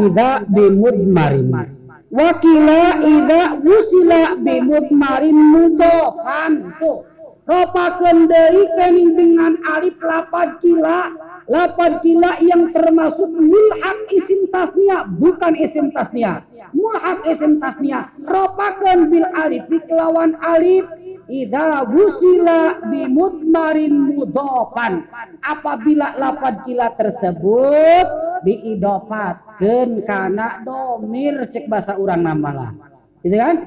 [0.00, 1.79] ida bimudmarin.
[2.10, 7.06] Wakila ida wusila bimudmarin mudofan tuh.
[7.46, 11.10] Ropakeun deui kening dengan alif lapad kila
[11.50, 16.42] lapad kila yang termasuk mulhak isim tasnia bukan isim tasnia.
[16.74, 18.10] Mulhak isim tasnia.
[18.22, 20.86] Ropakeun bil alif kelawan alif
[21.30, 25.06] Ida wusila bimudmarin mudofan
[25.38, 28.06] apabila lapad kila tersebut
[28.42, 32.74] diidopatkan karena domir cek bahasa orang namalah
[33.22, 33.62] gitu kan?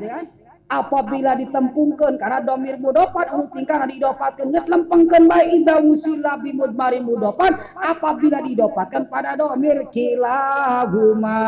[0.68, 7.56] Apabila ditempungkan karena domir mudopat anu tingkah diidopatkan geus lempengkeun bae ida wusila bimudmarin mudofan
[7.80, 11.40] apabila diidopatkan pada domir kilahuma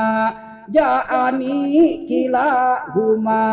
[0.69, 2.49] jaani kila
[2.93, 3.43] huma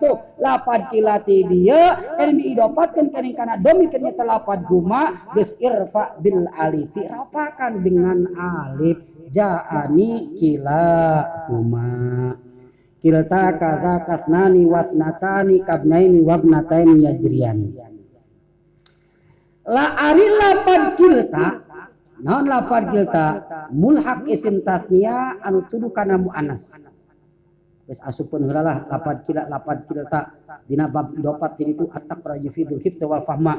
[0.00, 1.96] tuh lapad kilati dia.
[2.18, 9.00] Kan diidopatkan kening kana domi ternyata lapad huma geus irfa bil alifi rapakan dengan alif.
[9.32, 10.84] Jaani kila
[11.48, 12.36] huma
[13.02, 17.68] kilta kaza kasnani wasnatani kabnaini wabnataini yajriyani
[19.66, 21.61] la ari lapad kilta
[22.22, 23.26] naon lapad kilta
[23.74, 26.78] mulhak isim tasnia anu tuduh kana muannas
[27.82, 30.38] geus asupun heula lah lapad kila lapad kilta
[30.70, 33.58] dina bab idopat itu atak rajufidul hibta wal fahma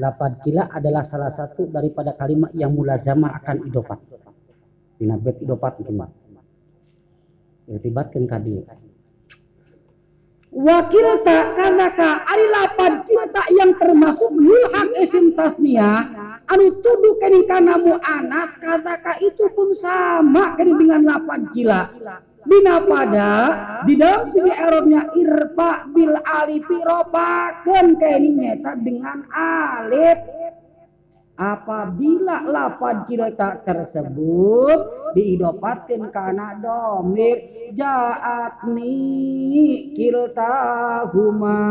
[0.00, 4.00] Lapad kila adalah salah satu daripada kalimat yang mulazamah akan idofat.
[4.96, 6.08] Dina bet idofat kemar.
[7.68, 8.64] Irtibatkan kadi.
[10.50, 16.10] Wakil tak kanaka ari lapad kita yang termasuk mulhak isim tasnia
[16.50, 21.86] anu tuduh kening kana mu'anas kata itu pun sama kening dengan lapad kila
[22.50, 23.32] Bina pada
[23.86, 30.18] di dalam segi Eropnya irfa bil alifi ropaken kening nyata dengan alif.
[31.38, 37.70] Apabila lapad kilta tersebut diidopatkan karena domir.
[37.70, 38.98] Jaatni
[39.94, 41.62] kilta huma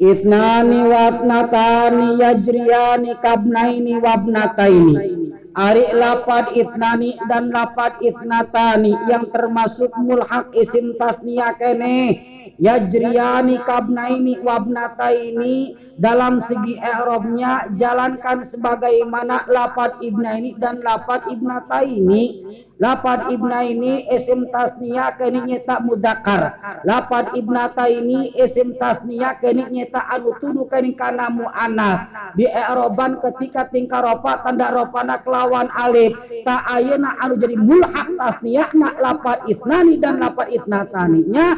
[0.00, 5.23] Itnani watnatani yajriyani kabnaini wabnataini
[5.54, 15.56] Ari lapad isnani dan lapad isnatani yang termasuk mulhak isim tasniya kene yajriyani kabnaini wabnataini.
[15.94, 22.42] Dalam segi i'rabnya jalankan sebagaimana lapad ibnaini dan lapad ibnataini.
[22.74, 30.66] Lapad ibnaini isim tasniya kene nyeta mudakar lapad ibnataini isim tasniya kene nyeta anu tuduh
[30.66, 36.18] kene kana muannas di i'raban ketika tingkah ropa tanda ropana kelawan alif.
[36.42, 41.54] Ta ayeuna anu jadi mulhak tasniya na lapad isnani dan lapad isnatani nya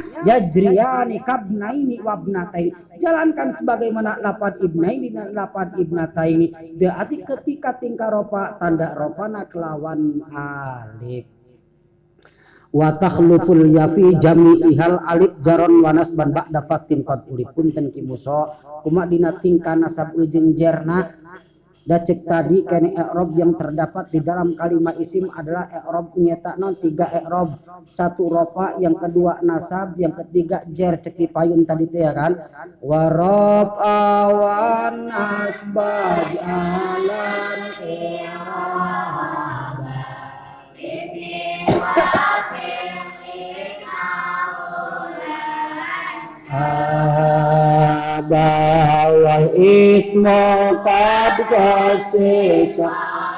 [0.76, 6.76] yajriyani kabnaini wabnataini jalankan sebagaimana lapad ibnaini dan lapad ibnataini.
[6.76, 11.28] Berarti ketika tingkah ropa tanda ropana kelawan alif.
[12.76, 18.52] Wa takhluful yafi jami'ihal alif jaron wanas ban ba'da fatin qad ulip punten ki muso.
[18.84, 21.08] Kuma dina tingkah nasab ujung jerna
[21.86, 26.10] da cek tadi kene i'rab yang terdapat di dalam kalimat isim adalah i'rab
[26.58, 27.62] non tiga i'rab.
[27.86, 30.98] Satu rofa yang kedua nasab yang ketiga jer.
[30.98, 32.34] Cek di payun tadi teh ya kan?
[32.82, 37.60] Warab awan nasbaj alan
[48.16, 52.88] i'rab bawal ismo kad kasisa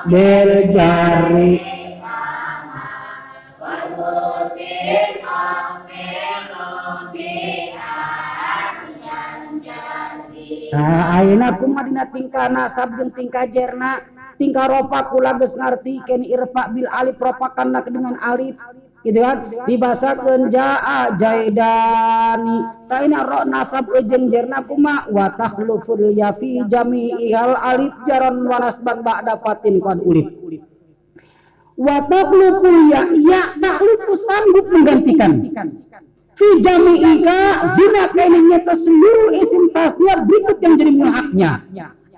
[0.06, 1.58] bil jari
[10.68, 14.04] Nah, ayeuna kumadina tingkah nasab jeung tingkah jerna?
[14.36, 18.54] Tingkah ropa kula geus ngarti ken irfa bil alif ropakanna dengan alif
[19.06, 19.36] gitu kan?
[19.66, 22.56] Dibasakeun jaa jaidani.
[22.88, 29.04] Taina ro nasab ejeng jerna kuma wa takhluful ya fi jami'il alif jaran wa nasban
[29.04, 30.28] ba'da fatin qad ulif.
[31.78, 35.32] Wa takhluful ya ya takhlufu sanggup menggantikan.
[36.38, 37.38] Fi jami'ika
[37.74, 41.66] bina kaini nyata seluruh isim tasniah berikut yang jadi mulhaknya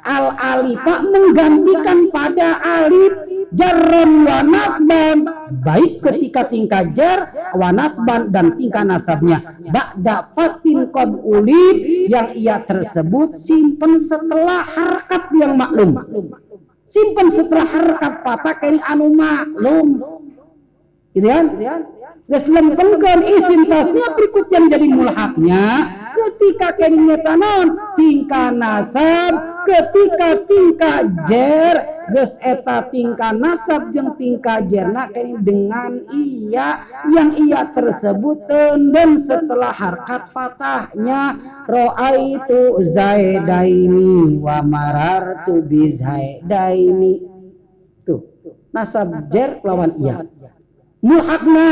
[0.04, 3.12] al alifa menggantikan pada alif
[3.50, 5.26] jarron wa nasban
[5.60, 9.42] baik ketika tingkah jar wa nasban dan tingkah nasabnya.
[9.68, 11.76] Ba'da fatin qad ulif
[12.08, 16.00] yang ia tersebut simpen setelah harkat yang maklum.
[16.86, 19.88] Simpen setelah harkat patah kaini anu maklum
[21.10, 21.44] gitu kan?
[22.30, 25.66] Geus lempengkeun isim tasnya berikut yang jadi mulhaknya.
[26.14, 29.58] Ketika kene tanon tingkah nasab.
[29.66, 36.86] Ketika tingkah jer geus eta tingkah nasab jeung tingkah jerna kene dengan iya.
[37.10, 38.46] Yang iya tersebut
[38.94, 41.34] dan setelah harkat fatahnya.
[41.66, 47.26] Roaitu zaidaini wa marartu bi zaidaini.
[48.06, 48.22] Tuh
[48.70, 50.22] nasab jer lawan iya
[51.02, 51.68] mulhakna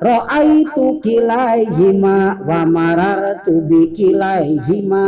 [0.00, 5.06] ro'aitu kilaihima wa marartu bi kilaihima.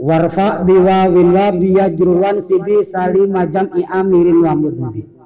[0.00, 5.19] Warfa biwawin wa biyajruwan sibi salima jam'i amirin wa mudnabi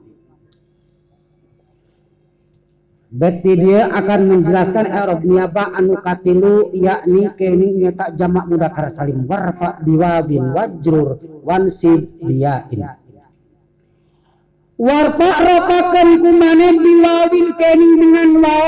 [3.14, 9.22] Berarti dia akan menjelaskan Arab niaba anu katilu yakni kini nyata jamak mudakar salim.
[9.22, 12.82] Warfa biwabin wajrur wansib diyain.
[14.74, 18.58] Warfa rokakan kumane biwabin kini dengan wa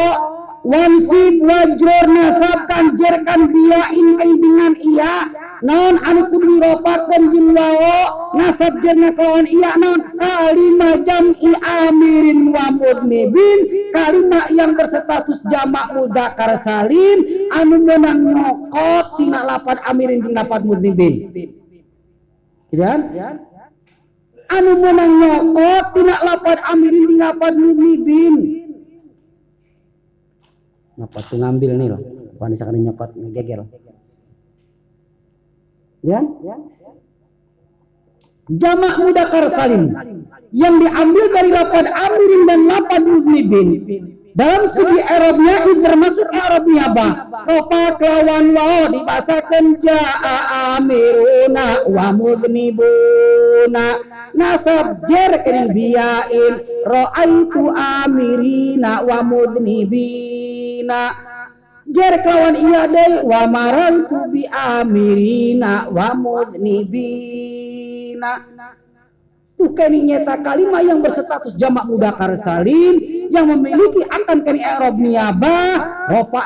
[0.62, 4.08] wansib wajrur nasabkan jerkan biyain
[4.38, 5.14] dengan iya
[5.66, 12.70] naon anu kudu diropakeun jeung wao nasab jeung kawan iya naon salima jam'i amirin wa
[12.70, 20.62] mudnibin kalimat yang berstatus jamak mudzakkar salim anu meunang nyokot tina lapan amirin jeung lapan
[20.62, 21.14] mudnibin
[22.70, 23.00] gitu kan?
[24.46, 28.34] Anu meunang nyokot tina lapan amirin jeung lapan mudnibin
[30.96, 32.00] Ngapa tuh ngambil nih loh,
[32.40, 33.68] wanita kan nyokot ngegegel
[36.02, 36.20] ya?
[38.46, 39.90] Jamak mudakar salim
[40.54, 43.68] yang diambil dari lapan amirin dan lapan mudnibin
[44.36, 50.36] dalam segi Arabnya ini termasuk Arabnya bah ropa kelawan wa dibasakan ja'a
[50.76, 53.96] amiruna wa mudnibuna.
[54.36, 61.16] Nasab jer kening biyain ro'aitu amirina wa mudnibina
[61.86, 68.42] jar kelawan iya deh wa marantu bi amirina wa mudnibina
[69.56, 73.00] tuh kini nyata kalimat yang berstatus jamak mudakar salim
[73.32, 75.96] yang memiliki akan kini erob niabah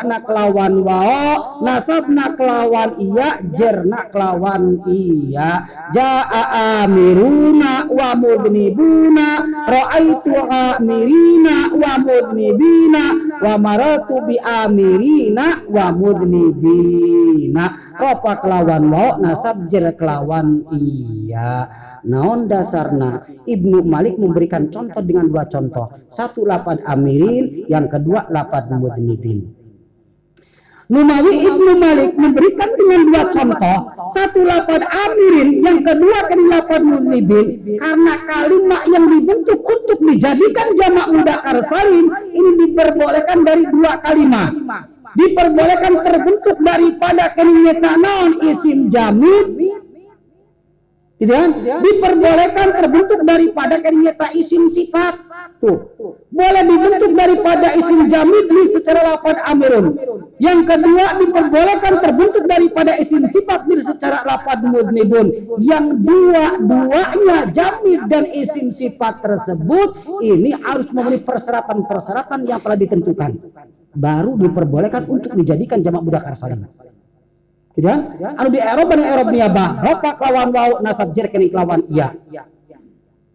[0.07, 3.43] nak kelawan wao nak kelawan iya
[3.85, 5.69] nak kelawan iya.
[5.93, 13.05] Jaa amiruna wa mudnibuna ra'aitu amirina wa mudnibina
[13.43, 17.65] wa maratu bi amirina wa mudnibina.
[18.01, 25.45] Ropa kelawan wao nasab jer kelawan iya naon dasarna Ibnu Malik memberikan contoh dengan dua
[25.49, 25.89] contoh.
[26.09, 29.61] Satu lapan amirin yang kedua lapan mudnibin.
[30.91, 33.79] Numawi Ibnu Malik memberikan dengan dua contoh.
[34.11, 37.47] Satu lapan amirin yang kedua lapan mudnibin.
[37.79, 44.51] Karena kalimat yang dibentuk untuk dijadikan jamak mudakar salim ini diperbolehkan dari dua kalimat.
[45.15, 49.47] Diperbolehkan terbentuk daripada kenyata naon isim jamid
[51.21, 51.51] gitu kan?
[51.85, 55.21] Diperbolehkan terbentuk daripada kenyata isim sifat.
[55.61, 55.93] Tuh.
[56.33, 59.87] Boleh dibentuk daripada isim jamid ini secara lapan amirun.
[60.41, 65.27] Yang kedua diperbolehkan terbentuk daripada isim sifat ini secara lapan mudnibun.
[65.61, 73.31] Yang dua-duanya jamid dan isim sifat tersebut ini harus memenuhi persyaratan-persyaratan yang telah ditentukan.
[73.93, 76.65] Baru diperbolehkan untuk dijadikan jamak mudakar salim
[77.81, 78.01] gitu kan
[78.37, 82.13] anu di Eropa dan Eropa niabah ropa kelawan wau nasab jer kini kelawan iya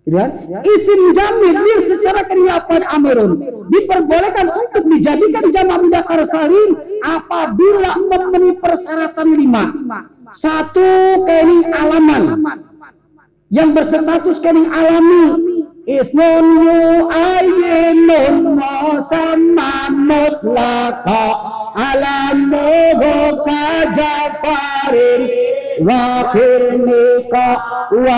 [0.06, 0.30] Gitu kan?
[0.62, 3.42] Isim jamid dir secara kenyataan amirun.
[3.74, 9.74] Diperbolehkan untuk dijadikan jamak mudakar salim apabila memenuhi persyaratan lima.
[10.30, 12.38] Satu kening alaman.
[13.50, 15.58] Yang berstatus kening alami.
[15.90, 21.26] Ismun yu ayyinun musamma mutlaka
[23.44, 25.22] kajafarin
[25.84, 27.48] wa khirnika
[27.92, 28.18] wa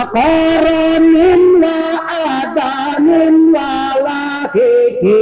[2.38, 5.22] adanin wa lahiki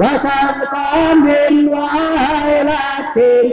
[0.00, 3.44] wa sadqanin wa hailatin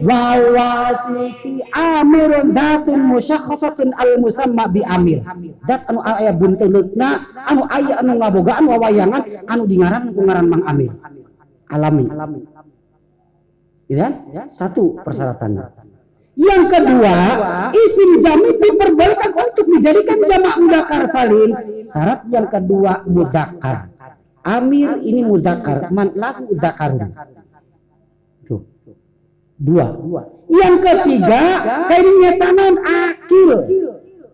[0.00, 5.20] wa wasiki amirun datun musyakhasatun al musamma bi amir.
[5.68, 7.08] Dat anu aya bunteuleukeuna
[7.44, 10.92] anu aya anu ngabogaan wawayangan anu dingaran ku ngaran Mang Amir.
[11.66, 12.06] Alami
[13.86, 14.10] ya
[14.50, 15.86] satu persyaratannya
[16.36, 17.16] yang kedua,
[17.72, 21.80] isim jamid diperbolehkan untuk dijadikan jamak mudakar salim.
[21.80, 23.88] Syarat yang kedua mudakar.
[24.44, 27.08] Amir ini mudakar, man lahu zakarun.
[28.44, 28.68] Tuh.
[29.56, 29.96] Dua.
[30.52, 31.42] Yang ketiga,
[31.88, 33.50] kayaknya tanam akil.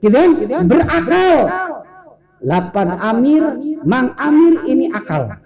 [0.03, 0.31] Gitu kan?
[0.66, 1.37] Berakal.
[2.43, 3.45] Lapan amir,
[3.87, 5.39] mang amir ini akal.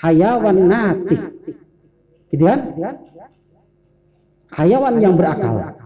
[0.00, 1.20] Hayawan natik.
[2.32, 2.60] Gitu kan?
[4.48, 5.78] Hayawan yang berakal.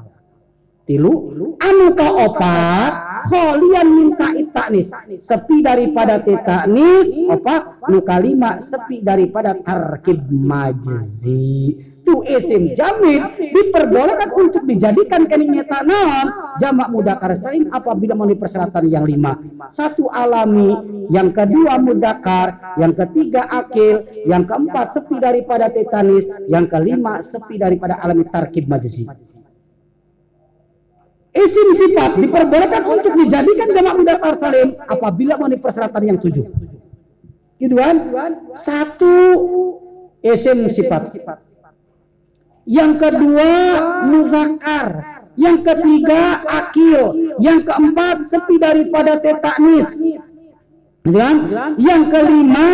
[0.82, 1.30] tilu
[1.62, 2.92] anu ka opat
[3.30, 12.74] kholian minta itaknis sepi daripada tetaknis opat nu kalima sepi daripada tarkib majzi tu isim
[12.74, 16.26] jamid diperbolehkan untuk dijadikan kening naon
[16.58, 19.38] jamak mudakar sain apabila memenuhi persyaratan yang lima
[19.70, 20.74] satu alami
[21.14, 28.02] yang kedua mudakar yang ketiga akil yang keempat sepi daripada tetanis yang kelima sepi daripada
[28.02, 29.06] alami tarkib majzi
[31.32, 36.44] Isim sifat diperbolehkan untuk dijadikan jamak mudzakkar salim apabila memenuhi persyaratan yang tujuh.
[37.56, 38.12] Gitu kan?
[38.52, 39.16] Satu
[40.20, 41.16] isim sifat.
[42.68, 43.50] Yang kedua
[44.06, 44.88] muzakkar.
[45.34, 47.02] Yang ketiga akil.
[47.40, 49.88] Yang keempat sepi daripada tetaknis.
[51.02, 51.36] Kan?
[51.82, 52.68] Yang kelima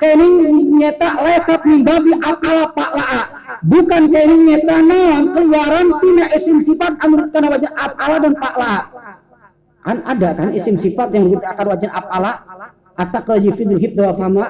[0.00, 7.28] kening nyeta lesat mimbabi ala paklaa bukan kening nyeta naon keluaran tina isim sifat anu
[7.32, 8.74] kana wajah afala dan pakla
[9.84, 12.32] kan ada kan isim sifat yang kita akan wajah afala
[12.96, 14.46] atak lagi fidul hibda wa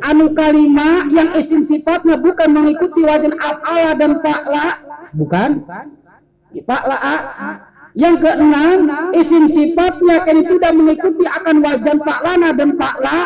[0.00, 4.66] Anu kalima yang isim sifatnya bukan mengikuti wajan af'ala dan fa'la,
[5.12, 5.50] bukan?
[6.66, 6.96] Fa'la
[7.94, 8.78] Yang keenam,
[9.10, 13.18] isim sifatnya kan tidak mengikuti akan wajan fa'lana dan fa'la.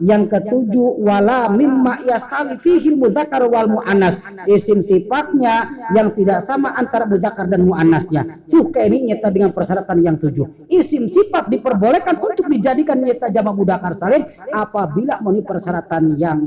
[0.00, 4.20] Yang ketujuh, wala mimma yastawi fihi mudzakkar wal muannas.
[4.48, 8.48] Isim sifatnya yang tidak sama antara mudzakkar dan muannasnya.
[8.48, 10.68] Tuh kayak ini nyata dengan persyaratan yang tujuh.
[10.72, 16.38] Isim sifat diperbolehkan untuk dijadikan nyata jamak mudzakkar salim apabila memenuhi persyaratan yang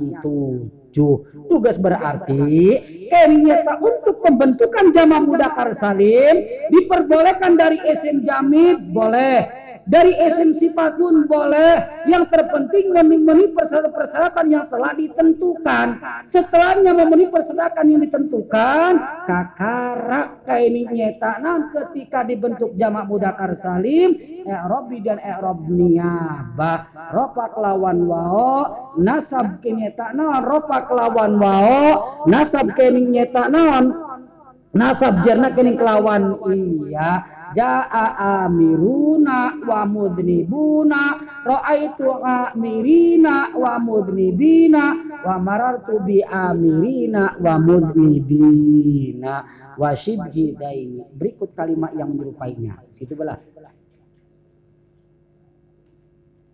[0.93, 1.49] tujuh.
[1.49, 2.77] Tugas berarti
[3.09, 10.15] ternyata untuk pembentukan jamak mudakar salim diperbolehkan dari isim jamid boleh dari
[10.55, 12.05] sifat pun boleh.
[12.07, 15.87] Yang terpenting memenuhi persyaratan-persyaratan yang telah ditentukan.
[16.27, 18.91] Setelahnya memenuhi persyaratan yang ditentukan
[19.23, 28.55] kakarak kaini nyetanan ketika dibentuk jamak mudakar salim i'robi dan i'rob niyabah ropa kelawan wao
[28.99, 31.83] nasab kenyeta naon ropa kelawan wao
[32.27, 33.95] nasab kening nyeta naon
[34.75, 37.23] nasab jerna kening kelawan iya
[37.53, 41.01] jaa amiruna wa mudnibuna.
[41.45, 44.83] Raaitu amirina wa mudnibina.
[45.23, 49.33] Wa marartu bi amirina wa mudnibina.
[49.73, 53.41] Wa shibhi daini berikut kalimat yang menyerupainya situ belah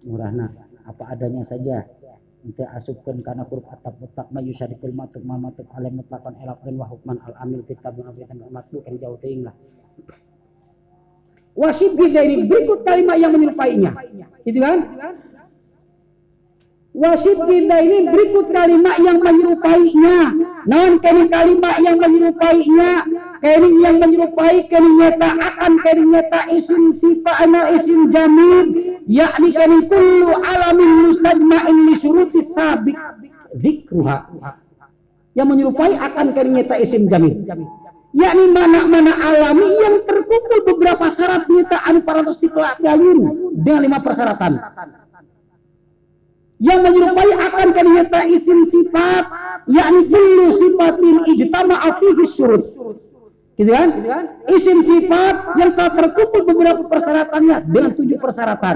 [0.07, 0.47] murahna
[0.87, 1.83] apa adanya saja.
[2.39, 3.99] Nanti asupkan karena huruf atap
[4.31, 9.19] mayu syarikul matuk mamatuk alim mutlakan elakkan wa hukman al amil kitab matuk yang jauh
[9.19, 9.43] ting
[11.59, 13.91] Wasib ini berikut kalimat yang menyerupainya.
[14.47, 14.77] Gitu kan?
[16.95, 20.17] Wasib ini berikut kalimat yang menyerupainya.
[20.63, 23.03] Non kini kalimat yang menyerupainya
[23.39, 28.67] kening yang menyerupai kening nyata akan kening nyata isim sifat isim jamil
[29.07, 32.99] yakni kening kullu alamin mustajma'in li syuruti sabik
[33.55, 34.27] zikruha
[35.33, 37.47] yang menyerupai akan kening nyata isim jamil
[38.13, 43.13] yakni mana-mana alami yang terkumpul beberapa syarat nyata anu parantos dipelajari
[43.53, 44.53] dengan lima persyaratan.
[46.59, 49.23] Yang menyerupai akan kenyata isim sifat
[49.71, 52.63] yakni kullu sifatin ijtama'a fihi syurut.
[53.59, 53.89] Gitu kan?
[54.47, 58.75] Isim sifat yang telah terkumpul beberapa persyaratannya dengan tujuh persyaratan